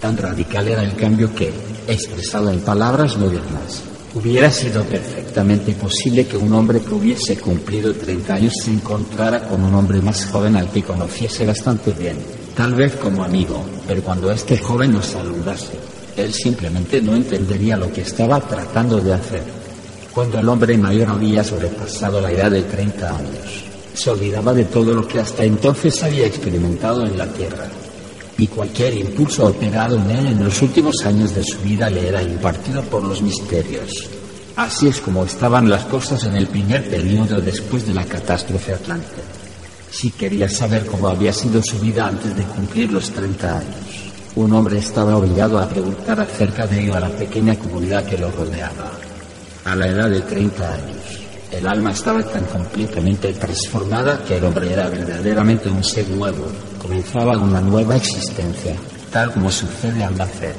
Tan 0.00 0.16
radical 0.16 0.68
era 0.68 0.82
el 0.82 0.94
cambio 0.94 1.34
que, 1.34 1.52
expresado 1.88 2.50
en 2.50 2.60
palabras 2.60 3.16
modernas, 3.16 3.82
hubiera 4.14 4.50
sido 4.50 4.84
perfectamente 4.84 5.72
posible 5.72 6.26
que 6.26 6.36
un 6.36 6.52
hombre 6.52 6.80
que 6.80 6.94
hubiese 6.94 7.36
cumplido 7.36 7.92
30 7.92 8.34
años 8.34 8.52
se 8.62 8.70
encontrara 8.70 9.42
con 9.48 9.62
un 9.62 9.74
hombre 9.74 10.00
más 10.00 10.26
joven 10.26 10.56
al 10.56 10.70
que 10.70 10.82
conociese 10.82 11.44
bastante 11.44 11.92
bien, 11.92 12.16
tal 12.56 12.74
vez 12.74 12.94
como 12.96 13.24
amigo, 13.24 13.64
pero 13.86 14.02
cuando 14.02 14.30
este 14.30 14.56
joven 14.58 14.92
nos 14.92 15.06
saludase, 15.06 15.72
él 16.16 16.32
simplemente 16.32 17.02
no 17.02 17.16
entendería 17.16 17.76
lo 17.76 17.92
que 17.92 18.02
estaba 18.02 18.40
tratando 18.40 19.00
de 19.00 19.14
hacer. 19.14 19.42
Cuando 20.14 20.38
el 20.38 20.48
hombre 20.48 20.78
mayor 20.78 21.08
había 21.08 21.42
sobrepasado 21.42 22.20
la 22.20 22.30
edad 22.30 22.52
de 22.52 22.62
30 22.62 23.08
años, 23.08 23.64
se 23.94 24.10
olvidaba 24.10 24.54
de 24.54 24.64
todo 24.64 24.94
lo 24.94 25.08
que 25.08 25.18
hasta 25.18 25.44
entonces 25.44 26.00
había 26.04 26.26
experimentado 26.26 27.04
en 27.04 27.18
la 27.18 27.26
tierra 27.26 27.68
y 28.38 28.46
cualquier 28.46 28.94
impulso 28.94 29.46
operado 29.46 29.96
en 29.96 30.10
él 30.10 30.26
en 30.26 30.44
los 30.44 30.60
últimos 30.62 31.04
años 31.04 31.34
de 31.34 31.44
su 31.44 31.58
vida 31.60 31.88
le 31.88 32.08
era 32.08 32.22
impartido 32.22 32.82
por 32.82 33.02
los 33.02 33.22
misterios. 33.22 34.08
Así 34.56 34.88
es 34.88 35.00
como 35.00 35.24
estaban 35.24 35.68
las 35.68 35.84
cosas 35.84 36.24
en 36.24 36.36
el 36.36 36.46
primer 36.46 36.88
periodo 36.88 37.40
después 37.40 37.86
de 37.86 37.94
la 37.94 38.04
catástrofe 38.04 38.74
atlante. 38.74 39.22
Si 39.90 40.10
quería 40.10 40.48
saber 40.48 40.86
cómo 40.86 41.08
había 41.08 41.32
sido 41.32 41.62
su 41.62 41.78
vida 41.78 42.06
antes 42.06 42.36
de 42.36 42.44
cumplir 42.44 42.92
los 42.92 43.10
30 43.10 43.58
años, 43.58 44.12
un 44.36 44.52
hombre 44.52 44.78
estaba 44.78 45.16
obligado 45.16 45.58
a 45.58 45.68
preguntar 45.68 46.20
acerca 46.20 46.66
de 46.66 46.82
ello 46.82 46.94
a 46.94 47.00
la 47.00 47.08
pequeña 47.08 47.56
comunidad 47.56 48.04
que 48.04 48.18
lo 48.18 48.30
rodeaba. 48.30 48.90
A 49.64 49.76
la 49.76 49.86
edad 49.86 50.10
de 50.10 50.20
30 50.20 50.74
años, 50.74 51.03
el 51.58 51.66
alma 51.68 51.92
estaba 51.92 52.22
tan 52.22 52.44
completamente 52.46 53.32
transformada 53.32 54.22
que 54.24 54.36
el 54.36 54.44
hombre 54.44 54.72
era 54.72 54.88
verdaderamente 54.88 55.68
un 55.68 55.84
ser 55.84 56.08
nuevo, 56.08 56.46
comenzaba 56.80 57.38
una 57.38 57.60
nueva 57.60 57.96
existencia, 57.96 58.74
tal 59.10 59.32
como 59.32 59.50
sucede 59.50 60.02
al 60.02 60.16
nacer. 60.16 60.54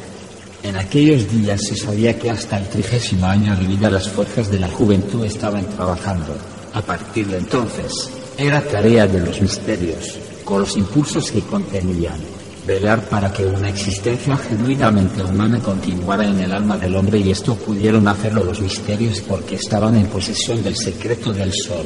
En 0.64 0.78
aquellos 0.78 1.30
días 1.30 1.62
se 1.62 1.76
sabía 1.76 2.18
que 2.18 2.32
hasta 2.32 2.58
el 2.58 2.68
trigésimo 2.70 3.26
año 3.26 3.56
de 3.56 3.68
vida 3.68 3.90
las 3.90 4.10
fuerzas 4.10 4.50
de 4.50 4.60
la 4.60 4.70
juventud 4.70 5.26
estaban 5.26 5.66
trabajando. 5.66 6.36
A 6.74 6.82
partir 6.82 7.28
de 7.28 7.38
entonces, 7.38 7.92
era 8.38 8.62
tarea 8.62 9.06
de 9.06 9.20
los 9.20 9.42
misterios, 9.42 10.18
con 10.44 10.62
los 10.62 10.76
impulsos 10.78 11.30
que 11.32 11.42
contenían, 11.42 12.20
velar 12.66 13.08
para 13.10 13.32
que 13.32 13.46
una 13.46 13.70
existencia 13.70 14.36
genuinamente 14.38 15.22
humana 15.22 15.60
continuara 15.60 16.26
en 16.26 16.40
el 16.40 16.52
alma 16.52 16.78
del 16.78 16.96
hombre 16.96 17.20
y 17.20 17.32
esto 17.32 17.56
pudieron 17.56 18.08
hacerlo 18.08 18.44
los 18.44 18.60
misterios 18.60 19.22
porque 19.22 19.56
estaban 19.56 19.96
en 19.96 20.08
posesión 20.08 20.64
del 20.64 20.76
secreto 20.76 21.32
del 21.32 21.54
sol. 21.54 21.86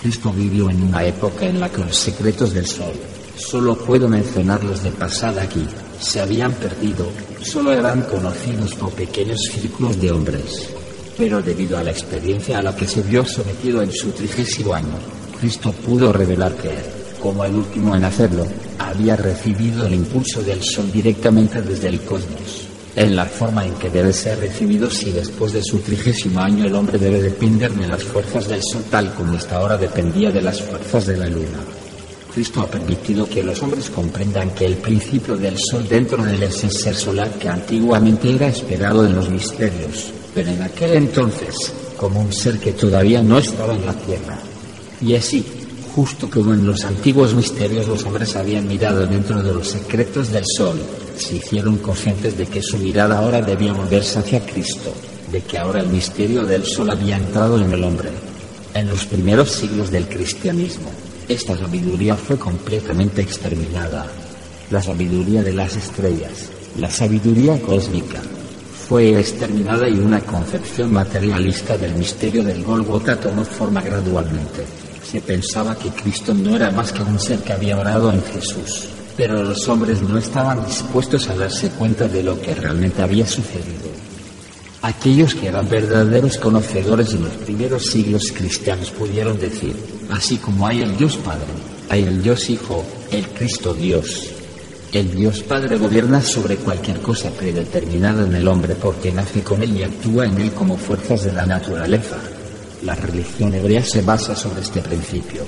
Cristo 0.00 0.32
vivió 0.32 0.70
en 0.70 0.82
una 0.82 1.04
época 1.04 1.46
en 1.46 1.60
la 1.60 1.68
que 1.68 1.84
los 1.84 1.96
secretos 1.96 2.54
del 2.54 2.66
sol, 2.66 2.92
solo 3.36 3.76
puedo 3.76 4.08
mencionarlos 4.08 4.82
de 4.82 4.90
pasada 4.90 5.42
aquí, 5.42 5.66
se 6.00 6.20
habían 6.20 6.52
perdido, 6.52 7.06
solo 7.42 7.72
eran 7.72 8.02
conocidos 8.02 8.74
por 8.74 8.92
pequeños 8.92 9.40
círculos 9.52 10.00
de 10.00 10.12
hombres. 10.12 10.70
Pero 11.16 11.42
debido 11.42 11.78
a 11.78 11.82
la 11.82 11.90
experiencia 11.90 12.58
a 12.58 12.62
la 12.62 12.76
que 12.76 12.86
se 12.86 13.02
vio 13.02 13.24
sometido 13.24 13.82
en 13.82 13.90
su 13.90 14.10
trigésimo 14.10 14.74
año, 14.74 14.98
Cristo 15.40 15.72
pudo 15.72 16.12
revelar 16.12 16.54
que 16.54 16.95
como 17.20 17.44
el 17.44 17.54
último 17.54 17.96
en 17.96 18.04
hacerlo, 18.04 18.46
había 18.78 19.16
recibido 19.16 19.86
el 19.86 19.94
impulso 19.94 20.42
del 20.42 20.62
Sol 20.62 20.90
directamente 20.92 21.62
desde 21.62 21.88
el 21.88 22.00
cosmos, 22.00 22.66
en 22.94 23.14
la 23.14 23.26
forma 23.26 23.64
en 23.64 23.74
que 23.74 23.90
debe 23.90 24.12
ser 24.12 24.38
recibido 24.38 24.90
si 24.90 25.10
después 25.10 25.52
de 25.52 25.62
su 25.62 25.78
trigésimo 25.80 26.40
año 26.40 26.64
el 26.64 26.74
hombre 26.74 26.98
debe 26.98 27.20
depender 27.20 27.72
de 27.72 27.88
las 27.88 28.02
fuerzas 28.02 28.48
del 28.48 28.62
Sol 28.62 28.84
tal 28.90 29.12
como 29.14 29.36
hasta 29.36 29.56
ahora 29.56 29.76
dependía 29.76 30.30
de 30.30 30.42
las 30.42 30.60
fuerzas 30.62 31.06
de 31.06 31.16
la 31.16 31.26
Luna. 31.26 31.58
Cristo 32.32 32.60
ha 32.60 32.66
permitido 32.66 33.26
que 33.26 33.42
los 33.42 33.62
hombres 33.62 33.88
comprendan 33.88 34.50
que 34.50 34.66
el 34.66 34.76
principio 34.76 35.36
del 35.36 35.56
Sol 35.58 35.88
dentro 35.88 36.22
del 36.22 36.52
ser 36.52 36.94
solar 36.94 37.30
que 37.38 37.48
antiguamente 37.48 38.34
era 38.34 38.48
esperado 38.48 39.06
en 39.06 39.14
los 39.14 39.30
misterios, 39.30 40.12
pero 40.34 40.50
en 40.50 40.62
aquel 40.62 40.92
entonces 40.94 41.54
como 41.96 42.20
un 42.20 42.32
ser 42.32 42.58
que 42.58 42.72
todavía 42.72 43.22
no 43.22 43.38
estaba 43.38 43.74
en 43.74 43.86
la 43.86 43.94
Tierra. 43.94 44.38
Y 45.00 45.14
así, 45.14 45.44
Justo 45.96 46.28
como 46.28 46.52
en 46.52 46.66
los 46.66 46.84
antiguos 46.84 47.32
misterios 47.32 47.88
los 47.88 48.04
hombres 48.04 48.36
habían 48.36 48.68
mirado 48.68 49.06
dentro 49.06 49.42
de 49.42 49.54
los 49.54 49.68
secretos 49.68 50.30
del 50.30 50.44
sol, 50.44 50.78
se 51.16 51.36
hicieron 51.36 51.78
conscientes 51.78 52.36
de 52.36 52.44
que 52.44 52.60
su 52.60 52.76
mirada 52.76 53.18
ahora 53.18 53.40
debía 53.40 53.72
volverse 53.72 54.18
hacia 54.18 54.44
Cristo, 54.44 54.92
de 55.32 55.40
que 55.40 55.56
ahora 55.56 55.80
el 55.80 55.88
misterio 55.88 56.44
del 56.44 56.66
sol 56.66 56.90
había 56.90 57.16
entrado 57.16 57.58
en 57.58 57.72
el 57.72 57.82
hombre. 57.82 58.10
En 58.74 58.90
los 58.90 59.06
primeros 59.06 59.50
siglos 59.52 59.90
del 59.90 60.06
cristianismo, 60.06 60.90
esta 61.30 61.56
sabiduría 61.56 62.14
fue 62.14 62.36
completamente 62.36 63.22
exterminada. 63.22 64.06
La 64.70 64.82
sabiduría 64.82 65.42
de 65.42 65.54
las 65.54 65.76
estrellas, 65.76 66.50
la 66.78 66.90
sabiduría 66.90 67.58
cósmica, 67.62 68.20
fue 68.86 69.18
exterminada 69.18 69.88
y 69.88 69.98
una 69.98 70.20
concepción 70.20 70.92
materialista 70.92 71.78
del 71.78 71.94
misterio 71.94 72.44
del 72.44 72.62
Golgota 72.62 73.18
tomó 73.18 73.46
forma 73.46 73.80
gradualmente 73.80 74.85
se 75.10 75.20
pensaba 75.20 75.76
que 75.76 75.90
Cristo 75.90 76.34
no 76.34 76.56
era 76.56 76.70
más 76.70 76.92
que 76.92 77.02
un 77.02 77.20
ser 77.20 77.38
que 77.40 77.52
había 77.52 77.78
orado 77.78 78.12
en 78.12 78.22
Jesús. 78.24 78.88
Pero 79.16 79.42
los 79.42 79.66
hombres 79.68 80.02
no 80.02 80.18
estaban 80.18 80.66
dispuestos 80.66 81.28
a 81.28 81.36
darse 81.36 81.70
cuenta 81.70 82.08
de 82.08 82.22
lo 82.22 82.40
que 82.40 82.54
realmente 82.54 83.02
había 83.02 83.26
sucedido. 83.26 83.90
Aquellos 84.82 85.34
que 85.34 85.48
eran 85.48 85.68
verdaderos 85.68 86.36
conocedores 86.36 87.12
en 87.14 87.22
los 87.24 87.32
primeros 87.32 87.86
siglos 87.86 88.32
cristianos 88.32 88.90
pudieron 88.90 89.38
decir, 89.38 89.74
así 90.10 90.36
como 90.36 90.66
hay 90.66 90.82
el 90.82 90.96
Dios 90.96 91.16
Padre, 91.16 91.46
hay 91.88 92.02
el 92.02 92.22
Dios 92.22 92.50
Hijo, 92.50 92.84
el 93.10 93.26
Cristo 93.28 93.74
Dios. 93.74 94.30
El 94.92 95.14
Dios 95.14 95.42
Padre 95.42 95.78
gobierna 95.78 96.20
sobre 96.20 96.56
cualquier 96.56 97.00
cosa 97.00 97.30
predeterminada 97.30 98.26
en 98.26 98.34
el 98.34 98.46
hombre 98.46 98.74
porque 98.74 99.12
nace 99.12 99.42
con 99.42 99.62
él 99.62 99.76
y 99.76 99.82
actúa 99.82 100.26
en 100.26 100.40
él 100.40 100.52
como 100.52 100.76
fuerzas 100.76 101.24
de 101.24 101.32
la 101.32 101.46
naturaleza. 101.46 102.16
La 102.82 102.94
religión 102.94 103.54
hebrea 103.54 103.82
se 103.82 104.02
basa 104.02 104.36
sobre 104.36 104.60
este 104.60 104.80
principio. 104.82 105.44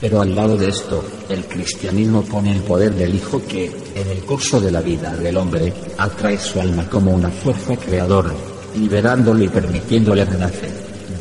Pero 0.00 0.20
al 0.20 0.34
lado 0.34 0.56
de 0.56 0.68
esto, 0.68 1.04
el 1.28 1.44
cristianismo 1.44 2.22
pone 2.22 2.52
el 2.52 2.60
poder 2.62 2.94
del 2.94 3.14
Hijo 3.14 3.40
que, 3.46 3.66
en 3.94 4.08
el 4.08 4.18
curso 4.18 4.60
de 4.60 4.70
la 4.70 4.80
vida 4.80 5.16
del 5.16 5.36
hombre, 5.36 5.72
atrae 5.96 6.38
su 6.38 6.60
alma 6.60 6.88
como 6.90 7.12
una 7.12 7.30
fuerza 7.30 7.76
creadora, 7.76 8.32
liberándole 8.76 9.44
y 9.44 9.48
permitiéndole 9.48 10.24
renacer, 10.24 10.72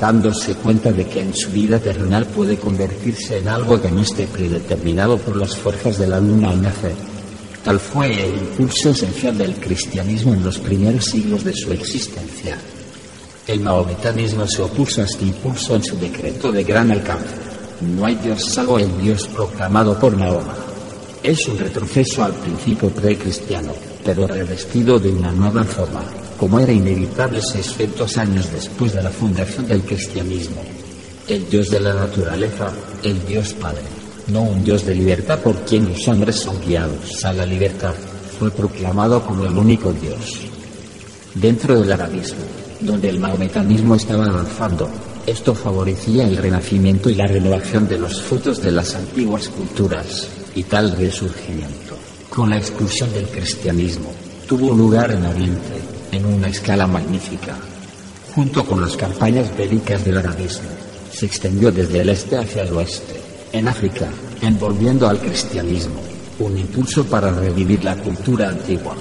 dándose 0.01 0.55
cuenta 0.55 0.91
de 0.91 1.07
que 1.07 1.21
en 1.21 1.33
su 1.33 1.51
vida 1.51 1.79
terrenal 1.79 2.25
puede 2.25 2.57
convertirse 2.57 3.37
en 3.37 3.47
algo 3.47 3.79
que 3.79 3.91
no 3.91 4.01
esté 4.01 4.27
predeterminado 4.27 5.17
por 5.17 5.37
las 5.37 5.55
fuerzas 5.55 5.97
de 5.99 6.07
la 6.07 6.19
luna 6.19 6.49
al 6.49 6.61
nacer. 6.61 6.95
Tal 7.63 7.79
fue 7.79 8.11
el 8.11 8.33
impulso 8.33 8.89
esencial 8.89 9.37
del 9.37 9.53
cristianismo 9.55 10.33
en 10.33 10.43
los 10.43 10.59
primeros 10.59 11.05
siglos 11.05 11.45
de 11.45 11.53
su 11.53 11.71
existencia. 11.71 12.57
El 13.45 13.60
mahometanismo 13.60 14.47
se 14.47 14.62
opuso 14.62 15.01
a 15.01 15.03
este 15.03 15.25
impulso 15.25 15.75
en 15.75 15.84
su 15.84 15.97
decreto 15.97 16.49
de 16.49 16.63
gran 16.63 16.89
alcance. 16.91 17.36
No 17.82 18.06
hay 18.06 18.15
Dios 18.15 18.45
salvo 18.45 18.79
el 18.79 18.97
Dios 19.01 19.27
proclamado 19.27 19.99
por 19.99 20.15
Mahoma. 20.15 20.56
Es 21.21 21.45
un 21.49 21.58
retroceso 21.58 22.23
al 22.23 22.32
principio 22.36 22.89
precristiano, 22.89 23.73
pero 24.06 24.27
revestido 24.27 24.97
de 24.97 25.10
una 25.10 25.34
nueva 25.34 25.65
forma, 25.65 26.06
como 26.39 26.58
era 26.58 26.71
inevitable 26.71 27.41
600 27.41 28.17
años 28.17 28.49
después 28.49 28.93
de 28.93 29.03
la 29.03 29.10
fundación 29.10 29.67
del 29.67 29.82
cristianismo. 29.82 30.62
El 31.27 31.49
Dios 31.49 31.69
de 31.69 31.82
la 31.82 31.93
naturaleza, 31.93 32.71
el 33.03 33.25
Dios 33.25 33.53
Padre, 33.56 33.84
no 34.27 34.43
un 34.43 34.63
Dios 34.63 34.86
de 34.86 34.95
libertad 34.95 35.39
por 35.39 35.56
quien 35.65 35.89
los 35.89 36.08
hombres 36.08 36.38
son 36.38 36.62
guiados 36.65 37.25
a 37.25 37.34
la 37.34 37.45
libertad, 37.45 37.93
fue 38.39 38.51
proclamado 38.51 39.21
como 39.21 39.45
el 39.45 39.58
único 39.58 39.91
Dios. 39.91 40.39
Dentro 41.36 41.79
del 41.79 41.91
arabismo, 41.91 42.43
donde 42.85 43.09
el 43.09 43.19
mahometanismo 43.19 43.95
estaba 43.95 44.25
avanzando. 44.25 44.89
Esto 45.25 45.55
favorecía 45.55 46.27
el 46.27 46.37
renacimiento 46.37 47.09
y 47.09 47.15
la 47.15 47.27
renovación 47.27 47.87
de 47.87 47.97
los 47.97 48.21
frutos 48.21 48.61
de 48.61 48.71
las 48.71 48.95
antiguas 48.95 49.47
culturas 49.49 50.27
y 50.55 50.63
tal 50.63 50.95
resurgimiento. 50.97 51.97
Con 52.29 52.49
la 52.49 52.57
exclusión 52.57 53.11
del 53.13 53.27
cristianismo, 53.27 54.11
tuvo 54.47 54.73
lugar 54.73 55.11
en 55.11 55.25
Oriente 55.25 55.81
en 56.11 56.25
una 56.25 56.47
escala 56.47 56.87
magnífica. 56.87 57.55
Junto 58.35 58.65
con 58.65 58.81
las 58.81 58.97
campañas 58.97 59.55
bélicas 59.55 60.03
del 60.03 60.17
arabismo, 60.17 60.69
se 61.11 61.25
extendió 61.25 61.71
desde 61.71 62.01
el 62.01 62.09
este 62.09 62.37
hacia 62.37 62.63
el 62.63 62.73
oeste. 62.73 63.21
En 63.51 63.67
África, 63.67 64.07
envolviendo 64.41 65.07
al 65.07 65.19
cristianismo, 65.19 66.01
un 66.39 66.57
impulso 66.57 67.05
para 67.05 67.31
revivir 67.31 67.83
la 67.83 67.95
cultura 67.95 68.49
antigua. 68.49 68.95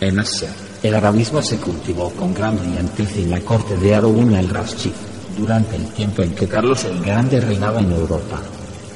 En 0.00 0.18
Asia, 0.18 0.50
el 0.82 0.94
arabismo 0.94 1.40
se 1.42 1.58
cultivó 1.58 2.10
con 2.10 2.34
gran 2.34 2.58
brillantez 2.58 3.16
en 3.16 3.30
la 3.30 3.40
corte 3.40 3.76
de 3.76 3.94
Harun 3.94 4.34
el-Rashid 4.34 4.90
durante 5.38 5.76
el 5.76 5.86
tiempo 5.86 6.22
en 6.22 6.34
que 6.34 6.48
Carlos 6.48 6.84
el 6.84 7.00
Grande 7.00 7.40
reinaba 7.40 7.80
en 7.80 7.92
Europa. 7.92 8.40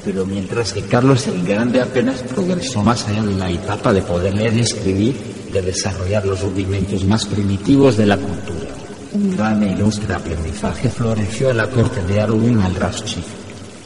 Pero 0.03 0.25
mientras 0.25 0.73
que 0.73 0.83
Carlos 0.83 1.27
el 1.27 1.43
Grande 1.43 1.81
apenas 1.81 2.23
progresó 2.23 2.83
más 2.83 3.07
allá 3.07 3.23
de 3.23 3.35
la 3.35 3.49
etapa 3.49 3.93
de 3.93 4.01
poder 4.01 4.35
leer 4.35 4.55
y 4.57 4.61
escribir, 4.61 5.15
de 5.51 5.61
desarrollar 5.61 6.25
los 6.25 6.41
rudimentos 6.41 7.05
más 7.05 7.25
primitivos 7.25 7.95
de 7.95 8.05
la 8.05 8.17
cultura, 8.17 8.69
un 9.13 9.35
gran 9.35 9.63
e 9.63 9.71
ilustre 9.71 10.13
aprendizaje 10.13 10.89
floreció 10.89 11.51
en 11.51 11.57
la 11.57 11.69
corte 11.69 12.01
de 12.03 12.21
Harun 12.21 12.61
al-Rashid. 12.61 13.23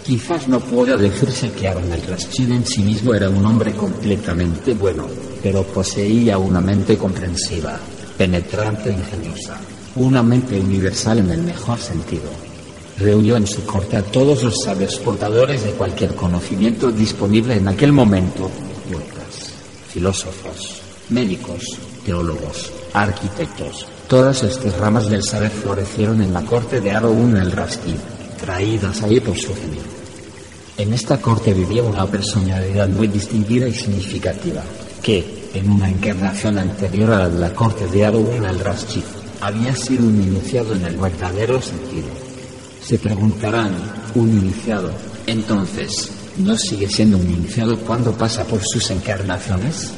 Quizás 0.04 0.48
no 0.48 0.60
pueda 0.60 0.98
decirse 0.98 1.52
que 1.52 1.68
Harun 1.68 1.92
al-Rashid 1.92 2.52
en 2.52 2.66
sí 2.66 2.82
mismo 2.82 3.14
era 3.14 3.30
un 3.30 3.46
hombre 3.46 3.72
completamente 3.74 4.74
bueno, 4.74 5.08
pero 5.44 5.64
poseía 5.64 6.38
una 6.38 6.60
mente 6.60 6.98
comprensiva, 6.98 7.80
penetrante 8.22 8.92
e 8.92 8.94
ingeniosa, 8.94 9.58
una 9.96 10.22
mente 10.22 10.60
universal 10.60 11.18
en 11.18 11.32
el 11.32 11.42
mejor 11.42 11.80
sentido. 11.80 12.30
Reunió 13.00 13.36
en 13.36 13.48
su 13.48 13.66
corte 13.66 13.98
a 13.98 14.04
todos 14.04 14.44
los 14.44 14.62
sabios 14.64 14.98
portadores 14.98 15.64
de 15.64 15.72
cualquier 15.72 16.14
conocimiento 16.14 16.92
disponible 16.92 17.56
en 17.56 17.68
aquel 17.68 17.92
momento, 17.92 18.52
poetas, 18.88 19.54
filósofos, 19.88 20.82
médicos, 21.10 21.64
teólogos, 22.06 22.72
arquitectos. 22.94 23.88
Todas 24.08 24.44
estas 24.44 24.78
ramas 24.78 25.10
del 25.10 25.24
saber 25.24 25.50
florecieron 25.50 26.22
en 26.22 26.32
la 26.32 26.44
corte 26.44 26.80
de 26.80 26.92
Harun 26.92 27.36
el-Rashid, 27.36 27.96
traídas 28.40 29.02
ahí 29.02 29.20
por 29.20 29.36
su 29.36 29.56
genio. 29.56 29.82
En 30.78 30.94
esta 30.94 31.20
corte 31.20 31.56
vivía 31.56 31.82
una 31.82 32.06
personalidad 32.06 32.88
muy 32.88 33.08
distinguida 33.08 33.68
y 33.68 33.74
significativa, 33.74 34.62
que, 35.02 35.41
en 35.54 35.70
una 35.70 35.90
encarnación 35.90 36.58
anterior 36.58 37.12
a 37.12 37.28
la 37.28 37.54
corte 37.54 37.88
de 37.88 38.06
Harun 38.06 38.46
al-Rashid, 38.46 39.04
había 39.42 39.76
sido 39.76 40.06
un 40.06 40.22
iniciado 40.22 40.76
en 40.76 40.86
el 40.86 40.98
verdadero 40.98 41.62
sentido. 41.62 42.08
Se 42.82 42.98
preguntarán, 42.98 43.74
un 44.16 44.30
iniciado, 44.30 44.92
entonces, 45.28 46.12
¿no 46.38 46.58
sigue 46.58 46.88
siendo 46.88 47.18
un 47.18 47.30
iniciado 47.30 47.78
cuando 47.80 48.12
pasa 48.12 48.44
por 48.44 48.62
sus 48.64 48.90
encarnaciones? 48.92 49.92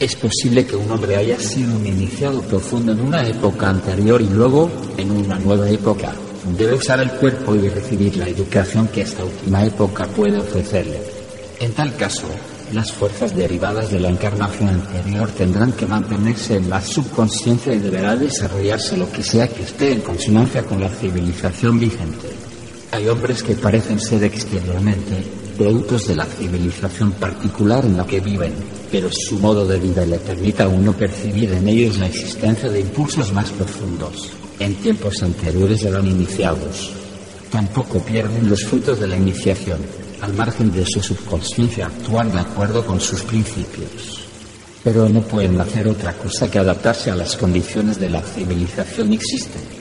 Es 0.00 0.14
posible 0.14 0.64
que 0.64 0.76
un 0.76 0.90
hombre 0.90 1.16
haya 1.16 1.38
sido 1.38 1.74
un 1.74 1.86
iniciado 1.86 2.40
profundo 2.42 2.92
en 2.92 3.00
una 3.00 3.26
época 3.26 3.68
anterior 3.68 4.22
y 4.22 4.28
luego 4.28 4.70
en 4.96 5.10
una 5.10 5.38
nueva 5.38 5.68
época. 5.68 6.12
Debe 6.56 6.74
usar 6.74 7.00
el 7.00 7.10
cuerpo 7.10 7.54
y 7.56 7.68
recibir 7.68 8.16
la 8.16 8.28
educación 8.28 8.88
que 8.88 9.02
esta 9.02 9.24
última 9.24 9.64
época 9.64 10.06
puede 10.06 10.38
ofrecerle. 10.38 11.00
En 11.60 11.72
tal 11.72 11.96
caso, 11.96 12.28
las 12.72 12.92
fuerzas 12.92 13.34
derivadas 13.34 13.90
de 13.90 14.00
la 14.00 14.10
encarnación 14.10 14.68
anterior 14.68 15.30
tendrán 15.30 15.72
que 15.72 15.86
mantenerse 15.86 16.56
en 16.56 16.68
la 16.68 16.80
subconsciencia 16.80 17.72
y 17.74 17.78
deberá 17.78 18.14
desarrollarse 18.14 18.96
lo 18.96 19.10
que 19.10 19.22
sea 19.22 19.48
que 19.48 19.62
esté 19.62 19.92
en 19.92 20.00
consonancia 20.00 20.62
con 20.62 20.80
la 20.80 20.90
civilización 20.90 21.78
vigente. 21.78 22.28
Hay 22.92 23.08
hombres 23.08 23.42
que 23.42 23.54
parecen 23.54 24.00
ser 24.00 24.24
exteriormente 24.24 25.16
productos 25.56 26.08
de 26.08 26.16
la 26.16 26.24
civilización 26.24 27.12
particular 27.12 27.84
en 27.84 27.96
la 27.96 28.06
que 28.06 28.20
viven, 28.20 28.52
pero 28.90 29.10
su 29.12 29.38
modo 29.38 29.66
de 29.66 29.78
vida 29.78 30.06
le 30.06 30.18
permite 30.18 30.62
a 30.62 30.68
uno 30.68 30.92
percibir 30.92 31.52
en 31.52 31.68
ellos 31.68 31.98
la 31.98 32.06
existencia 32.06 32.68
de 32.68 32.80
impulsos 32.80 33.32
más 33.32 33.50
profundos. 33.50 34.30
En 34.58 34.74
tiempos 34.76 35.22
anteriores 35.22 35.82
eran 35.84 36.06
iniciados. 36.06 36.92
Tampoco 37.50 38.00
pierden 38.00 38.48
los 38.48 38.64
frutos 38.64 39.00
de 39.00 39.08
la 39.08 39.16
iniciación, 39.16 39.78
al 40.20 40.34
margen 40.34 40.72
de 40.72 40.84
su 40.84 41.02
subconsciencia, 41.02 41.86
actuar 41.86 42.30
de 42.30 42.40
acuerdo 42.40 42.84
con 42.84 43.00
sus 43.00 43.22
principios. 43.22 44.24
Pero 44.82 45.08
no 45.08 45.22
pueden 45.22 45.60
hacer 45.60 45.88
otra 45.88 46.12
cosa 46.14 46.50
que 46.50 46.58
adaptarse 46.58 47.10
a 47.10 47.16
las 47.16 47.36
condiciones 47.36 47.98
de 47.98 48.10
la 48.10 48.22
civilización 48.22 49.12
existente. 49.12 49.78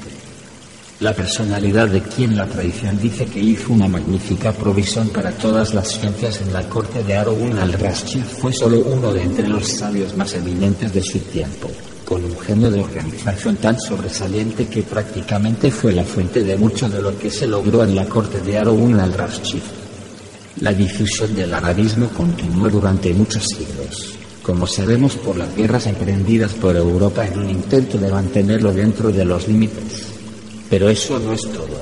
La 1.00 1.14
personalidad 1.14 1.88
de 1.90 2.02
quien 2.02 2.36
la 2.36 2.48
tradición 2.48 3.00
dice 3.00 3.26
que 3.26 3.40
hizo 3.40 3.72
una 3.72 3.88
magnífica 3.88 4.52
provisión 4.52 5.10
para 5.10 5.32
todas 5.32 5.76
las 5.76 5.90
ciencias 5.90 6.42
en 6.42 6.52
la 6.52 6.68
corte 6.68 7.04
de 7.04 7.16
Harun 7.16 7.60
al-Rashid 7.60 8.24
fue 8.24 8.52
solo 8.52 8.80
uno 8.80 9.14
de 9.14 9.22
entre 9.22 9.48
los 9.48 9.68
sabios 9.68 10.18
más 10.18 10.34
eminentes 10.34 10.92
de 10.92 11.04
su 11.04 11.20
tiempo, 11.20 11.70
con 12.04 12.24
un 12.24 12.40
genio 12.40 12.72
de 12.72 12.82
organización 12.82 13.58
tan 13.58 13.80
sobresaliente 13.80 14.68
que 14.68 14.82
prácticamente 14.82 15.70
fue 15.70 15.94
la 15.94 16.04
fuente 16.04 16.44
de 16.44 16.58
mucho 16.58 16.90
de 16.90 17.00
lo 17.00 17.16
que 17.20 17.30
se 17.30 17.46
logró 17.46 17.84
en 17.84 17.96
la 17.96 18.06
corte 18.06 18.42
de 18.42 18.58
Harun 18.58 19.00
al-Rashid. 19.00 19.87
La 20.62 20.74
difusión 20.74 21.36
del 21.36 21.54
arabismo 21.54 22.10
continuó 22.10 22.68
durante 22.68 23.14
muchos 23.14 23.44
siglos, 23.44 24.18
como 24.42 24.66
sabemos 24.66 25.16
por 25.16 25.38
las 25.38 25.56
guerras 25.56 25.86
emprendidas 25.86 26.54
por 26.56 26.76
Europa 26.76 27.28
en 27.28 27.38
un 27.38 27.50
intento 27.52 28.00
de 28.00 28.10
mantenerlo 28.10 28.74
dentro 28.74 29.12
de 29.12 29.24
los 29.24 29.48
límites. 29.48 30.08
Pero 30.68 30.90
eso 30.90 31.20
no 31.20 31.34
es 31.34 31.44
todo. 31.44 31.80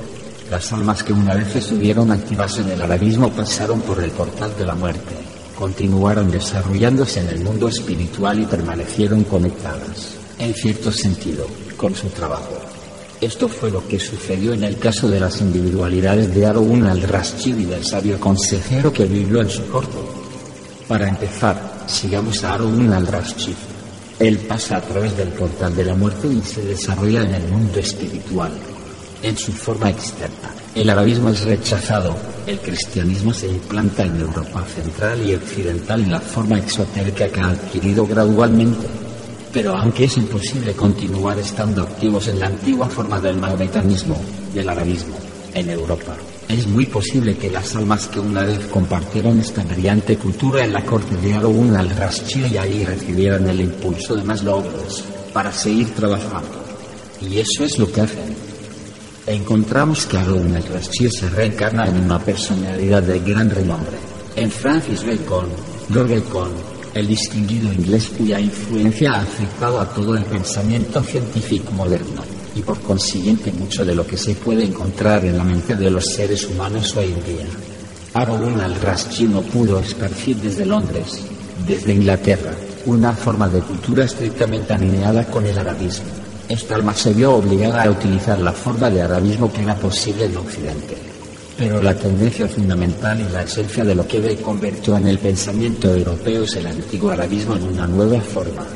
Las 0.50 0.74
almas 0.74 1.02
que 1.02 1.14
una 1.14 1.34
vez 1.34 1.56
estuvieron 1.56 2.12
activas 2.12 2.58
en 2.58 2.68
el 2.68 2.82
arabismo 2.82 3.32
pasaron 3.32 3.80
por 3.80 4.04
el 4.04 4.10
portal 4.10 4.54
de 4.58 4.66
la 4.66 4.74
muerte, 4.74 5.14
continuaron 5.58 6.30
desarrollándose 6.30 7.20
en 7.20 7.28
el 7.28 7.40
mundo 7.40 7.68
espiritual 7.68 8.40
y 8.40 8.44
permanecieron 8.44 9.24
conectadas, 9.24 10.16
en 10.38 10.52
cierto 10.52 10.92
sentido, 10.92 11.46
con 11.78 11.94
su 11.94 12.08
trabajo. 12.10 12.75
Esto 13.20 13.48
fue 13.48 13.70
lo 13.70 13.86
que 13.88 13.98
sucedió 13.98 14.52
en 14.52 14.62
el 14.62 14.78
caso 14.78 15.08
de 15.08 15.18
las 15.18 15.40
individualidades 15.40 16.34
de 16.34 16.44
Harun 16.44 16.84
al-Rashid 16.84 17.56
y 17.56 17.64
del 17.64 17.82
sabio 17.82 18.20
consejero 18.20 18.92
que 18.92 19.06
vivió 19.06 19.40
en 19.40 19.48
su 19.48 19.66
corte. 19.68 19.96
Para 20.86 21.08
empezar, 21.08 21.84
sigamos 21.86 22.44
a 22.44 22.54
Harun 22.54 22.92
al-Rashid. 22.92 23.54
Él 24.18 24.38
pasa 24.40 24.76
a 24.76 24.80
través 24.82 25.16
del 25.16 25.28
portal 25.28 25.74
de 25.74 25.84
la 25.86 25.94
muerte 25.94 26.28
y 26.28 26.42
se 26.42 26.62
desarrolla 26.62 27.22
en 27.22 27.34
el 27.34 27.48
mundo 27.48 27.78
espiritual, 27.78 28.52
en 29.22 29.36
su 29.36 29.50
forma 29.52 29.88
externa. 29.88 30.54
El 30.74 30.90
arabismo 30.90 31.30
es 31.30 31.42
rechazado, 31.42 32.14
el 32.46 32.58
cristianismo 32.58 33.32
se 33.32 33.48
implanta 33.48 34.04
en 34.04 34.20
Europa 34.20 34.62
central 34.74 35.26
y 35.26 35.34
occidental 35.34 36.02
en 36.02 36.12
la 36.12 36.20
forma 36.20 36.58
exotérica 36.58 37.28
que 37.28 37.40
ha 37.40 37.48
adquirido 37.48 38.06
gradualmente 38.06 39.05
pero 39.56 39.74
aunque 39.74 40.04
es 40.04 40.18
imposible 40.18 40.74
continuar 40.74 41.38
estando 41.38 41.80
activos 41.80 42.28
en 42.28 42.40
la 42.40 42.48
antigua 42.48 42.90
forma 42.90 43.18
del 43.18 43.38
maometanismo, 43.38 44.14
del 44.52 44.68
arabismo, 44.68 45.16
en 45.54 45.70
Europa, 45.70 46.14
es 46.46 46.66
muy 46.66 46.84
posible 46.84 47.38
que 47.38 47.50
las 47.50 47.74
almas 47.74 48.06
que 48.08 48.20
una 48.20 48.42
vez 48.42 48.66
compartieron 48.66 49.40
esta 49.40 49.64
brillante 49.64 50.18
cultura 50.18 50.62
en 50.62 50.74
la 50.74 50.84
corte 50.84 51.16
de 51.16 51.32
Harun 51.32 51.74
al-Rashid 51.74 52.52
y 52.52 52.58
ahí 52.58 52.84
recibieran 52.84 53.48
el 53.48 53.62
impulso 53.62 54.14
de 54.14 54.24
más 54.24 54.44
logros 54.44 55.02
para 55.32 55.50
seguir 55.50 55.88
trabajando. 55.94 56.62
Y 57.22 57.38
eso 57.38 57.64
es 57.64 57.78
lo 57.78 57.90
que 57.90 58.02
hacen. 58.02 58.36
Encontramos 59.26 60.04
que 60.04 60.18
Harun 60.18 60.54
al-Rashid 60.54 61.08
se 61.08 61.30
reencarna 61.30 61.86
en 61.86 61.96
una 61.96 62.18
personalidad 62.18 63.02
de 63.02 63.20
gran 63.20 63.48
renombre. 63.48 63.96
En 64.36 64.50
Francis 64.50 65.02
Bacon, 65.02 65.48
Lord 65.88 66.10
Bacon, 66.10 66.75
el 66.96 67.08
distinguido 67.08 67.70
inglés 67.72 68.10
cuya 68.16 68.40
influencia 68.40 69.12
ha 69.12 69.20
afectado 69.20 69.80
a 69.80 69.88
todo 69.88 70.16
el 70.16 70.24
pensamiento 70.24 71.02
científico 71.02 71.70
moderno 71.72 72.22
y 72.54 72.62
por 72.62 72.80
consiguiente 72.80 73.52
mucho 73.52 73.84
de 73.84 73.94
lo 73.94 74.06
que 74.06 74.16
se 74.16 74.34
puede 74.34 74.64
encontrar 74.64 75.22
en 75.26 75.36
la 75.36 75.44
mente 75.44 75.76
de 75.76 75.90
los 75.90 76.06
seres 76.06 76.46
humanos 76.46 76.96
hoy 76.96 77.12
en 77.12 77.24
día. 77.24 77.46
Harun 78.14 78.58
al-Rashid 78.58 79.28
no 79.28 79.42
pudo 79.42 79.78
esparcir 79.78 80.36
desde 80.36 80.64
Londres, 80.64 81.20
desde 81.68 81.92
Inglaterra, 81.92 82.54
una 82.86 83.12
forma 83.12 83.46
de 83.48 83.60
cultura 83.60 84.06
estrictamente 84.06 84.72
alineada 84.72 85.24
con 85.26 85.44
el 85.44 85.58
arabismo. 85.58 86.06
Esta 86.48 86.76
alma 86.76 86.94
se 86.94 87.12
vio 87.12 87.34
obligada 87.34 87.82
a 87.82 87.90
utilizar 87.90 88.38
la 88.38 88.52
forma 88.52 88.88
de 88.88 89.02
arabismo 89.02 89.52
que 89.52 89.62
era 89.62 89.74
posible 89.74 90.24
en 90.24 90.36
Occidente. 90.38 91.15
Pero 91.56 91.82
la 91.82 91.94
tendencia 91.94 92.46
fundamental 92.46 93.18
y 93.18 93.32
la 93.32 93.42
esencia 93.42 93.82
de 93.82 93.94
lo 93.94 94.06
que 94.06 94.20
le 94.20 94.36
convirtió 94.36 94.96
en 94.98 95.06
el 95.06 95.18
pensamiento 95.18 95.94
europeo 95.94 96.44
es 96.44 96.56
el 96.56 96.66
antiguo 96.66 97.10
arabismo 97.10 97.56
en 97.56 97.62
una 97.62 97.86
nueva 97.86 98.20
forma. 98.20 98.66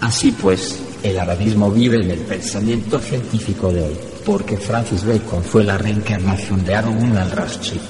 Así 0.00 0.32
pues, 0.32 0.80
el 1.02 1.18
arabismo 1.18 1.70
vive 1.70 1.96
en 1.96 2.10
el 2.10 2.20
pensamiento 2.20 2.98
científico 2.98 3.72
de 3.72 3.82
hoy, 3.82 3.96
porque 4.24 4.58
Francis 4.58 5.04
Bacon 5.04 5.42
fue 5.42 5.64
la 5.64 5.78
reencarnación 5.78 6.62
de 6.64 6.74
Harun 6.74 7.16
al-Rashid. 7.16 7.80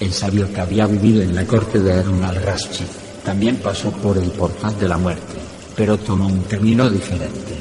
El 0.00 0.12
sabio 0.12 0.52
que 0.52 0.60
había 0.60 0.86
vivido 0.86 1.22
en 1.22 1.34
la 1.34 1.44
corte 1.44 1.78
de 1.78 1.92
Harun 1.92 2.24
al-Rashid 2.24 2.86
también 3.24 3.56
pasó 3.56 3.90
por 3.90 4.18
el 4.18 4.30
portal 4.30 4.78
de 4.78 4.88
la 4.88 4.98
muerte, 4.98 5.34
pero 5.76 5.96
tomó 5.98 6.26
un 6.26 6.42
camino 6.42 6.90
diferente 6.90 7.55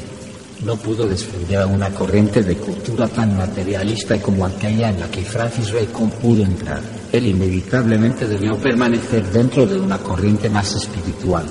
no 0.65 0.75
pudo 0.78 1.08
defender 1.08 1.60
a 1.60 1.67
una 1.67 1.91
corriente 1.91 2.41
de 2.41 2.56
cultura 2.56 3.08
tan 3.08 3.38
materialista 3.38 4.19
como 4.19 4.47
aquella 4.47 4.89
en 4.89 4.99
la 4.99 5.12
que 5.12 5.21
Francis 5.21 5.71
Bacon 5.71 6.10
pudo 6.10 6.43
entrar. 6.43 6.82
Él 7.12 7.28
inevitablemente 7.28 8.28
debió 8.28 8.58
permanecer 8.58 9.23
dentro 9.32 9.67
de 9.67 9.80
una 9.80 9.99
corriente 9.99 10.49
más 10.49 10.73
espiritual. 10.75 11.45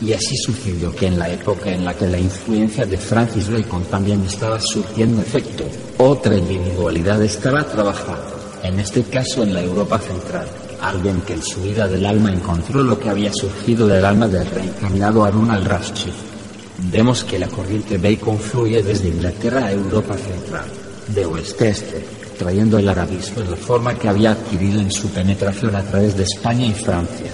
Y 0.00 0.14
así 0.14 0.34
sucedió 0.38 0.94
que 0.96 1.08
en 1.08 1.18
la 1.18 1.28
época 1.28 1.70
en 1.70 1.84
la 1.84 1.92
que 1.92 2.06
la 2.06 2.18
influencia 2.18 2.86
de 2.86 2.96
Francis 2.96 3.50
Bacon 3.50 3.84
también 3.84 4.24
estaba 4.24 4.58
surtiendo 4.60 5.20
efecto, 5.20 5.64
otra 5.98 6.34
individualidad 6.34 7.22
estaba 7.22 7.64
trabajando, 7.64 8.40
en 8.62 8.80
este 8.80 9.02
caso 9.02 9.42
en 9.42 9.52
la 9.52 9.62
Europa 9.62 9.98
central, 9.98 10.46
alguien 10.80 11.20
que 11.20 11.34
en 11.34 11.42
su 11.42 11.60
vida 11.60 11.86
del 11.86 12.06
alma 12.06 12.32
encontró 12.32 12.82
lo 12.82 12.98
que 12.98 13.10
había 13.10 13.32
surgido 13.32 13.86
del 13.86 14.04
alma 14.04 14.26
del 14.26 14.46
reencarnado 14.46 15.24
Arun 15.24 15.50
al-Rashid 15.50 16.37
Vemos 16.80 17.24
que 17.24 17.40
la 17.40 17.48
corriente 17.48 17.98
Bacon 17.98 18.38
fluye 18.38 18.80
desde 18.84 19.08
Inglaterra 19.08 19.66
a 19.66 19.72
Europa 19.72 20.16
central, 20.16 20.66
de 21.08 21.26
oeste 21.26 21.66
a 21.66 21.70
este, 21.70 22.04
trayendo 22.38 22.78
el 22.78 22.88
arabismo 22.88 23.42
de 23.42 23.50
la 23.50 23.56
forma 23.56 23.98
que 23.98 24.08
había 24.08 24.30
adquirido 24.30 24.80
en 24.80 24.92
su 24.92 25.08
penetración 25.08 25.74
a 25.74 25.82
través 25.82 26.16
de 26.16 26.22
España 26.22 26.66
y 26.66 26.72
Francia. 26.72 27.32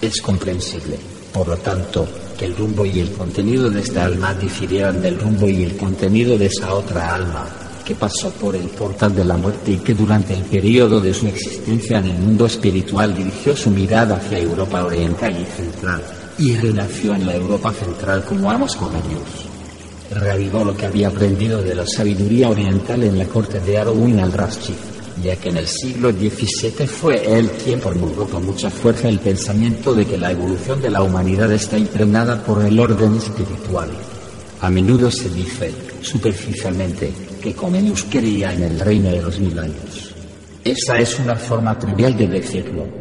Es 0.00 0.22
comprensible, 0.22 0.96
por 1.30 1.48
lo 1.48 1.58
tanto, 1.58 2.08
que 2.38 2.46
el 2.46 2.56
rumbo 2.56 2.86
y 2.86 3.00
el 3.00 3.12
contenido 3.12 3.68
de 3.68 3.80
esta 3.82 4.06
alma 4.06 4.32
difirieran 4.32 5.02
del 5.02 5.20
rumbo 5.20 5.46
y 5.46 5.62
el 5.62 5.76
contenido 5.76 6.38
de 6.38 6.46
esa 6.46 6.72
otra 6.72 7.14
alma 7.14 7.46
que 7.84 7.94
pasó 7.94 8.30
por 8.30 8.56
el 8.56 8.68
portal 8.68 9.14
de 9.14 9.26
la 9.26 9.36
muerte 9.36 9.72
y 9.72 9.78
que 9.78 9.92
durante 9.92 10.32
el 10.32 10.44
periodo 10.44 11.02
de 11.02 11.12
su 11.12 11.26
existencia 11.26 11.98
en 11.98 12.06
el 12.06 12.18
mundo 12.18 12.46
espiritual 12.46 13.14
dirigió 13.14 13.54
su 13.54 13.68
mirada 13.70 14.16
hacia 14.16 14.38
Europa 14.38 14.86
Oriental 14.86 15.38
y 15.38 15.44
Central 15.44 16.02
y 16.40 16.56
renació 16.56 17.14
en 17.14 17.26
la 17.26 17.34
Europa 17.34 17.70
Central 17.70 18.24
como 18.24 18.50
amos 18.50 18.74
comenios. 18.74 19.46
Reavivó 20.10 20.64
lo 20.64 20.74
que 20.74 20.86
había 20.86 21.08
aprendido 21.08 21.60
de 21.60 21.74
la 21.74 21.86
sabiduría 21.86 22.48
oriental 22.48 23.04
en 23.04 23.18
la 23.18 23.26
corte 23.26 23.60
de 23.60 23.76
Arwin 23.76 24.18
al-Rashid, 24.20 24.74
ya 25.22 25.36
que 25.36 25.50
en 25.50 25.58
el 25.58 25.68
siglo 25.68 26.10
XVII 26.10 26.86
fue 26.86 27.38
él 27.38 27.50
quien 27.62 27.78
promulgó 27.78 28.26
con 28.26 28.46
mucha 28.46 28.70
fuerza 28.70 29.10
el 29.10 29.18
pensamiento 29.18 29.92
de 29.92 30.06
que 30.06 30.16
la 30.16 30.32
evolución 30.32 30.80
de 30.80 30.90
la 30.90 31.02
humanidad 31.02 31.52
está 31.52 31.76
impregnada 31.76 32.42
por 32.42 32.64
el 32.64 32.80
orden 32.80 33.16
espiritual. 33.16 33.90
A 34.62 34.70
menudo 34.70 35.10
se 35.10 35.28
dice, 35.28 35.72
superficialmente, 36.00 37.12
que 37.42 37.54
Comenius 37.54 38.04
creía 38.04 38.54
en 38.54 38.62
el 38.62 38.80
reino 38.80 39.10
de 39.10 39.22
los 39.22 39.38
mil 39.38 39.58
años. 39.58 40.14
Esa 40.64 40.98
es 40.98 41.18
una 41.18 41.36
forma 41.36 41.78
trivial 41.78 42.16
de 42.16 42.28
decirlo. 42.28 42.99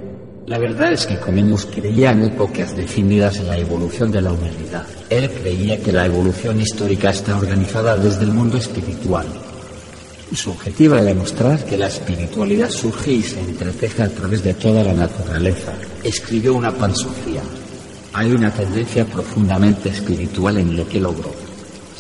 La 0.50 0.58
verdad 0.58 0.92
es 0.92 1.06
que 1.06 1.18
Comenius 1.18 1.68
creía 1.68 2.12
en 2.12 2.24
épocas 2.24 2.76
definidas 2.76 3.38
en 3.38 3.48
la 3.48 3.58
evolución 3.58 4.12
de 4.12 4.22
la 4.22 4.34
humanidad. 4.34 4.86
Él 5.10 5.30
creía 5.30 5.80
que 5.80 5.92
la 5.92 6.06
evolución 6.06 6.60
histórica 6.60 7.12
está 7.12 7.38
organizada 7.38 7.96
desde 7.96 8.24
el 8.24 8.34
mundo 8.34 8.58
espiritual. 8.58 9.28
Su 10.34 10.52
objetivo 10.52 10.96
era 10.96 11.04
demostrar 11.06 11.64
que 11.64 11.78
la 11.78 11.88
espiritualidad 11.88 12.70
surge 12.70 13.12
y 13.12 13.22
se 13.22 13.40
entreteja 13.40 14.06
a 14.06 14.10
través 14.10 14.44
de 14.44 14.56
toda 14.56 14.84
la 14.84 14.94
naturaleza. 14.94 15.72
Escribió 16.04 16.56
una 16.56 16.74
pansofía. 16.74 17.42
Hay 18.14 18.32
una 18.32 18.52
tendencia 18.52 19.06
profundamente 19.06 19.90
espiritual 19.90 20.58
en 20.58 20.76
lo 20.76 20.90
que 20.90 21.00
logró 21.00 21.32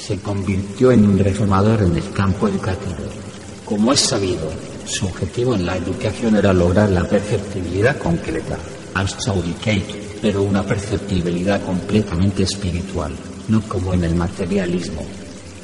se 0.09 0.17
convirtió 0.21 0.91
en 0.91 1.05
un 1.05 1.19
reformador 1.19 1.83
en 1.83 1.95
el 1.95 2.12
campo 2.13 2.47
educativo. 2.47 2.95
Como 3.63 3.93
es 3.93 3.99
sabido, 3.99 4.49
su 4.89 5.06
objetivo 5.06 5.56
en 5.56 5.65
la 5.65 5.78
educación 5.78 6.36
era 6.36 6.52
lograr 6.52 6.89
la 6.89 7.08
perceptibilidad 7.08 7.97
Saudicate, 9.08 10.17
pero 10.21 10.43
una 10.43 10.63
perceptibilidad 10.63 11.62
completamente 11.62 12.43
espiritual, 12.43 13.13
no 13.47 13.62
como 13.62 13.93
en 13.93 14.04
el 14.04 14.15
materialismo. 14.15 15.06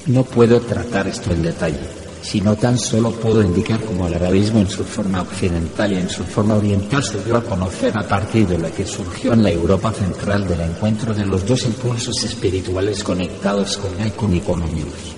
No 0.05 0.23
puedo 0.23 0.61
tratar 0.61 1.07
esto 1.07 1.33
en 1.33 1.43
detalle, 1.43 1.79
sino 2.21 2.55
tan 2.55 2.77
solo 2.77 3.11
puedo 3.11 3.41
indicar 3.41 3.79
cómo 3.81 4.07
el 4.07 4.13
arabismo 4.13 4.59
en 4.59 4.69
su 4.69 4.83
forma 4.83 5.21
occidental 5.21 5.91
y 5.91 5.97
en 5.97 6.09
su 6.09 6.23
forma 6.23 6.55
oriental 6.55 7.03
se 7.03 7.23
dio 7.23 7.37
a 7.37 7.43
conocer 7.43 7.97
a 7.97 8.07
partir 8.07 8.47
de 8.47 8.57
lo 8.57 8.71
que 8.73 8.85
surgió 8.85 9.33
en 9.33 9.43
la 9.43 9.51
Europa 9.51 9.91
central 9.91 10.47
del 10.47 10.61
encuentro 10.61 11.13
de 11.13 11.25
los 11.25 11.45
dos 11.45 11.63
impulsos 11.65 12.23
espirituales 12.23 13.03
conectados 13.03 13.77
con 13.77 13.99
el 13.99 14.13
y 14.35 15.14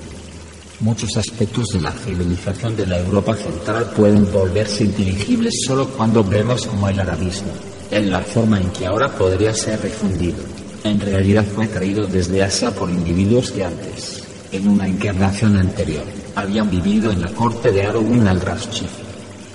Muchos 0.79 1.17
aspectos 1.17 1.65
de 1.73 1.81
la 1.81 1.91
civilización 1.91 2.75
de 2.75 2.85
la 2.85 2.99
Europa 2.99 3.35
central 3.35 3.91
pueden 3.95 4.31
volverse 4.31 4.83
inteligibles 4.83 5.53
solo 5.65 5.87
cuando 5.89 6.23
vemos 6.23 6.67
como 6.67 6.87
el 6.87 6.99
arabismo, 6.99 7.51
en 7.89 8.11
la 8.11 8.21
forma 8.21 8.61
en 8.61 8.69
que 8.69 8.85
ahora 8.85 9.09
podría 9.09 9.55
ser 9.55 9.81
refundido, 9.81 10.37
en 10.83 10.99
realidad 10.99 11.45
fue 11.45 11.67
traído 11.67 12.05
desde 12.05 12.43
Asia 12.43 12.71
por 12.71 12.89
individuos 12.89 13.51
que 13.51 13.63
antes, 13.63 14.23
en 14.51 14.67
una 14.67 14.87
encarnación 14.87 15.57
anterior, 15.57 16.03
habían 16.35 16.69
vivido 16.69 17.11
en 17.11 17.21
la 17.21 17.33
corte 17.33 17.71
de 17.71 17.83
Arun 17.83 18.27
al-Rashid. 18.27 18.85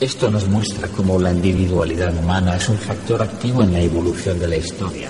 Esto 0.00 0.30
nos 0.30 0.48
muestra 0.48 0.88
cómo 0.88 1.20
la 1.20 1.32
individualidad 1.32 2.14
humana 2.18 2.56
es 2.56 2.68
un 2.68 2.78
factor 2.78 3.22
activo 3.22 3.62
en 3.62 3.72
la 3.72 3.80
evolución 3.80 4.40
de 4.40 4.48
la 4.48 4.56
historia. 4.56 5.08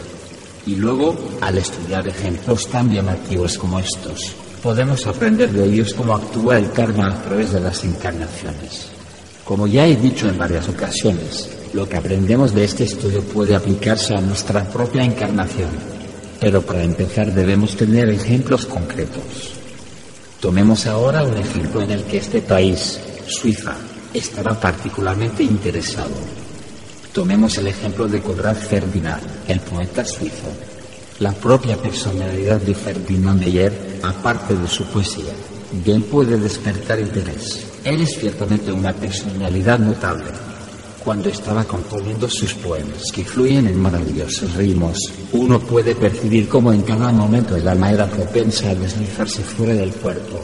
Y 0.66 0.76
luego, 0.76 1.16
al 1.40 1.58
estudiar 1.58 2.06
ejemplos 2.06 2.68
tan 2.68 2.92
llamativos 2.92 3.56
como 3.56 3.80
estos, 3.80 4.34
podemos 4.62 5.06
aprender 5.06 5.50
de 5.50 5.64
ellos 5.64 5.92
cómo 5.92 6.14
actúa 6.14 6.58
el 6.58 6.70
karma 6.70 7.08
a 7.08 7.22
través 7.22 7.52
de 7.52 7.60
las 7.60 7.82
encarnaciones. 7.84 8.86
Como 9.44 9.66
ya 9.66 9.86
he 9.86 9.96
dicho 9.96 10.28
en 10.28 10.38
varias 10.38 10.68
ocasiones, 10.68 11.50
lo 11.72 11.88
que 11.88 11.96
aprendemos 11.96 12.54
de 12.54 12.64
este 12.64 12.84
estudio 12.84 13.22
puede 13.22 13.56
aplicarse 13.56 14.14
a 14.14 14.20
nuestra 14.20 14.62
propia 14.64 15.02
encarnación, 15.02 15.70
pero 16.40 16.62
para 16.62 16.84
empezar 16.84 17.32
debemos 17.32 17.76
tener 17.76 18.08
ejemplos 18.08 18.66
concretos. 18.66 19.54
Tomemos 20.38 20.86
ahora 20.86 21.24
un 21.24 21.36
ejemplo 21.36 21.82
en 21.82 21.90
el 21.90 22.04
que 22.04 22.18
este 22.18 22.40
país, 22.40 23.00
Suiza, 23.26 23.76
estará 24.14 24.58
particularmente 24.58 25.42
interesado. 25.42 26.10
Tomemos 27.12 27.58
el 27.58 27.66
ejemplo 27.66 28.06
de 28.06 28.20
Conrad 28.20 28.56
Ferdinand, 28.56 29.22
el 29.48 29.60
poeta 29.60 30.04
suizo. 30.04 30.71
La 31.22 31.30
propia 31.30 31.76
personalidad 31.76 32.60
de 32.60 32.74
Ferdinand 32.74 33.38
Meyer, 33.38 34.00
aparte 34.02 34.56
de 34.56 34.66
su 34.66 34.84
poesía, 34.86 35.32
bien 35.84 36.02
puede 36.02 36.36
despertar 36.36 36.98
interés. 36.98 37.64
Él 37.84 38.00
es 38.00 38.18
ciertamente 38.18 38.72
una 38.72 38.92
personalidad 38.92 39.78
notable, 39.78 40.32
cuando 41.04 41.28
estaba 41.28 41.62
componiendo 41.62 42.28
sus 42.28 42.54
poemas, 42.54 43.02
que 43.14 43.24
fluyen 43.24 43.68
en 43.68 43.80
maravillosos 43.80 44.52
ritmos. 44.54 44.98
Uno 45.30 45.60
puede 45.60 45.94
percibir 45.94 46.48
cómo 46.48 46.72
en 46.72 46.82
cada 46.82 47.12
momento 47.12 47.54
el 47.54 47.68
alma 47.68 47.92
era 47.92 48.08
propensa 48.08 48.70
a 48.70 48.74
deslizarse 48.74 49.44
fuera 49.44 49.74
del 49.74 49.92
cuerpo. 49.92 50.40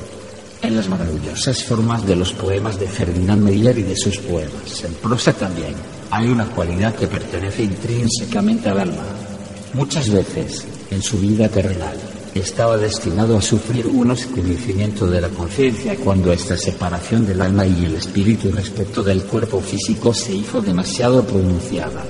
En 0.63 0.77
las 0.77 0.89
maravillosas 0.89 1.65
formas 1.65 2.07
de 2.07 2.15
los 2.15 2.33
poemas 2.35 2.79
de 2.79 2.87
Ferdinand 2.87 3.43
Meyer 3.43 3.77
y 3.77 3.83
de 3.83 3.97
sus 3.97 4.19
poemas, 4.19 4.85
en 4.85 4.95
prosa 4.95 5.33
también, 5.33 5.75
hay 6.13 6.29
una 6.29 6.47
cualidad 6.47 6.95
que 6.95 7.09
pertenece 7.09 7.65
intrínsecamente 7.65 8.69
al 8.69 8.79
alma. 8.79 9.28
Muchas 9.75 10.11
veces, 10.11 10.65
en 10.91 11.03
su 11.03 11.19
vida 11.19 11.49
terrenal, 11.49 11.97
estaba 12.35 12.77
destinado 12.77 13.37
a 13.37 13.43
sufrir 13.43 13.87
un 13.87 14.11
oscurecimiento 14.11 15.07
de 15.07 15.21
la 15.21 15.29
conciencia 15.29 15.97
cuando 15.97 16.33
esta 16.33 16.57
separación 16.57 17.27
del 17.27 17.43
alma 17.43 17.67
y 17.67 17.85
el 17.85 17.97
espíritu 17.97 18.51
respecto 18.51 19.03
del 19.03 19.25
cuerpo 19.25 19.61
físico 19.61 20.15
se 20.15 20.35
hizo 20.35 20.61
demasiado 20.61 21.25
pronunciada. 21.25 22.05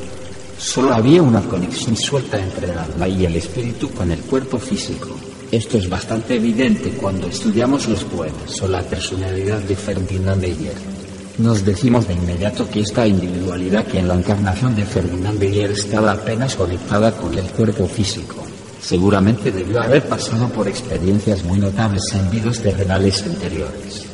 Solo 0.59 0.95
había 0.95 1.23
una 1.23 1.43
conexión 1.43 1.97
suelta 1.97 2.39
entre 2.39 2.71
el 2.71 2.79
alma 2.79 3.09
y 3.09 3.25
el 3.25 3.37
espíritu 3.37 3.91
con 3.91 4.11
el 4.11 4.21
cuerpo 4.21 4.59
físico. 4.59 5.09
Esto 5.51 5.79
es 5.79 5.89
bastante 5.89 6.37
evidente 6.37 6.91
cuando 6.91 7.27
estudiamos 7.27 7.89
los 7.89 8.05
poemas 8.05 8.61
o 8.61 8.69
la 8.69 8.83
personalidad 8.83 9.61
de 9.61 9.77
Ferdinand 9.77 10.41
Beyer. 10.41 10.98
Nos 11.39 11.65
decimos 11.65 12.07
de 12.07 12.15
inmediato 12.15 12.69
que 12.69 12.81
esta 12.81 13.07
individualidad 13.07 13.87
que 13.87 13.99
en 13.99 14.09
la 14.09 14.15
encarnación 14.15 14.75
de 14.75 14.85
Ferdinand 14.85 15.39
Beyer 15.39 15.71
estaba 15.71 16.13
apenas 16.13 16.57
conectada 16.57 17.13
con 17.13 17.37
el 17.39 17.49
cuerpo 17.51 17.87
físico 17.87 18.45
Seguramente 18.81 19.51
debió 19.51 19.83
haber 19.83 20.03
pasado 20.09 20.49
por 20.49 20.69
experiencias 20.69 21.43
muy 21.45 21.59
notables 21.59 22.03
en 22.15 22.31
vidas 22.31 22.61
terrenales 22.61 23.23
anteriores. 23.23 24.07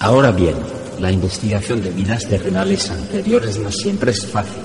Ahora 0.00 0.32
bien, 0.32 0.56
la 1.00 1.12
investigación 1.12 1.82
de 1.82 1.90
vidas 1.90 2.28
terrenales 2.28 2.90
anteriores 2.90 3.58
no 3.58 3.70
siempre 3.70 4.10
es 4.10 4.26
fácil. 4.26 4.62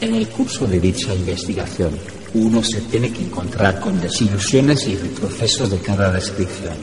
En 0.00 0.14
el 0.14 0.28
curso 0.28 0.66
de 0.66 0.80
dicha 0.80 1.14
investigación, 1.14 1.90
uno 2.34 2.62
se 2.62 2.80
tiene 2.82 3.12
que 3.12 3.22
encontrar 3.22 3.80
con 3.80 4.00
desilusiones 4.00 4.86
y 4.88 4.96
retrocesos 4.96 5.70
de 5.70 5.78
cada 5.78 6.10
descripción. 6.10 6.74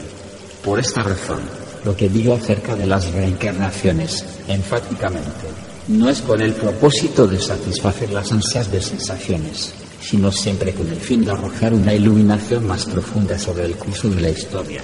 Por 0.64 0.80
esta 0.80 1.04
razón, 1.04 1.40
lo 1.86 1.96
que 1.96 2.10
digo 2.10 2.34
acerca 2.34 2.76
de 2.76 2.88
las 2.88 3.12
reencarnaciones, 3.12 4.26
enfáticamente, 4.48 5.48
no 5.88 6.10
es 6.10 6.22
con 6.22 6.42
el 6.42 6.54
propósito 6.54 7.28
de 7.28 7.40
satisfacer 7.40 8.10
las 8.12 8.32
ansias 8.32 8.72
de 8.72 8.82
sensaciones, 8.82 9.72
sino 10.02 10.32
siempre 10.32 10.74
con 10.74 10.88
el 10.88 11.00
fin 11.00 11.24
de 11.24 11.32
arrojar 11.32 11.74
una 11.76 11.94
iluminación 11.94 12.66
más 12.66 12.86
profunda 12.86 13.38
sobre 13.38 13.66
el 13.66 13.76
curso 13.76 14.10
de 14.10 14.22
la 14.22 14.30
historia. 14.30 14.82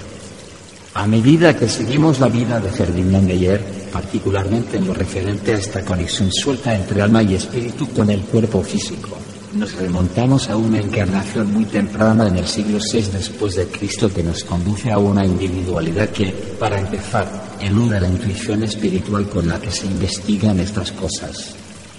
A 0.94 1.06
medida 1.06 1.56
que 1.56 1.68
seguimos 1.68 2.20
la 2.20 2.28
vida 2.28 2.60
de 2.60 2.70
Ferdinand 2.70 3.26
Meyer, 3.26 3.60
particularmente 3.92 4.76
en 4.76 4.86
lo 4.86 4.94
referente 4.94 5.54
a 5.54 5.58
esta 5.58 5.84
conexión 5.84 6.30
suelta 6.30 6.74
entre 6.74 7.02
alma 7.02 7.22
y 7.22 7.34
espíritu 7.34 7.88
con 7.88 8.10
el 8.10 8.20
cuerpo 8.20 8.62
físico, 8.62 9.18
nos 9.54 9.74
remontamos 9.74 10.48
a 10.48 10.56
una 10.56 10.78
encarnación 10.78 11.52
muy 11.52 11.64
temprana 11.66 12.28
en 12.28 12.36
el 12.36 12.46
siglo 12.46 12.78
VI 12.78 13.02
después 13.12 13.56
de 13.56 13.66
Cristo 13.66 14.12
que 14.12 14.22
nos 14.22 14.44
conduce 14.44 14.90
a 14.90 14.98
una 14.98 15.24
individualidad 15.24 16.08
que, 16.08 16.30
para 16.58 16.78
empezar, 16.78 17.28
eluda 17.60 18.00
la 18.00 18.08
intuición 18.08 18.62
espiritual 18.62 19.28
con 19.28 19.48
la 19.48 19.60
que 19.60 19.70
se 19.70 19.86
investigan 19.86 20.58
estas 20.60 20.92
cosas 20.92 21.54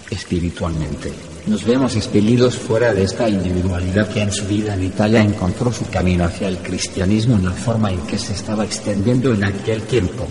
espiritualmente. 0.10 1.12
Nos 1.48 1.66
vemos 1.66 1.96
expelidos 1.96 2.56
fuera 2.56 2.94
de 2.94 3.04
esta 3.04 3.28
individualidad 3.28 4.08
que 4.10 4.22
en 4.22 4.32
su 4.32 4.46
vida 4.46 4.74
en 4.76 4.84
Italia 4.84 5.22
encontró 5.22 5.72
su 5.72 5.86
camino 5.90 6.26
hacia 6.26 6.48
el 6.48 6.58
cristianismo 6.58 7.36
en 7.36 7.46
la 7.46 7.52
forma 7.52 7.92
en 7.92 8.00
que 8.02 8.18
se 8.18 8.34
estaba 8.34 8.64
extendiendo 8.64 9.34
en 9.34 9.44
aquel 9.44 9.82
tiempo. 9.84 10.28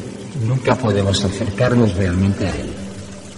Nunca 0.47 0.77
podemos 0.77 1.25
acercarnos 1.25 1.95
realmente 1.95 2.47
a 2.47 2.57
él. 2.57 2.71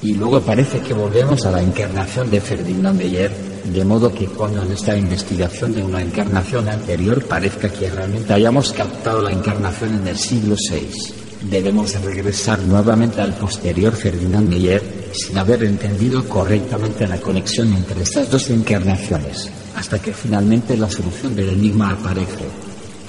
Y 0.03 0.15
luego 0.15 0.41
parece 0.41 0.81
que 0.81 0.93
volvemos 0.93 1.45
a 1.47 1.51
la 1.51 1.63
encarnación 1.63 2.31
de 2.31 2.41
Ferdinand 2.41 2.99
Beyer, 2.99 3.54
de 3.65 3.85
modo 3.85 4.13
que 4.13 4.27
cuando 4.27 4.63
en 4.63 4.73
esta 4.73 4.97
investigación 4.97 5.73
de 5.75 5.83
una 5.83 6.03
encarnación 6.03 6.69
anterior 6.69 7.25
parezca 7.25 7.69
que 7.69 7.91
realmente 7.91 8.33
hayamos 8.33 8.73
captado 8.73 9.23
la 9.23 9.33
encarnación 9.33 9.95
en 9.95 10.09
el 10.09 10.19
siglo 10.19 10.55
VI 10.71 11.25
debemos 11.51 12.01
regresar 12.01 12.61
nuevamente 12.61 13.21
al 13.21 13.35
posterior 13.35 13.95
Ferdinand 13.95 14.49
Meyer 14.49 14.83
sin 15.13 15.37
haber 15.39 15.65
entendido 15.65 16.27
correctamente 16.29 17.07
la 17.07 17.19
conexión 17.19 17.73
entre 17.73 18.03
estas 18.03 18.31
dos 18.31 18.51
encarnaciones. 18.51 19.51
hasta 19.77 19.99
que 19.99 20.13
finalmente 20.13 20.77
la 20.77 20.89
solución 20.89 21.35
del 21.35 21.49
enigma 21.49 21.91
aparece. 21.91 22.47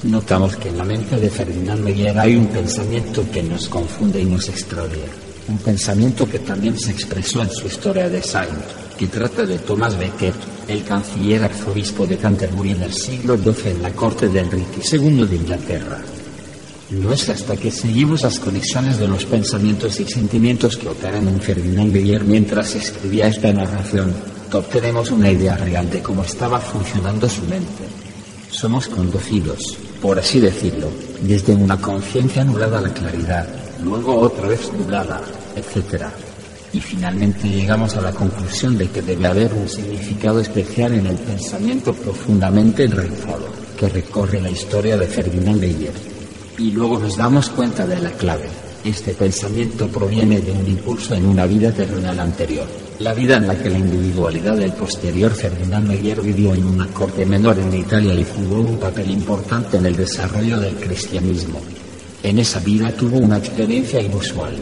Notamos 0.03 0.55
que 0.55 0.69
en 0.69 0.79
la 0.79 0.83
mente 0.83 1.15
de 1.15 1.29
Ferdinand 1.29 1.83
Meyer 1.83 2.17
hay 2.17 2.35
un 2.35 2.47
pensamiento 2.47 3.23
que 3.31 3.43
nos 3.43 3.69
confunde 3.69 4.19
y 4.19 4.25
nos 4.25 4.49
extravía. 4.49 5.24
Un 5.47 5.57
pensamiento 5.59 6.27
que 6.27 6.39
también 6.39 6.77
se 6.77 6.91
expresó 6.91 7.41
en 7.41 7.51
su 7.51 7.67
historia 7.67 8.09
de 8.09 8.21
Saint, 8.21 8.51
que 8.97 9.07
trata 9.07 9.45
de 9.45 9.59
Thomas 9.59 9.97
Becket, 9.97 10.33
el 10.67 10.83
canciller 10.83 11.43
arzobispo 11.43 12.07
de 12.07 12.17
Canterbury 12.17 12.71
en 12.71 12.81
el 12.81 12.93
siglo 12.93 13.37
XII 13.37 13.71
en 13.71 13.81
la 13.83 13.91
corte 13.91 14.27
de 14.27 14.39
Enrique 14.39 14.81
II 14.91 15.25
de 15.27 15.35
Inglaterra. 15.35 16.01
No 16.89 17.11
es 17.11 17.29
hasta 17.29 17.55
que 17.57 17.71
seguimos 17.71 18.21
las 18.21 18.39
conexiones 18.39 18.97
de 18.97 19.07
los 19.07 19.25
pensamientos 19.25 19.99
y 19.99 20.05
sentimientos 20.05 20.77
que 20.77 20.89
operan 20.89 21.27
en 21.27 21.39
Ferdinand 21.39 21.91
Beyer 21.91 22.23
mientras 22.23 22.75
escribía 22.75 23.27
esta 23.27 23.51
narración 23.51 24.13
que 24.49 24.57
obtenemos 24.57 25.11
una 25.11 25.31
idea 25.31 25.57
real 25.57 25.89
de 25.89 26.01
cómo 26.01 26.23
estaba 26.23 26.59
funcionando 26.59 27.27
su 27.27 27.41
mente. 27.43 27.83
Somos 28.49 28.87
conducidos, 28.87 29.77
por 30.01 30.17
así 30.17 30.39
decirlo, 30.39 30.89
desde 31.21 31.53
una 31.53 31.79
conciencia 31.81 32.43
anulada 32.43 32.77
a 32.77 32.81
la 32.81 32.93
claridad, 32.93 33.47
luego 33.83 34.19
otra 34.19 34.47
vez 34.47 34.71
nublada, 34.73 35.21
etc. 35.55 36.05
Y 36.73 36.79
finalmente 36.79 37.47
llegamos 37.47 37.95
a 37.95 38.01
la 38.01 38.11
conclusión 38.11 38.77
de 38.77 38.89
que 38.89 39.01
debe 39.01 39.27
haber 39.27 39.53
un 39.53 39.67
significado 39.69 40.39
especial 40.39 40.93
en 40.93 41.07
el 41.07 41.17
pensamiento 41.17 41.93
profundamente 41.93 42.83
enraizado 42.83 43.47
que 43.77 43.89
recorre 43.89 44.41
la 44.41 44.49
historia 44.49 44.97
de 44.97 45.07
Ferdinand 45.07 45.59
Beyer 45.59 45.93
y 46.57 46.71
luego 46.71 46.99
nos 46.99 47.17
damos 47.17 47.49
cuenta 47.49 47.85
de 47.85 47.99
la 47.99 48.11
clave. 48.11 48.47
Este 48.83 49.13
pensamiento 49.13 49.87
proviene 49.87 50.39
de 50.39 50.51
un 50.51 50.67
impulso 50.67 51.15
en 51.15 51.25
una 51.25 51.45
vida 51.45 51.71
terrenal 51.71 52.19
anterior, 52.19 52.67
la 52.99 53.13
vida 53.13 53.37
en 53.37 53.47
la 53.47 53.55
que 53.55 53.69
la 53.69 53.79
individualidad 53.79 54.55
del 54.55 54.73
posterior 54.73 55.31
Ferdinand 55.31 55.87
Meyer 55.87 56.21
vivió 56.21 56.53
en 56.53 56.65
una 56.65 56.87
corte 56.87 57.25
menor 57.25 57.57
en 57.57 57.73
Italia 57.73 58.13
y 58.13 58.23
jugó 58.23 58.61
un 58.61 58.77
papel 58.77 59.09
importante 59.09 59.77
en 59.77 59.87
el 59.87 59.95
desarrollo 59.95 60.59
del 60.59 60.75
cristianismo. 60.75 61.59
En 62.25 62.39
esa 62.39 62.59
vida 62.59 62.91
tuvo 62.91 63.19
una 63.19 63.37
experiencia 63.37 64.01
inusual. 64.01 64.55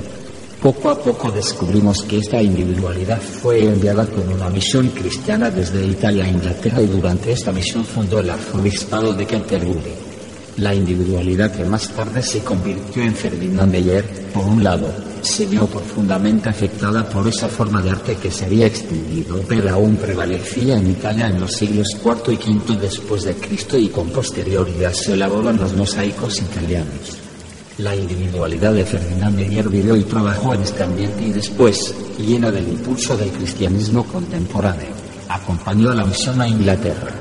Poco 0.61 0.89
a 0.89 1.01
poco 1.01 1.32
descubrimos 1.32 2.03
que 2.03 2.18
esta 2.18 2.41
individualidad 2.41 3.22
fue 3.22 3.64
enviada 3.64 4.05
con 4.05 4.28
una 4.28 4.49
misión 4.49 4.89
cristiana 4.89 5.49
desde 5.49 5.86
Italia 5.86 6.26
a 6.26 6.30
Inglaterra 6.30 6.82
y 6.82 6.88
durante 6.88 7.32
esta 7.32 7.53
misión 7.53 7.86
fundó 7.86 8.20
el 8.20 8.30
arzobispado 8.30 9.14
de 9.14 9.26
Canterbury 9.26 10.14
la 10.57 10.76
individualidad 10.76 11.51
que 11.51 11.64
más 11.64 11.89
tarde 11.89 12.22
se 12.22 12.43
convirtió 12.43 13.01
en 13.01 13.16
Ferdinand 13.16 13.72
Meyer, 13.72 14.05
por 14.34 14.45
un 14.45 14.64
lado, 14.64 14.88
se 15.22 15.45
vio 15.45 15.66
profundamente 15.66 16.49
afectada 16.49 17.07
por 17.09 17.28
esa 17.28 17.47
forma 17.47 17.82
de 17.82 17.91
arte 17.91 18.16
que 18.16 18.30
se 18.30 18.45
había 18.45 18.68
extinguido, 18.68 19.41
pero 19.47 19.70
aún 19.72 19.95
prevalecía 19.95 20.78
en 20.78 20.91
Italia 20.91 21.28
en 21.28 21.39
los 21.39 21.53
siglos 21.53 21.88
IV 22.03 22.34
y 22.34 22.53
V 22.53 22.80
después 22.80 23.24
de 23.24 23.34
Cristo 23.36 23.78
y 23.78 23.88
con 23.88 24.09
posterioridad 24.09 24.93
se 24.93 25.14
elaboran 25.14 25.57
los 25.57 25.74
mosaicos 25.74 26.39
italianos. 26.39 27.22
La 27.78 27.95
individualidad 27.95 28.74
de 28.74 28.86
Ferdinand 28.86 29.36
Meyer 29.36 29.67
vivió 29.67 29.95
y 29.95 30.03
trabajó 30.03 30.53
en 30.53 30.61
este 30.61 30.84
ambiente 30.84 31.24
y 31.24 31.32
después, 31.32 31.95
llena 32.19 32.51
del 32.51 32.67
impulso 32.67 33.17
del 33.17 33.32
cristianismo 33.32 34.03
contemporáneo, 34.05 34.93
acompañó 35.30 35.91
a 35.91 35.95
la 35.95 36.05
misión 36.05 36.39
a 36.39 36.47
Inglaterra 36.47 37.13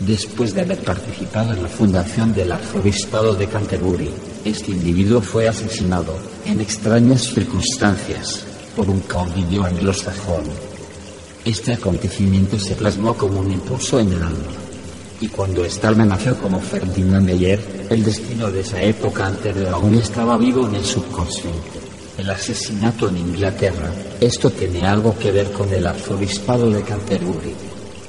Después 0.00 0.54
de 0.54 0.60
haber 0.60 0.78
participado 0.80 1.54
en 1.54 1.62
la 1.62 1.68
fundación 1.68 2.34
del 2.34 2.52
arzobispado 2.52 3.34
de 3.34 3.46
Canterbury, 3.46 4.10
este 4.44 4.72
individuo 4.72 5.22
fue 5.22 5.48
asesinado 5.48 6.14
en 6.44 6.60
extrañas 6.60 7.22
circunstancias 7.22 8.44
por 8.76 8.90
un 8.90 9.00
caudillo 9.00 9.64
anglosajón. 9.64 10.44
Este 11.46 11.72
acontecimiento 11.72 12.58
se 12.58 12.74
plasmó 12.74 13.14
como 13.16 13.40
un 13.40 13.50
impulso 13.50 13.98
en 13.98 14.12
el 14.12 14.22
alma. 14.22 14.65
Y 15.20 15.28
cuando 15.28 15.64
esta 15.64 15.88
alma 15.88 16.04
nació 16.04 16.36
como 16.38 16.60
Ferdinand 16.60 17.24
Meyer, 17.24 17.86
el 17.90 18.04
destino 18.04 18.50
de 18.50 18.60
esa 18.60 18.82
época 18.82 19.26
anterior 19.26 19.68
aún 19.68 19.94
estaba 19.94 20.36
vivo 20.36 20.66
en 20.66 20.74
el 20.74 20.84
subconsciente. 20.84 21.80
El 22.18 22.30
asesinato 22.30 23.08
en 23.08 23.18
Inglaterra, 23.18 23.90
esto 24.20 24.50
tiene 24.50 24.86
algo 24.86 25.18
que 25.18 25.32
ver 25.32 25.52
con 25.52 25.72
el 25.72 25.86
arzobispado 25.86 26.70
de 26.70 26.82
Canterbury 26.82 27.54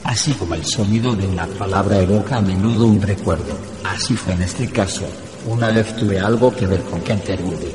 así 0.07 0.31
como 0.33 0.55
el 0.55 0.65
sonido 0.65 1.13
de 1.15 1.27
una 1.27 1.45
palabra 1.45 2.01
evoca 2.01 2.37
a 2.37 2.41
menudo 2.41 2.85
un 2.85 3.01
recuerdo. 3.01 3.53
Así 3.83 4.15
fue 4.15 4.33
en 4.33 4.41
este 4.41 4.67
caso. 4.69 5.05
Una 5.45 5.69
vez 5.69 5.95
tuve 5.97 6.17
algo 6.17 6.53
que 6.55 6.65
ver 6.65 6.81
con 6.83 7.01
Canterbury. 7.01 7.71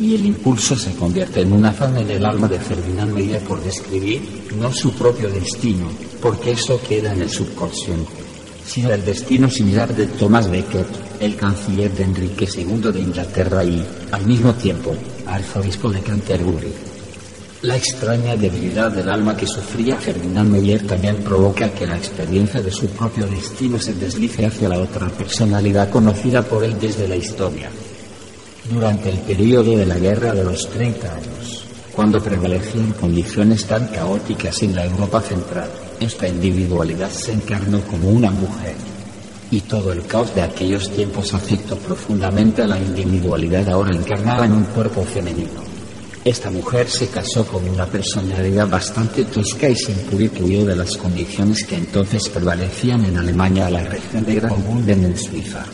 Y 0.00 0.16
el 0.16 0.26
impulso 0.26 0.74
se 0.76 0.92
convierte 0.94 1.42
en 1.42 1.52
un 1.52 1.64
afán 1.64 1.96
en 1.96 2.10
el 2.10 2.24
alma 2.24 2.48
de 2.48 2.58
Ferdinand 2.58 3.12
Meyer 3.12 3.40
por 3.42 3.62
describir 3.62 4.20
no 4.56 4.72
su 4.72 4.92
propio 4.94 5.30
destino, 5.30 5.86
porque 6.20 6.52
eso 6.52 6.80
queda 6.88 7.12
en 7.12 7.22
el 7.22 7.30
subconsciente, 7.30 8.12
sino 8.64 8.92
el 8.92 9.04
destino 9.04 9.50
similar 9.50 9.94
de 9.94 10.06
Thomas 10.06 10.50
Becket, 10.50 10.86
el 11.20 11.36
canciller 11.36 11.90
de 11.92 12.04
Enrique 12.04 12.48
II 12.56 12.92
de 12.92 13.00
Inglaterra 13.00 13.64
y, 13.64 13.84
al 14.10 14.26
mismo 14.26 14.52
tiempo, 14.54 14.94
arzobispo 15.26 15.90
de 15.90 16.00
Canterbury. 16.00 16.72
La 17.62 17.76
extraña 17.76 18.36
debilidad 18.36 18.90
del 18.90 19.10
alma 19.10 19.36
que 19.36 19.46
sufría 19.46 19.96
Ferdinand 19.96 20.50
Meyer 20.50 20.86
también 20.86 21.16
provoca 21.16 21.68
que 21.70 21.86
la 21.86 21.96
experiencia 21.98 22.62
de 22.62 22.70
su 22.70 22.86
propio 22.88 23.26
destino 23.26 23.78
se 23.78 23.92
deslice 23.92 24.46
hacia 24.46 24.70
la 24.70 24.78
otra 24.78 25.08
personalidad 25.08 25.90
conocida 25.90 26.40
por 26.40 26.64
él 26.64 26.78
desde 26.80 27.06
la 27.06 27.16
historia. 27.16 27.68
Durante 28.72 29.10
el 29.10 29.18
periodo 29.18 29.76
de 29.76 29.84
la 29.84 29.98
Guerra 29.98 30.32
de 30.32 30.44
los 30.44 30.70
30 30.70 31.12
años, 31.12 31.64
cuando 31.92 32.22
prevalecían 32.22 32.92
condiciones 32.92 33.66
tan 33.66 33.88
caóticas 33.88 34.62
en 34.62 34.74
la 34.74 34.86
Europa 34.86 35.20
central, 35.20 35.68
esta 36.00 36.26
individualidad 36.26 37.10
se 37.10 37.32
encarnó 37.32 37.80
como 37.82 38.08
una 38.08 38.30
mujer. 38.30 38.74
Y 39.50 39.60
todo 39.60 39.92
el 39.92 40.06
caos 40.06 40.34
de 40.34 40.42
aquellos 40.42 40.90
tiempos 40.90 41.34
afectó 41.34 41.76
profundamente 41.76 42.62
a 42.62 42.66
la 42.66 42.78
individualidad 42.78 43.68
ahora 43.68 43.94
encarnada 43.94 44.46
en 44.46 44.52
un 44.52 44.64
cuerpo 44.64 45.04
femenino. 45.04 45.70
Esta 46.24 46.50
mujer 46.50 46.88
se 46.88 47.08
casó 47.08 47.46
con 47.46 47.66
una 47.68 47.86
personalidad 47.86 48.68
bastante 48.68 49.24
tosca 49.24 49.68
y 49.68 49.74
sin 49.74 49.96
huyó 50.42 50.66
de 50.66 50.76
las 50.76 50.96
condiciones 50.96 51.64
que 51.64 51.76
entonces 51.76 52.28
prevalecían 52.28 53.04
en 53.06 53.16
Alemania 53.16 53.66
a 53.66 53.70
la 53.70 53.84
región 53.84 54.24
de 54.24 54.34
Graubünden 54.34 55.04
en 55.04 55.16
Suiza. 55.16 55.64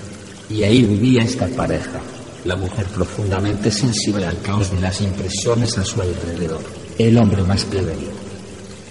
Y 0.49 0.62
ahí 0.62 0.85
vivía 0.85 1.22
esta 1.22 1.49
pareja, 1.49 2.01
la 2.45 2.55
mujer 2.55 2.87
profundamente 2.87 3.72
sensible 3.72 4.24
al 4.24 4.41
caos 4.41 4.70
de 4.70 4.81
las 4.81 5.01
impresiones 5.01 5.77
a 5.79 5.85
su 5.85 6.01
alrededor, 6.01 6.62
el 6.97 7.18
hombre 7.18 7.43
más 7.43 7.64
plebeyo. 7.64 8.16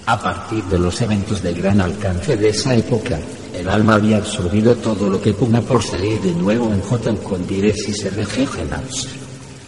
A 0.08 0.20
partir 0.20 0.64
de 0.66 0.78
los 0.78 1.02
eventos 1.02 1.42
de 1.42 1.54
gran 1.54 1.82
alcance 1.82 2.38
de 2.38 2.50
esa 2.50 2.76
época, 2.76 3.20
el 3.54 3.68
alma 3.68 3.96
había 3.96 4.18
absorbido 4.18 4.76
todo 4.76 5.10
lo 5.10 5.20
que 5.22 5.34
pugna 5.34 5.62
por 5.62 5.82
salir 5.82 6.22
de 6.22 6.32
nuevo 6.34 6.72
en 6.72 6.82
J 6.82 7.16
con 7.24 7.48
diresis 7.48 8.06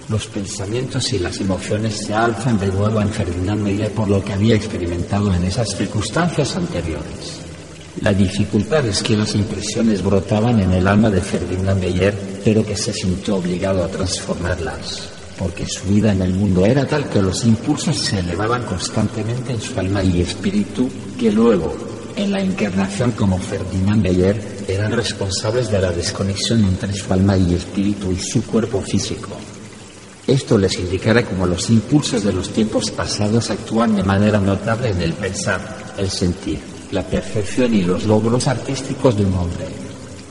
los 0.10 0.26
pensamientos 0.28 1.12
y 1.12 1.20
las 1.20 1.40
emociones 1.42 1.98
se 2.06 2.14
alzan 2.14 2.58
de 2.58 2.68
nuevo 2.68 3.02
en 3.02 3.10
Ferdinand 3.10 3.62
Meyer 3.62 3.92
por 3.92 4.08
lo 4.08 4.24
que 4.24 4.32
había 4.32 4.56
experimentado 4.56 5.34
en 5.34 5.44
esas 5.44 5.76
circunstancias 5.76 6.56
anteriores. 6.56 7.42
La 8.02 8.14
dificultad 8.14 8.86
es 8.86 9.04
que 9.04 9.18
las 9.18 9.36
impresiones 9.36 10.02
brotaban 10.02 10.62
en 10.62 10.72
el 10.72 10.88
alma 10.88 11.10
de 11.10 11.20
Ferdinand 11.20 11.82
Meyer, 11.82 12.16
pero 12.46 12.66
que 12.66 12.78
se 12.78 12.94
sintió 12.94 13.36
obligado 13.36 13.84
a 13.84 13.88
transformarlas, 13.90 15.10
porque 15.38 15.66
su 15.68 15.88
vida 15.88 16.12
en 16.12 16.22
el 16.22 16.34
mundo 16.34 16.66
era 16.66 16.86
tal 16.86 17.10
que 17.10 17.22
los 17.22 17.46
impulsos 17.46 17.98
se 17.98 18.20
elevaban 18.20 18.64
constantemente 18.64 19.54
en 19.54 19.62
su 19.62 19.80
alma 19.80 20.04
y 20.04 20.22
espíritu, 20.22 20.90
que 21.20 21.32
luego, 21.32 21.76
en 22.16 22.32
la 22.32 22.42
encarnación 22.42 23.12
como 23.12 23.38
Ferdinand 23.38 24.02
Meyer, 24.02 24.58
eran 24.68 24.92
responsables 24.92 25.70
de 25.70 25.80
la 25.80 25.92
desconexión 25.92 26.64
entre 26.64 26.94
su 26.94 27.12
alma 27.14 27.38
y 27.38 27.54
espíritu 27.54 28.12
y 28.12 28.20
su 28.20 28.44
cuerpo 28.46 28.82
físico. 28.82 29.30
Esto 30.26 30.58
les 30.58 30.78
indicará 30.78 31.24
cómo 31.24 31.46
los 31.46 31.70
impulsos 31.70 32.24
de 32.24 32.34
los 32.34 32.50
tiempos 32.50 32.92
pasados 32.92 33.50
actúan 33.50 33.96
de 33.96 34.04
manera 34.04 34.40
notable 34.40 34.90
en 34.90 35.02
el 35.02 35.14
pensar, 35.14 35.62
el 35.98 36.10
sentir, 36.10 36.60
la 36.92 37.04
perfección 37.04 37.74
y 37.74 37.84
los 37.84 38.04
logros 38.06 38.48
artísticos 38.48 39.16
de 39.16 39.26
un 39.26 39.34
hombre. 39.36 39.87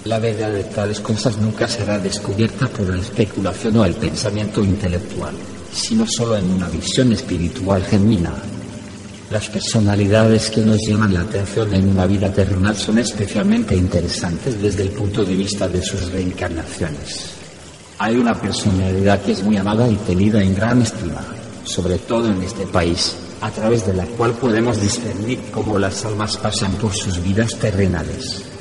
La 0.07 0.21
verdad 0.21 0.53
de 0.53 0.63
tales 0.63 1.01
cosas 1.01 1.37
nunca 1.39 1.67
será 1.67 1.99
descubierta 1.99 2.69
por 2.69 2.89
la 2.89 3.03
especulación 3.03 3.77
o 3.79 3.85
el 3.85 3.95
pensamiento 3.95 4.63
intelectual, 4.63 5.35
sino 5.73 6.07
solo 6.07 6.37
en 6.37 6.49
una 6.49 6.69
visión 6.69 7.13
espiritual 7.13 7.83
genuina. 7.83 8.33
Las 9.33 9.49
personalidades 9.49 10.49
que 10.49 10.61
nos 10.61 10.79
llaman 10.87 11.13
la 11.13 11.23
atención 11.23 11.75
en 11.75 11.89
una 11.89 12.07
vida 12.07 12.33
terrenal 12.33 12.77
son 12.77 12.99
especialmente 12.99 13.75
interesantes 13.75 14.63
desde 14.63 14.85
el 14.85 14.91
punto 14.91 15.25
de 15.25 15.35
vista 15.35 15.67
de 15.67 15.83
sus 15.83 16.13
reencarnaciones. 16.13 17.33
Hay 17.99 18.15
una 18.15 18.41
personalidad 18.41 19.21
que 19.23 19.33
es 19.33 19.43
muy 19.43 19.57
amada 19.57 19.89
y 19.89 19.97
tenida 19.97 20.41
en 20.41 20.55
gran 20.55 20.83
estima, 20.83 21.25
sobre 21.65 21.99
todo 21.99 22.29
en 22.29 22.41
este 22.45 22.65
país, 22.69 23.17
a 23.41 23.51
través 23.51 23.85
de 23.85 23.95
la 23.95 24.07
cual 24.07 24.35
podemos 24.35 24.81
discernir 24.81 25.41
cómo 25.51 25.81
las 25.81 26.05
almas 26.05 26.37
pasan 26.37 26.75
por 26.75 26.95
sus 26.95 27.21
vidas 27.25 27.59
terrenales. 27.59 28.56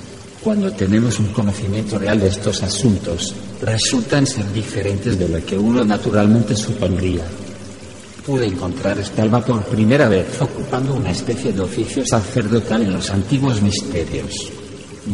Cuando 0.46 0.72
tenemos 0.72 1.20
un 1.20 1.30
conocimiento 1.30 1.98
real 1.98 2.20
de 2.20 2.28
estos 2.28 2.62
asuntos, 2.62 3.34
resultan 3.64 4.28
ser 4.28 4.54
diferentes 4.54 5.18
de 5.18 5.28
lo 5.28 5.44
que 5.44 5.58
uno 5.58 5.84
naturalmente 5.84 6.56
supondría. 6.56 7.24
pude 8.24 8.46
encontrar 8.46 9.00
este 9.00 9.24
alma 9.24 9.44
por 9.44 9.66
primera 9.66 10.08
vez 10.08 10.40
ocupando 10.40 10.94
una 10.94 11.10
especie 11.10 11.52
de 11.52 11.62
oficio 11.62 12.06
sacerdotal 12.06 12.84
en 12.84 12.94
los 12.94 13.10
antiguos 13.10 13.60
misterios. 13.60 14.52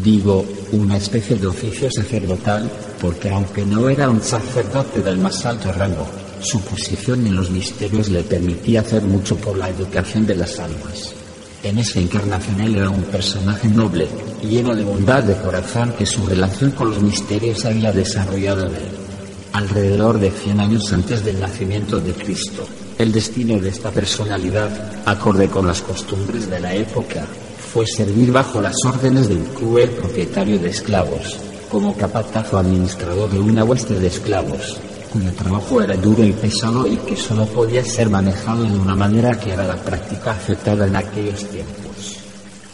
Digo 0.03 0.43
una 0.73 0.97
especie 0.97 1.37
de 1.37 1.47
oficio 1.47 1.89
sacerdotal 1.89 2.69
porque 2.99 3.29
aunque 3.29 3.65
no 3.65 3.87
era 3.87 4.09
un 4.09 4.21
sacerdote 4.21 4.99
del 4.99 5.17
más 5.17 5.45
alto 5.45 5.71
rango, 5.71 6.07
su 6.41 6.59
posición 6.59 7.25
en 7.25 7.37
los 7.37 7.49
misterios 7.49 8.09
le 8.09 8.23
permitía 8.23 8.81
hacer 8.81 9.03
mucho 9.03 9.37
por 9.37 9.57
la 9.57 9.69
educación 9.69 10.25
de 10.25 10.35
las 10.35 10.59
almas. 10.59 11.20
En 11.63 11.77
esa 11.77 11.99
encarnación 11.99 12.59
era 12.59 12.89
un 12.89 13.03
personaje 13.03 13.67
noble, 13.67 14.07
lleno 14.41 14.75
de 14.75 14.83
bondad 14.83 15.21
de 15.23 15.35
corazón 15.35 15.93
que 15.95 16.07
su 16.07 16.25
relación 16.25 16.71
con 16.71 16.89
los 16.89 16.99
misterios 17.03 17.65
había 17.65 17.91
desarrollado 17.91 18.65
en 18.65 18.75
él. 18.75 18.89
Alrededor 19.53 20.19
de 20.19 20.31
100 20.31 20.59
años 20.59 20.91
antes 20.91 21.23
del 21.23 21.39
nacimiento 21.39 21.99
de 21.99 22.13
Cristo, 22.13 22.65
el 22.97 23.11
destino 23.11 23.59
de 23.59 23.69
esta 23.69 23.91
personalidad, 23.91 24.71
acorde 25.05 25.49
con 25.49 25.67
las 25.67 25.81
costumbres 25.81 26.49
de 26.49 26.59
la 26.59 26.73
época, 26.73 27.27
fue 27.71 27.85
servir 27.85 28.31
bajo 28.31 28.59
las 28.59 28.75
órdenes 28.83 29.27
del 29.27 29.43
cruel 29.43 29.91
propietario 29.91 30.57
de 30.57 30.69
esclavos, 30.69 31.37
como 31.71 31.95
capataz 31.95 32.53
o 32.53 32.57
administrador 32.57 33.29
de 33.29 33.39
una 33.39 33.63
hueste 33.63 33.99
de 33.99 34.07
esclavos, 34.07 34.79
cuyo 35.11 35.31
trabajo 35.33 35.81
era 35.81 35.95
duro 35.97 36.23
y 36.23 36.31
pesado 36.31 36.87
y 36.87 36.95
que 36.97 37.15
solo 37.15 37.45
podía 37.45 37.83
ser 37.83 38.09
manejado 38.09 38.63
de 38.63 38.79
una 38.79 38.95
manera 38.95 39.37
que 39.37 39.51
era 39.51 39.65
la 39.65 39.75
práctica 39.75 40.31
aceptada 40.31 40.87
en 40.87 40.95
aquellos 40.95 41.43
tiempos. 41.49 42.17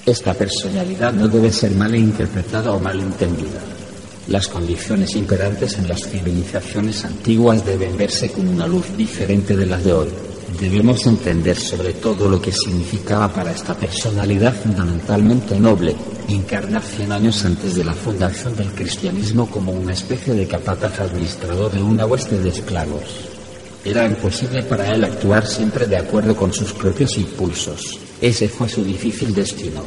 Esta 0.06 0.34
personalidad 0.34 1.12
no 1.14 1.28
debe 1.28 1.52
ser 1.52 1.72
mal 1.72 1.94
interpretada 1.96 2.72
o 2.72 2.80
mal 2.80 3.00
entendida. 3.00 3.60
Las 4.28 4.48
condiciones 4.48 5.16
imperantes 5.16 5.78
en 5.80 5.88
las 5.88 6.02
civilizaciones 6.08 7.04
antiguas 7.06 7.66
deben 7.66 7.98
verse 7.98 8.32
con 8.32 8.48
una 8.48 8.68
luz 8.68 8.86
diferente 8.96 9.56
de 9.56 9.66
las 9.66 9.84
de 9.84 9.94
hoy. 9.94 10.10
Debemos 10.60 11.06
entender 11.08 11.58
sobre 11.58 11.94
todo 11.94 12.30
lo 12.30 12.42
que 12.42 12.52
significaba 12.52 13.34
para 13.34 13.52
esta 13.52 13.74
personalidad 13.74 14.54
fundamentalmente 14.54 15.60
noble 15.60 15.96
encarnar 16.34 16.82
cien 16.82 17.12
años 17.12 17.44
antes 17.46 17.76
de 17.76 17.84
la 17.84 17.94
fundación 17.94 18.56
del 18.56 18.72
cristianismo 18.72 19.50
como 19.50 19.72
una 19.72 19.94
especie 19.94 20.34
de 20.34 20.48
capataz 20.48 21.00
administrador 21.00 21.72
de 21.72 21.82
una 21.82 22.06
hueste 22.06 22.38
de 22.40 22.50
esclavos. 22.50 23.04
Era 23.86 24.06
imposible 24.06 24.64
para 24.64 24.94
él 24.94 25.04
actuar 25.04 25.46
siempre 25.46 25.86
de 25.86 25.98
acuerdo 25.98 26.36
con 26.36 26.52
sus 26.52 26.74
propios 26.74 27.18
impulsos. 27.18 28.00
Ese 28.22 28.50
fue 28.50 28.68
su 28.68 28.84
difícil 28.84 29.34
destino. 29.34 29.82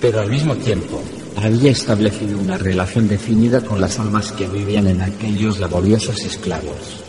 Pero 0.00 0.20
al 0.20 0.30
mismo 0.30 0.56
tiempo, 0.56 1.02
había 1.36 1.70
establecido 1.70 2.38
una 2.38 2.58
relación 2.58 3.08
definida 3.08 3.60
con 3.60 3.80
las 3.80 3.98
almas 3.98 4.32
que 4.32 4.46
vivían 4.46 4.88
en 4.88 5.00
aquellos 5.02 5.58
laboriosos 5.58 6.24
esclavos 6.24 7.00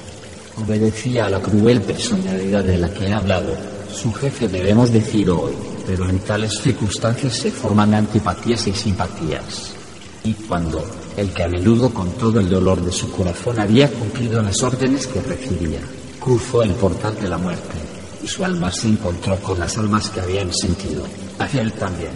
obedecía 0.57 1.25
a 1.25 1.29
la 1.29 1.39
cruel 1.39 1.81
personalidad 1.81 2.63
de 2.63 2.77
la 2.77 2.93
que 2.93 3.07
he 3.07 3.13
hablado. 3.13 3.53
Su 3.93 4.11
jefe 4.13 4.47
debemos 4.47 4.91
decir 4.91 5.29
hoy, 5.29 5.53
pero 5.85 6.09
en 6.09 6.19
tales 6.19 6.53
circunstancias 6.61 7.33
se 7.33 7.51
forman 7.51 7.93
antipatías 7.93 8.67
y 8.67 8.73
simpatías. 8.73 9.73
Y 10.23 10.33
cuando 10.33 10.83
el 11.17 11.29
que 11.29 11.43
a 11.43 11.47
menudo 11.47 11.93
con 11.93 12.11
todo 12.11 12.39
el 12.39 12.49
dolor 12.49 12.81
de 12.83 12.91
su 12.91 13.11
corazón 13.11 13.59
había 13.59 13.89
cumplido 13.89 14.41
las 14.41 14.61
órdenes 14.61 15.07
que 15.07 15.21
recibía, 15.21 15.79
cruzó 16.19 16.63
el 16.63 16.71
portal 16.71 17.15
de 17.19 17.29
la 17.29 17.37
muerte 17.37 17.77
y 18.23 18.27
su 18.27 18.45
alma 18.45 18.71
se 18.71 18.87
encontró 18.87 19.35
con 19.37 19.59
las 19.59 19.77
almas 19.77 20.09
que 20.09 20.21
habían 20.21 20.53
sentido. 20.53 21.03
Hacia 21.39 21.61
él 21.61 21.73
también, 21.73 22.11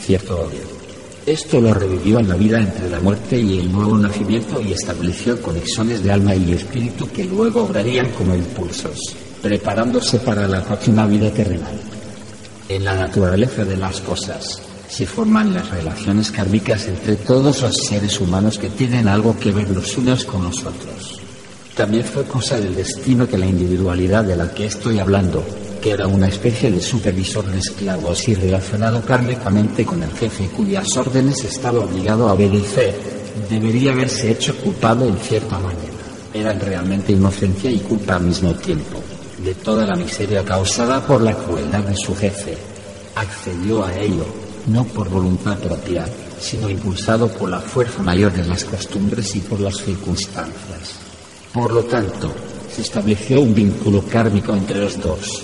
cierto 0.00 0.40
odio. 0.40 0.80
Esto 1.26 1.60
lo 1.60 1.74
revivió 1.74 2.18
en 2.18 2.28
la 2.28 2.34
vida 2.34 2.58
entre 2.58 2.88
la 2.88 2.98
muerte 2.98 3.38
y 3.38 3.58
el 3.58 3.70
nuevo 3.70 3.96
nacimiento 3.98 4.60
y 4.60 4.72
estableció 4.72 5.40
conexiones 5.42 6.02
de 6.02 6.10
alma 6.10 6.34
y 6.34 6.52
espíritu 6.52 7.08
que 7.12 7.24
luego 7.24 7.64
obrarían 7.64 8.10
como 8.12 8.34
impulsos, 8.34 8.98
preparándose 9.42 10.18
para 10.20 10.48
la 10.48 10.64
próxima 10.64 11.06
vida 11.06 11.30
terrenal. 11.30 11.78
En 12.70 12.84
la 12.84 12.94
naturaleza 12.94 13.64
de 13.64 13.76
las 13.76 14.00
cosas 14.00 14.62
se 14.88 15.04
forman 15.04 15.52
las 15.52 15.68
relaciones 15.70 16.30
kármicas 16.30 16.86
entre 16.86 17.16
todos 17.16 17.62
los 17.62 17.74
seres 17.74 18.20
humanos 18.20 18.58
que 18.58 18.70
tienen 18.70 19.08
algo 19.08 19.36
que 19.36 19.50
ver 19.50 19.68
los 19.70 19.98
unos 19.98 20.24
con 20.24 20.44
los 20.44 20.60
otros. 20.60 21.20
También 21.74 22.04
fue 22.04 22.22
cosa 22.26 22.60
del 22.60 22.76
destino 22.76 23.26
que 23.26 23.38
la 23.38 23.46
individualidad 23.46 24.22
de 24.22 24.36
la 24.36 24.54
que 24.54 24.66
estoy 24.66 25.00
hablando 25.00 25.44
que 25.82 25.90
era 25.90 26.06
una 26.06 26.28
especie 26.28 26.70
de 26.70 26.80
supervisor 26.80 27.44
de 27.44 27.58
esclavos 27.58 28.28
y 28.28 28.36
relacionado 28.36 29.04
kármicamente 29.04 29.84
con 29.84 30.00
el 30.04 30.12
jefe 30.12 30.46
cuyas 30.56 30.96
órdenes 30.96 31.42
estaba 31.42 31.80
obligado 31.80 32.28
a 32.28 32.34
obedecer, 32.34 32.94
debería 33.50 33.90
haberse 33.90 34.30
hecho 34.30 34.54
culpable 34.58 35.08
en 35.08 35.16
cierta 35.16 35.58
manera. 35.58 35.90
Eran 36.32 36.60
realmente 36.60 37.10
inocencia 37.10 37.68
y 37.68 37.78
culpa 37.78 38.14
al 38.14 38.22
mismo 38.22 38.54
tiempo 38.54 39.02
toda 39.62 39.86
la 39.86 39.96
miseria 39.96 40.44
causada 40.44 41.04
por 41.06 41.22
la 41.22 41.34
crueldad 41.34 41.84
de 41.84 41.96
su 41.96 42.14
jefe. 42.14 42.56
Accedió 43.14 43.84
a 43.84 43.94
ello, 43.96 44.24
no 44.66 44.84
por 44.84 45.08
voluntad 45.08 45.58
propia, 45.58 46.06
sino 46.40 46.68
impulsado 46.68 47.28
por 47.28 47.50
la 47.50 47.60
fuerza 47.60 48.02
mayor 48.02 48.32
de 48.32 48.46
las 48.46 48.64
costumbres 48.64 49.34
y 49.36 49.40
por 49.40 49.60
las 49.60 49.76
circunstancias. 49.76 50.98
Por 51.52 51.72
lo 51.72 51.82
tanto, 51.84 52.32
se 52.74 52.82
estableció 52.82 53.40
un 53.40 53.54
vínculo 53.54 54.02
kármico 54.02 54.54
entre 54.54 54.80
los 54.80 55.00
dos, 55.00 55.42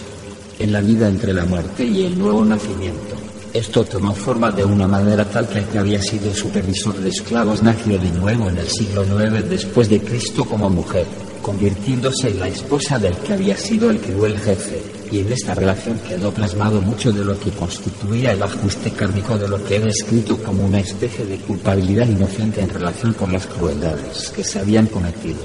en 0.58 0.72
la 0.72 0.80
vida 0.80 1.08
entre 1.08 1.32
la 1.32 1.44
muerte 1.44 1.84
y 1.84 2.04
el 2.04 2.18
nuevo 2.18 2.44
nacimiento. 2.44 3.16
Esto 3.52 3.84
tomó 3.84 4.14
forma 4.14 4.50
de 4.50 4.64
una 4.64 4.86
manera 4.86 5.24
tal 5.24 5.48
que 5.48 5.58
el 5.60 5.64
que 5.66 5.78
había 5.78 6.02
sido 6.02 6.34
supervisor 6.34 6.94
de 6.96 7.08
esclavos 7.08 7.62
nació 7.62 7.98
de 7.98 8.10
nuevo 8.10 8.48
en 8.48 8.58
el 8.58 8.68
siglo 8.68 9.04
IX 9.04 9.48
después 9.48 9.88
de 9.88 10.00
Cristo 10.00 10.44
como 10.44 10.68
mujer, 10.68 11.06
convirtiéndose 11.46 12.30
en 12.30 12.40
la 12.40 12.48
esposa 12.48 12.98
del 12.98 13.14
que 13.18 13.34
había 13.34 13.56
sido 13.56 13.88
el 13.88 14.00
cruel 14.00 14.36
jefe. 14.36 14.82
Y 15.12 15.20
en 15.20 15.32
esta 15.32 15.54
relación 15.54 15.96
quedó 16.00 16.34
plasmado 16.34 16.82
mucho 16.82 17.12
de 17.12 17.24
lo 17.24 17.38
que 17.38 17.52
constituía 17.52 18.32
el 18.32 18.42
ajuste 18.42 18.90
kármico 18.90 19.38
de 19.38 19.46
lo 19.46 19.64
que 19.64 19.76
he 19.76 19.80
descrito 19.80 20.36
como 20.38 20.66
una 20.66 20.80
especie 20.80 21.24
de 21.24 21.36
culpabilidad 21.36 22.08
inocente 22.08 22.62
en 22.62 22.70
relación 22.70 23.12
con 23.12 23.32
las 23.32 23.46
crueldades 23.46 24.30
que 24.30 24.42
se 24.42 24.58
habían 24.58 24.86
cometido. 24.88 25.38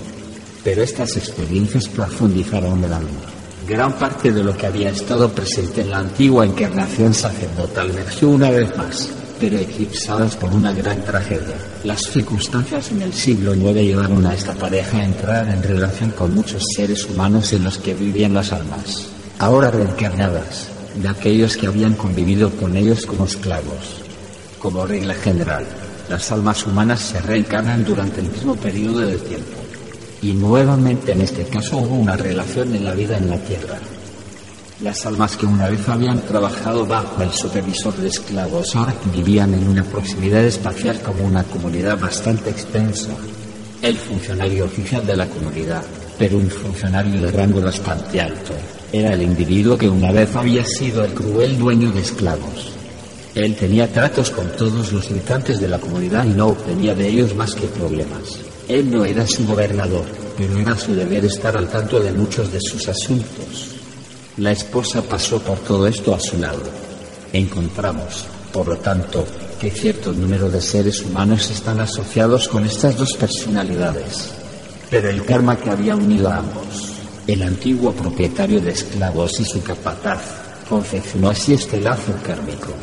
Pero 0.64 0.82
estas 0.82 1.16
experiencias 1.18 1.88
profundizaron 1.88 2.84
el 2.84 2.94
alma. 2.94 3.22
Gran 3.68 3.94
parte 3.94 4.32
de 4.32 4.44
lo 4.44 4.58
que 4.58 4.66
había 4.66 4.90
estado 4.90 5.30
presente 5.30 5.82
en 5.82 5.92
la 5.92 6.00
antigua 6.00 6.48
encarnación 6.48 7.14
sacerdotal 7.14 7.92
emergió 7.92 8.30
una 8.30 8.50
vez 8.50 8.76
más, 8.76 9.08
pero 9.42 9.58
eclipsadas 9.58 10.36
por 10.36 10.54
una 10.54 10.72
gran 10.72 11.04
tragedia. 11.04 11.56
Las 11.84 12.02
circunstancias 12.02 12.92
en 12.92 13.02
el 13.02 13.12
siglo 13.12 13.56
IX 13.56 13.74
llevaron 13.74 14.24
a 14.28 14.36
esta 14.36 14.54
pareja 14.54 15.00
a 15.00 15.06
entrar 15.06 15.50
en 15.50 15.64
relación 15.64 16.12
con 16.12 16.36
muchos 16.36 16.64
seres 16.76 17.06
humanos 17.06 17.52
en 17.52 17.64
los 17.64 17.80
que 17.80 17.96
vivían 17.96 18.36
las 18.36 18.54
almas, 18.54 19.08
ahora 19.40 19.72
reencarnadas, 19.72 20.70
de 20.94 21.10
aquellos 21.10 21.58
que 21.58 21.66
habían 21.66 21.96
convivido 21.96 22.52
con 22.52 22.78
ellos 22.78 23.08
como 23.08 23.26
esclavos. 23.26 24.04
Como 24.60 24.86
regla 24.86 25.16
general, 25.16 25.66
las 26.08 26.32
almas 26.32 26.68
humanas 26.68 27.00
se 27.00 27.20
reencarnan 27.20 27.84
durante 27.84 28.22
el 28.22 28.30
mismo 28.30 28.56
periodo 28.56 29.00
de 29.00 29.18
tiempo 29.18 29.58
y 30.22 30.34
nuevamente 30.34 31.14
en 31.14 31.22
este 31.22 31.46
caso 31.46 31.78
hubo 31.78 31.96
una 31.96 32.16
relación 32.16 32.76
en 32.76 32.86
la 32.86 32.94
vida 32.94 33.18
en 33.18 33.30
la 33.30 33.38
tierra. 33.38 33.80
Las 34.82 35.06
almas 35.06 35.38
que 35.38 35.46
una 35.46 35.70
vez 35.70 35.88
habían 35.90 36.22
trabajado 36.22 36.88
bajo 36.88 37.22
el 37.22 37.32
supervisor 37.32 37.96
de 37.98 38.08
esclavos 38.08 38.76
ahora 38.76 38.96
vivían 39.14 39.54
en 39.54 39.68
una 39.68 39.84
proximidad 39.84 40.44
espacial 40.44 41.00
como 41.02 41.24
una 41.24 41.44
comunidad 41.44 42.00
bastante 42.00 42.50
extensa. 42.50 43.12
El 43.80 43.96
funcionario 43.96 44.66
oficial 44.66 45.06
de 45.06 45.16
la 45.16 45.28
comunidad, 45.28 45.84
pero 46.18 46.40
un 46.40 46.50
funcionario 46.50 47.22
de 47.22 47.32
rango 47.32 47.62
bastante 47.62 48.22
alto, 48.22 48.54
era 48.92 49.14
el 49.14 49.22
individuo 49.22 49.78
que 49.78 49.88
una 49.88 50.12
vez 50.12 50.36
había 50.36 50.66
sido 50.66 51.06
el 51.06 51.14
cruel 51.14 51.60
dueño 51.60 51.92
de 51.92 52.02
esclavos. 52.02 52.74
Él 53.36 53.56
tenía 53.56 53.88
tratos 53.88 54.32
con 54.32 54.50
todos 54.54 54.92
los 54.92 55.12
habitantes 55.12 55.62
de 55.62 55.68
la 55.68 55.78
comunidad 55.78 56.26
y 56.26 56.30
no 56.30 56.48
obtenía 56.48 56.96
de 56.96 57.08
ellos 57.08 57.36
más 57.36 57.54
que 57.54 57.68
problemas. 57.68 58.40
Él 58.68 58.90
no 58.90 59.06
era 59.06 59.28
su 59.28 59.46
gobernador, 59.46 60.06
pero 60.36 60.58
era 60.58 60.76
su 60.76 60.96
deber 60.96 61.24
estar 61.24 61.56
al 61.56 61.68
tanto 61.70 62.00
de 62.00 62.12
muchos 62.14 62.52
de 62.52 62.60
sus 62.60 62.88
asuntos. 62.88 63.81
La 64.38 64.52
esposa 64.52 65.02
pasó 65.02 65.40
por 65.40 65.60
todo 65.60 65.88
esto 65.88 66.16
a 66.16 66.20
su 66.20 66.38
lado. 66.38 66.64
Encontramos, 67.34 68.26
por 68.54 68.66
lo 68.66 68.78
tanto, 68.78 69.26
que 69.60 69.70
cierto 69.70 70.14
número 70.14 70.50
de 70.50 70.62
seres 70.62 71.02
humanos 71.02 71.52
están 71.52 71.82
asociados 71.82 72.48
con 72.48 72.66
estas 72.66 72.98
dos 72.98 73.14
personalidades. 73.20 74.30
Pero 74.90 75.10
el 75.10 75.26
karma 75.26 75.58
que 75.58 75.70
había 75.70 75.98
unido 75.98 76.30
a 76.30 76.38
ambos, 76.38 76.94
el 77.28 77.44
antiguo 77.44 77.92
propietario 77.92 78.62
de 78.62 78.72
esclavos 78.72 79.38
y 79.42 79.44
su 79.44 79.62
capataz, 79.62 80.22
confeccionó 80.70 81.30
así 81.30 81.54
este 81.54 81.82
lazo 81.82 82.14
kármico. 82.26 82.74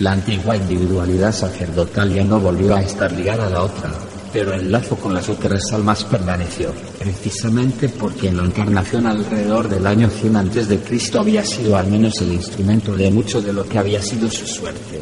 La 0.00 0.12
antigua 0.12 0.54
individualidad 0.54 1.32
sacerdotal 1.32 2.12
ya 2.12 2.24
no 2.24 2.38
volvió 2.40 2.76
a 2.76 2.82
estar 2.82 3.10
ligada 3.10 3.46
a 3.46 3.50
la 3.50 3.62
otra, 3.62 3.90
pero 4.34 4.52
el 4.52 4.72
lazo 4.72 4.96
con 4.96 5.14
las 5.14 5.28
otras 5.28 5.62
almas 5.72 6.02
permaneció, 6.02 6.72
precisamente 6.98 7.88
porque 7.88 8.26
en 8.26 8.38
la 8.38 8.42
encarnación 8.42 9.06
alrededor 9.06 9.68
del 9.68 9.86
año 9.86 10.10
100 10.10 10.36
antes 10.36 10.66
de 10.66 10.80
Cristo 10.80 11.20
había 11.20 11.44
sido 11.44 11.76
al 11.76 11.86
menos 11.86 12.20
el 12.20 12.32
instrumento 12.32 12.96
de 12.96 13.12
mucho 13.12 13.40
de 13.40 13.52
lo 13.52 13.64
que 13.64 13.78
había 13.78 14.02
sido 14.02 14.28
su 14.28 14.44
suerte. 14.44 15.00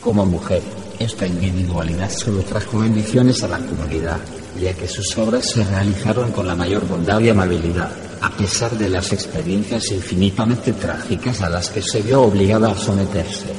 Como 0.00 0.26
mujer, 0.26 0.60
esta 0.98 1.24
individualidad 1.24 2.10
solo 2.10 2.42
trajo 2.42 2.80
bendiciones 2.80 3.44
a 3.44 3.48
la 3.48 3.58
comunidad, 3.58 4.18
ya 4.60 4.74
que 4.74 4.88
sus 4.88 5.16
obras 5.18 5.48
se 5.48 5.62
realizaron 5.62 6.32
con 6.32 6.48
la 6.48 6.56
mayor 6.56 6.84
bondad 6.88 7.20
y 7.20 7.28
amabilidad, 7.28 7.92
a 8.22 8.30
pesar 8.30 8.76
de 8.76 8.88
las 8.88 9.12
experiencias 9.12 9.92
infinitamente 9.92 10.72
trágicas 10.72 11.42
a 11.42 11.48
las 11.48 11.70
que 11.70 11.80
se 11.80 12.02
vio 12.02 12.22
obligada 12.22 12.72
a 12.72 12.76
someterse. 12.76 13.54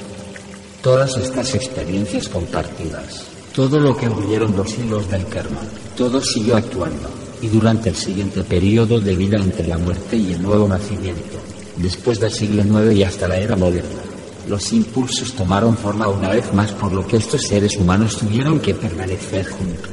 Todas 0.82 1.16
estas 1.16 1.56
experiencias 1.56 2.28
compartidas, 2.28 3.35
todo 3.56 3.80
lo 3.80 3.96
que 3.96 4.10
huyeron 4.10 4.54
los 4.58 4.78
hilos 4.78 5.10
del 5.10 5.26
karma, 5.28 5.62
todo 5.96 6.20
siguió 6.20 6.58
actuando, 6.58 7.10
y 7.42 7.48
durante 7.48 7.88
el 7.88 7.96
siguiente 7.96 8.44
periodo 8.44 9.00
de 9.00 9.16
vida 9.16 9.38
entre 9.38 9.66
la 9.66 9.78
muerte 9.78 10.18
y 10.18 10.34
el 10.34 10.42
nuevo 10.42 10.68
nacimiento, 10.68 11.38
después 11.78 12.20
del 12.20 12.32
siglo 12.32 12.64
IX 12.64 12.94
y 12.98 13.04
hasta 13.04 13.30
la 13.30 13.38
era 13.38 13.56
moderna, 13.56 14.02
los 14.50 14.74
impulsos 14.74 15.32
tomaron 15.34 15.78
forma 15.78 16.10
una 16.10 16.30
vez 16.32 16.54
más 16.54 16.74
por 16.74 16.92
lo 16.92 17.08
que 17.08 17.16
estos 17.16 17.44
seres 17.44 17.78
humanos 17.78 18.18
tuvieron 18.18 18.60
que 18.60 18.74
permanecer 18.74 19.48
juntos. 19.48 19.90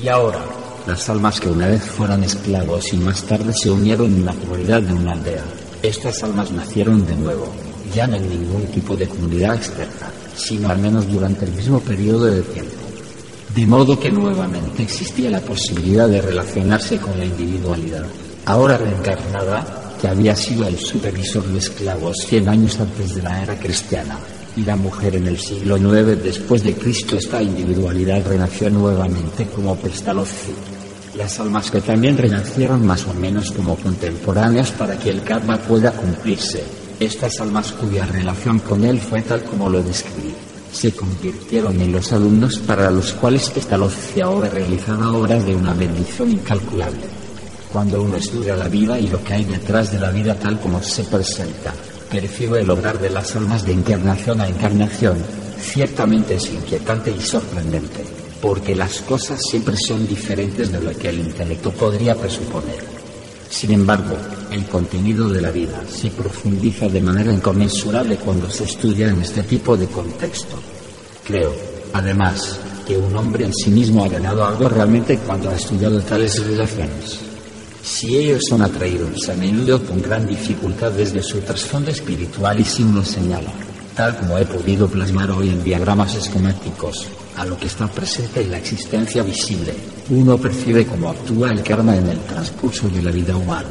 Y 0.00 0.06
ahora, 0.06 0.38
las 0.86 1.10
almas 1.10 1.40
que 1.40 1.48
una 1.48 1.66
vez 1.66 1.82
fueron 1.82 2.22
esclavos 2.22 2.92
y 2.92 2.98
más 2.98 3.24
tarde 3.24 3.52
se 3.52 3.70
unieron 3.70 4.06
en 4.06 4.24
la 4.24 4.32
comunidad 4.32 4.80
de 4.80 4.94
una 4.94 5.12
aldea. 5.12 5.44
Estas 5.82 6.22
almas 6.22 6.52
nacieron 6.52 7.04
de 7.04 7.16
nuevo, 7.16 7.52
ya 7.92 8.06
no 8.06 8.16
en 8.16 8.28
ningún 8.28 8.66
tipo 8.66 8.96
de 8.96 9.08
comunidad 9.08 9.56
externa, 9.56 10.10
sino 10.40 10.68
al 10.68 10.78
menos 10.78 11.10
durante 11.10 11.44
el 11.44 11.52
mismo 11.52 11.80
periodo 11.80 12.26
de 12.26 12.42
tiempo. 12.42 12.76
De 13.54 13.66
modo 13.66 13.98
que 13.98 14.10
nuevamente 14.10 14.82
existía 14.82 15.28
la 15.28 15.40
posibilidad 15.40 16.08
de 16.08 16.22
relacionarse 16.22 16.98
con 16.98 17.18
la 17.18 17.24
individualidad, 17.24 18.06
ahora 18.46 18.78
reencarnada, 18.78 19.96
que 20.00 20.08
había 20.08 20.34
sido 20.34 20.66
el 20.66 20.78
supervisor 20.78 21.44
de 21.44 21.58
esclavos 21.58 22.16
100 22.26 22.48
años 22.48 22.78
antes 22.80 23.16
de 23.16 23.22
la 23.22 23.42
era 23.42 23.58
cristiana, 23.58 24.18
y 24.56 24.62
la 24.62 24.76
mujer 24.76 25.16
en 25.16 25.26
el 25.26 25.38
siglo 25.38 25.76
IX 25.76 26.22
después 26.22 26.62
de 26.62 26.74
Cristo, 26.74 27.16
esta 27.16 27.42
individualidad 27.42 28.24
renació 28.26 28.70
nuevamente 28.70 29.46
como 29.46 29.76
Pestalozzi. 29.76 30.54
Las 31.16 31.38
almas 31.40 31.70
que 31.70 31.80
también 31.80 32.16
renacieron 32.16 32.86
más 32.86 33.04
o 33.06 33.14
menos 33.14 33.50
como 33.50 33.76
contemporáneas 33.76 34.70
para 34.70 34.96
que 34.98 35.10
el 35.10 35.22
karma 35.22 35.58
pueda 35.58 35.92
cumplirse. 35.92 36.79
Estas 37.00 37.40
almas 37.40 37.72
cuya 37.72 38.04
relación 38.04 38.58
con 38.58 38.84
él 38.84 39.00
fue 39.00 39.22
tal 39.22 39.42
como 39.42 39.70
lo 39.70 39.82
describí, 39.82 40.34
se 40.70 40.92
convirtieron 40.92 41.80
en 41.80 41.92
los 41.92 42.12
alumnos 42.12 42.58
para 42.58 42.90
los 42.90 43.14
cuales 43.14 43.48
Pestalozzi 43.48 44.20
ahora 44.20 44.50
realizaba 44.50 45.10
obras 45.10 45.46
de 45.46 45.56
una 45.56 45.72
bendición 45.72 46.30
incalculable. 46.30 47.00
Cuando 47.72 48.02
uno 48.02 48.16
estudia 48.16 48.54
la 48.54 48.68
vida 48.68 48.98
y 48.98 49.08
lo 49.08 49.24
que 49.24 49.32
hay 49.32 49.44
detrás 49.46 49.90
de 49.92 49.98
la 49.98 50.10
vida 50.10 50.34
tal 50.34 50.60
como 50.60 50.82
se 50.82 51.04
presenta, 51.04 51.72
percibe 52.10 52.60
el 52.60 52.70
obrar 52.70 52.98
de 53.00 53.08
las 53.08 53.34
almas 53.34 53.64
de 53.64 53.72
encarnación 53.72 54.42
a 54.42 54.48
encarnación, 54.48 55.16
ciertamente 55.58 56.34
es 56.34 56.52
inquietante 56.52 57.10
y 57.10 57.20
sorprendente, 57.22 58.04
porque 58.42 58.76
las 58.76 59.00
cosas 59.00 59.40
siempre 59.50 59.74
son 59.78 60.06
diferentes 60.06 60.70
de 60.70 60.82
lo 60.82 60.90
que 60.90 61.08
el 61.08 61.20
intelecto 61.20 61.70
podría 61.70 62.14
presuponer. 62.14 62.99
Sin 63.50 63.72
embargo, 63.72 64.16
el 64.52 64.64
contenido 64.66 65.28
de 65.28 65.40
la 65.40 65.50
vida 65.50 65.82
se 65.90 66.10
profundiza 66.10 66.88
de 66.88 67.00
manera 67.00 67.32
inconmensurable 67.32 68.16
cuando 68.16 68.48
se 68.48 68.64
estudia 68.64 69.08
en 69.08 69.20
este 69.20 69.42
tipo 69.42 69.76
de 69.76 69.86
contexto. 69.88 70.56
Creo, 71.26 71.52
además, 71.92 72.60
que 72.86 72.96
un 72.96 73.14
hombre 73.16 73.44
en 73.44 73.52
sí 73.52 73.70
mismo 73.70 74.04
ha 74.04 74.08
ganado 74.08 74.44
algo 74.44 74.68
realmente 74.68 75.18
cuando 75.18 75.50
ha 75.50 75.56
estudiado 75.56 76.00
tales 76.00 76.44
relaciones. 76.46 77.18
Si 77.82 78.16
ellos 78.16 78.40
son 78.48 78.62
atraídos 78.62 79.28
a 79.28 79.34
menudo 79.34 79.84
con 79.84 80.00
gran 80.00 80.26
dificultad 80.26 80.92
desde 80.92 81.22
su 81.22 81.40
trasfondo 81.40 81.90
espiritual 81.90 82.60
y 82.60 82.64
sin 82.64 82.94
lo 82.94 83.04
señala, 83.04 83.52
tal 83.94 84.16
como 84.16 84.38
he 84.38 84.44
podido 84.44 84.88
plasmar 84.88 85.30
hoy 85.30 85.50
en 85.50 85.62
diagramas 85.62 86.14
esquemáticos, 86.14 87.08
a 87.36 87.44
lo 87.44 87.56
que 87.58 87.66
está 87.66 87.86
presente 87.88 88.42
en 88.42 88.50
la 88.50 88.58
existencia 88.58 89.22
visible, 89.22 89.74
uno 90.10 90.36
percibe 90.38 90.86
cómo 90.86 91.10
actúa 91.10 91.50
el 91.50 91.62
karma 91.62 91.96
en 91.96 92.08
el 92.08 92.18
transcurso 92.20 92.88
de 92.88 93.02
la 93.02 93.10
vida 93.10 93.36
humana. 93.36 93.68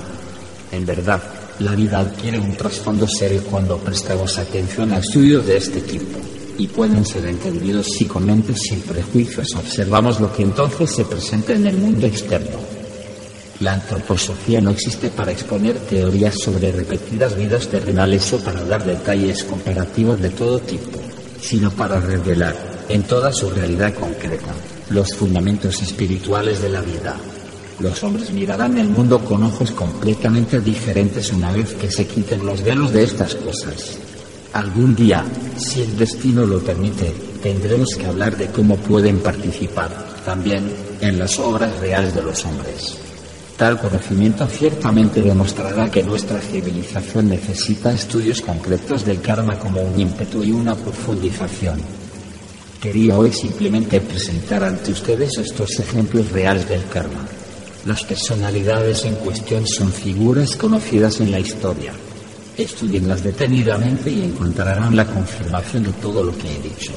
En 0.71 0.85
verdad, 0.85 1.21
la 1.59 1.75
vida 1.75 1.99
adquiere 1.99 2.39
un 2.39 2.55
trasfondo 2.55 3.07
serio 3.07 3.43
cuando 3.43 3.77
prestamos 3.77 4.37
atención 4.37 4.93
a 4.93 4.99
estudios 4.99 5.45
de 5.45 5.57
este 5.57 5.81
tipo 5.81 6.19
y 6.57 6.67
pueden 6.67 7.05
ser 7.05 7.25
entendidos 7.25 7.87
psicamente 7.87 8.53
sin 8.55 8.81
prejuicios. 8.81 9.55
Observamos 9.55 10.19
lo 10.19 10.31
que 10.31 10.43
entonces 10.43 10.89
se 10.89 11.05
presenta 11.05 11.53
en 11.53 11.67
el 11.67 11.77
mundo 11.77 12.05
externo. 12.05 12.78
La 13.59 13.73
antroposofía 13.73 14.61
no 14.61 14.69
existe 14.69 15.09
para 15.09 15.33
exponer 15.33 15.77
teorías 15.79 16.35
sobre 16.41 16.71
repetidas 16.71 17.35
vidas 17.35 17.67
terrenales 17.67 18.31
o 18.31 18.39
para 18.39 18.63
dar 18.63 18.85
detalles 18.85 19.43
comparativos 19.43 20.21
de 20.21 20.29
todo 20.29 20.59
tipo, 20.59 20.97
sino 21.41 21.69
para 21.69 21.99
revelar, 21.99 22.55
en 22.87 23.03
toda 23.03 23.33
su 23.33 23.49
realidad 23.49 23.93
concreta, 23.95 24.53
los 24.91 25.13
fundamentos 25.13 25.81
espirituales 25.81 26.61
de 26.61 26.69
la 26.69 26.79
vida. 26.81 27.17
Los 27.81 28.01
hombres 28.01 28.31
mirarán 28.31 28.77
el 28.77 28.87
mundo 28.87 29.19
con 29.19 29.43
ojos 29.43 29.71
completamente 29.71 30.61
diferentes 30.61 31.33
una 31.33 31.51
vez 31.51 31.73
que 31.73 31.91
se 31.91 32.07
quiten 32.07 32.45
los 32.45 32.63
velos 32.63 32.93
de 32.93 33.03
estas 33.03 33.35
cosas. 33.35 33.97
Algún 34.53 34.95
día, 34.95 35.25
si 35.57 35.81
el 35.81 35.97
destino 35.97 36.45
lo 36.45 36.59
permite, 36.59 37.13
tendremos 37.43 37.93
que 37.95 38.05
hablar 38.05 38.37
de 38.37 38.47
cómo 38.47 38.77
pueden 38.77 39.19
participar 39.19 39.89
también 40.23 40.73
en 41.01 41.19
las 41.19 41.37
obras 41.39 41.77
reales 41.79 42.15
de 42.15 42.23
los 42.23 42.45
hombres. 42.45 43.08
Tal 43.59 43.77
conocimiento 43.77 44.47
ciertamente 44.47 45.21
demostrará 45.21 45.91
que 45.91 46.01
nuestra 46.01 46.39
civilización 46.39 47.27
necesita 47.27 47.91
estudios 47.91 48.41
concretos 48.41 49.03
del 49.03 49.19
karma 49.19 49.59
como 49.59 49.81
un 49.81 49.99
ímpetu 49.99 50.41
y 50.41 50.51
una 50.51 50.75
profundización. 50.75 51.81
Quería 52.79 53.17
hoy 53.17 53.33
simplemente 53.33 53.99
presentar 53.99 54.63
ante 54.63 54.93
ustedes 54.93 55.37
estos 55.39 55.77
ejemplos 55.77 56.31
reales 56.31 56.69
del 56.69 56.85
karma. 56.85 57.27
Las 57.85 58.05
personalidades 58.05 59.03
en 59.03 59.15
cuestión 59.15 59.67
son 59.67 59.91
figuras 59.91 60.55
conocidas 60.55 61.19
en 61.19 61.29
la 61.29 61.41
historia. 61.41 61.91
Estudienlas 62.57 63.21
detenidamente 63.25 64.09
y 64.09 64.21
encontrarán 64.21 64.95
la 64.95 65.03
confirmación 65.03 65.83
de 65.83 65.91
todo 65.91 66.23
lo 66.23 66.31
que 66.37 66.47
he 66.47 66.61
dicho. 66.61 66.93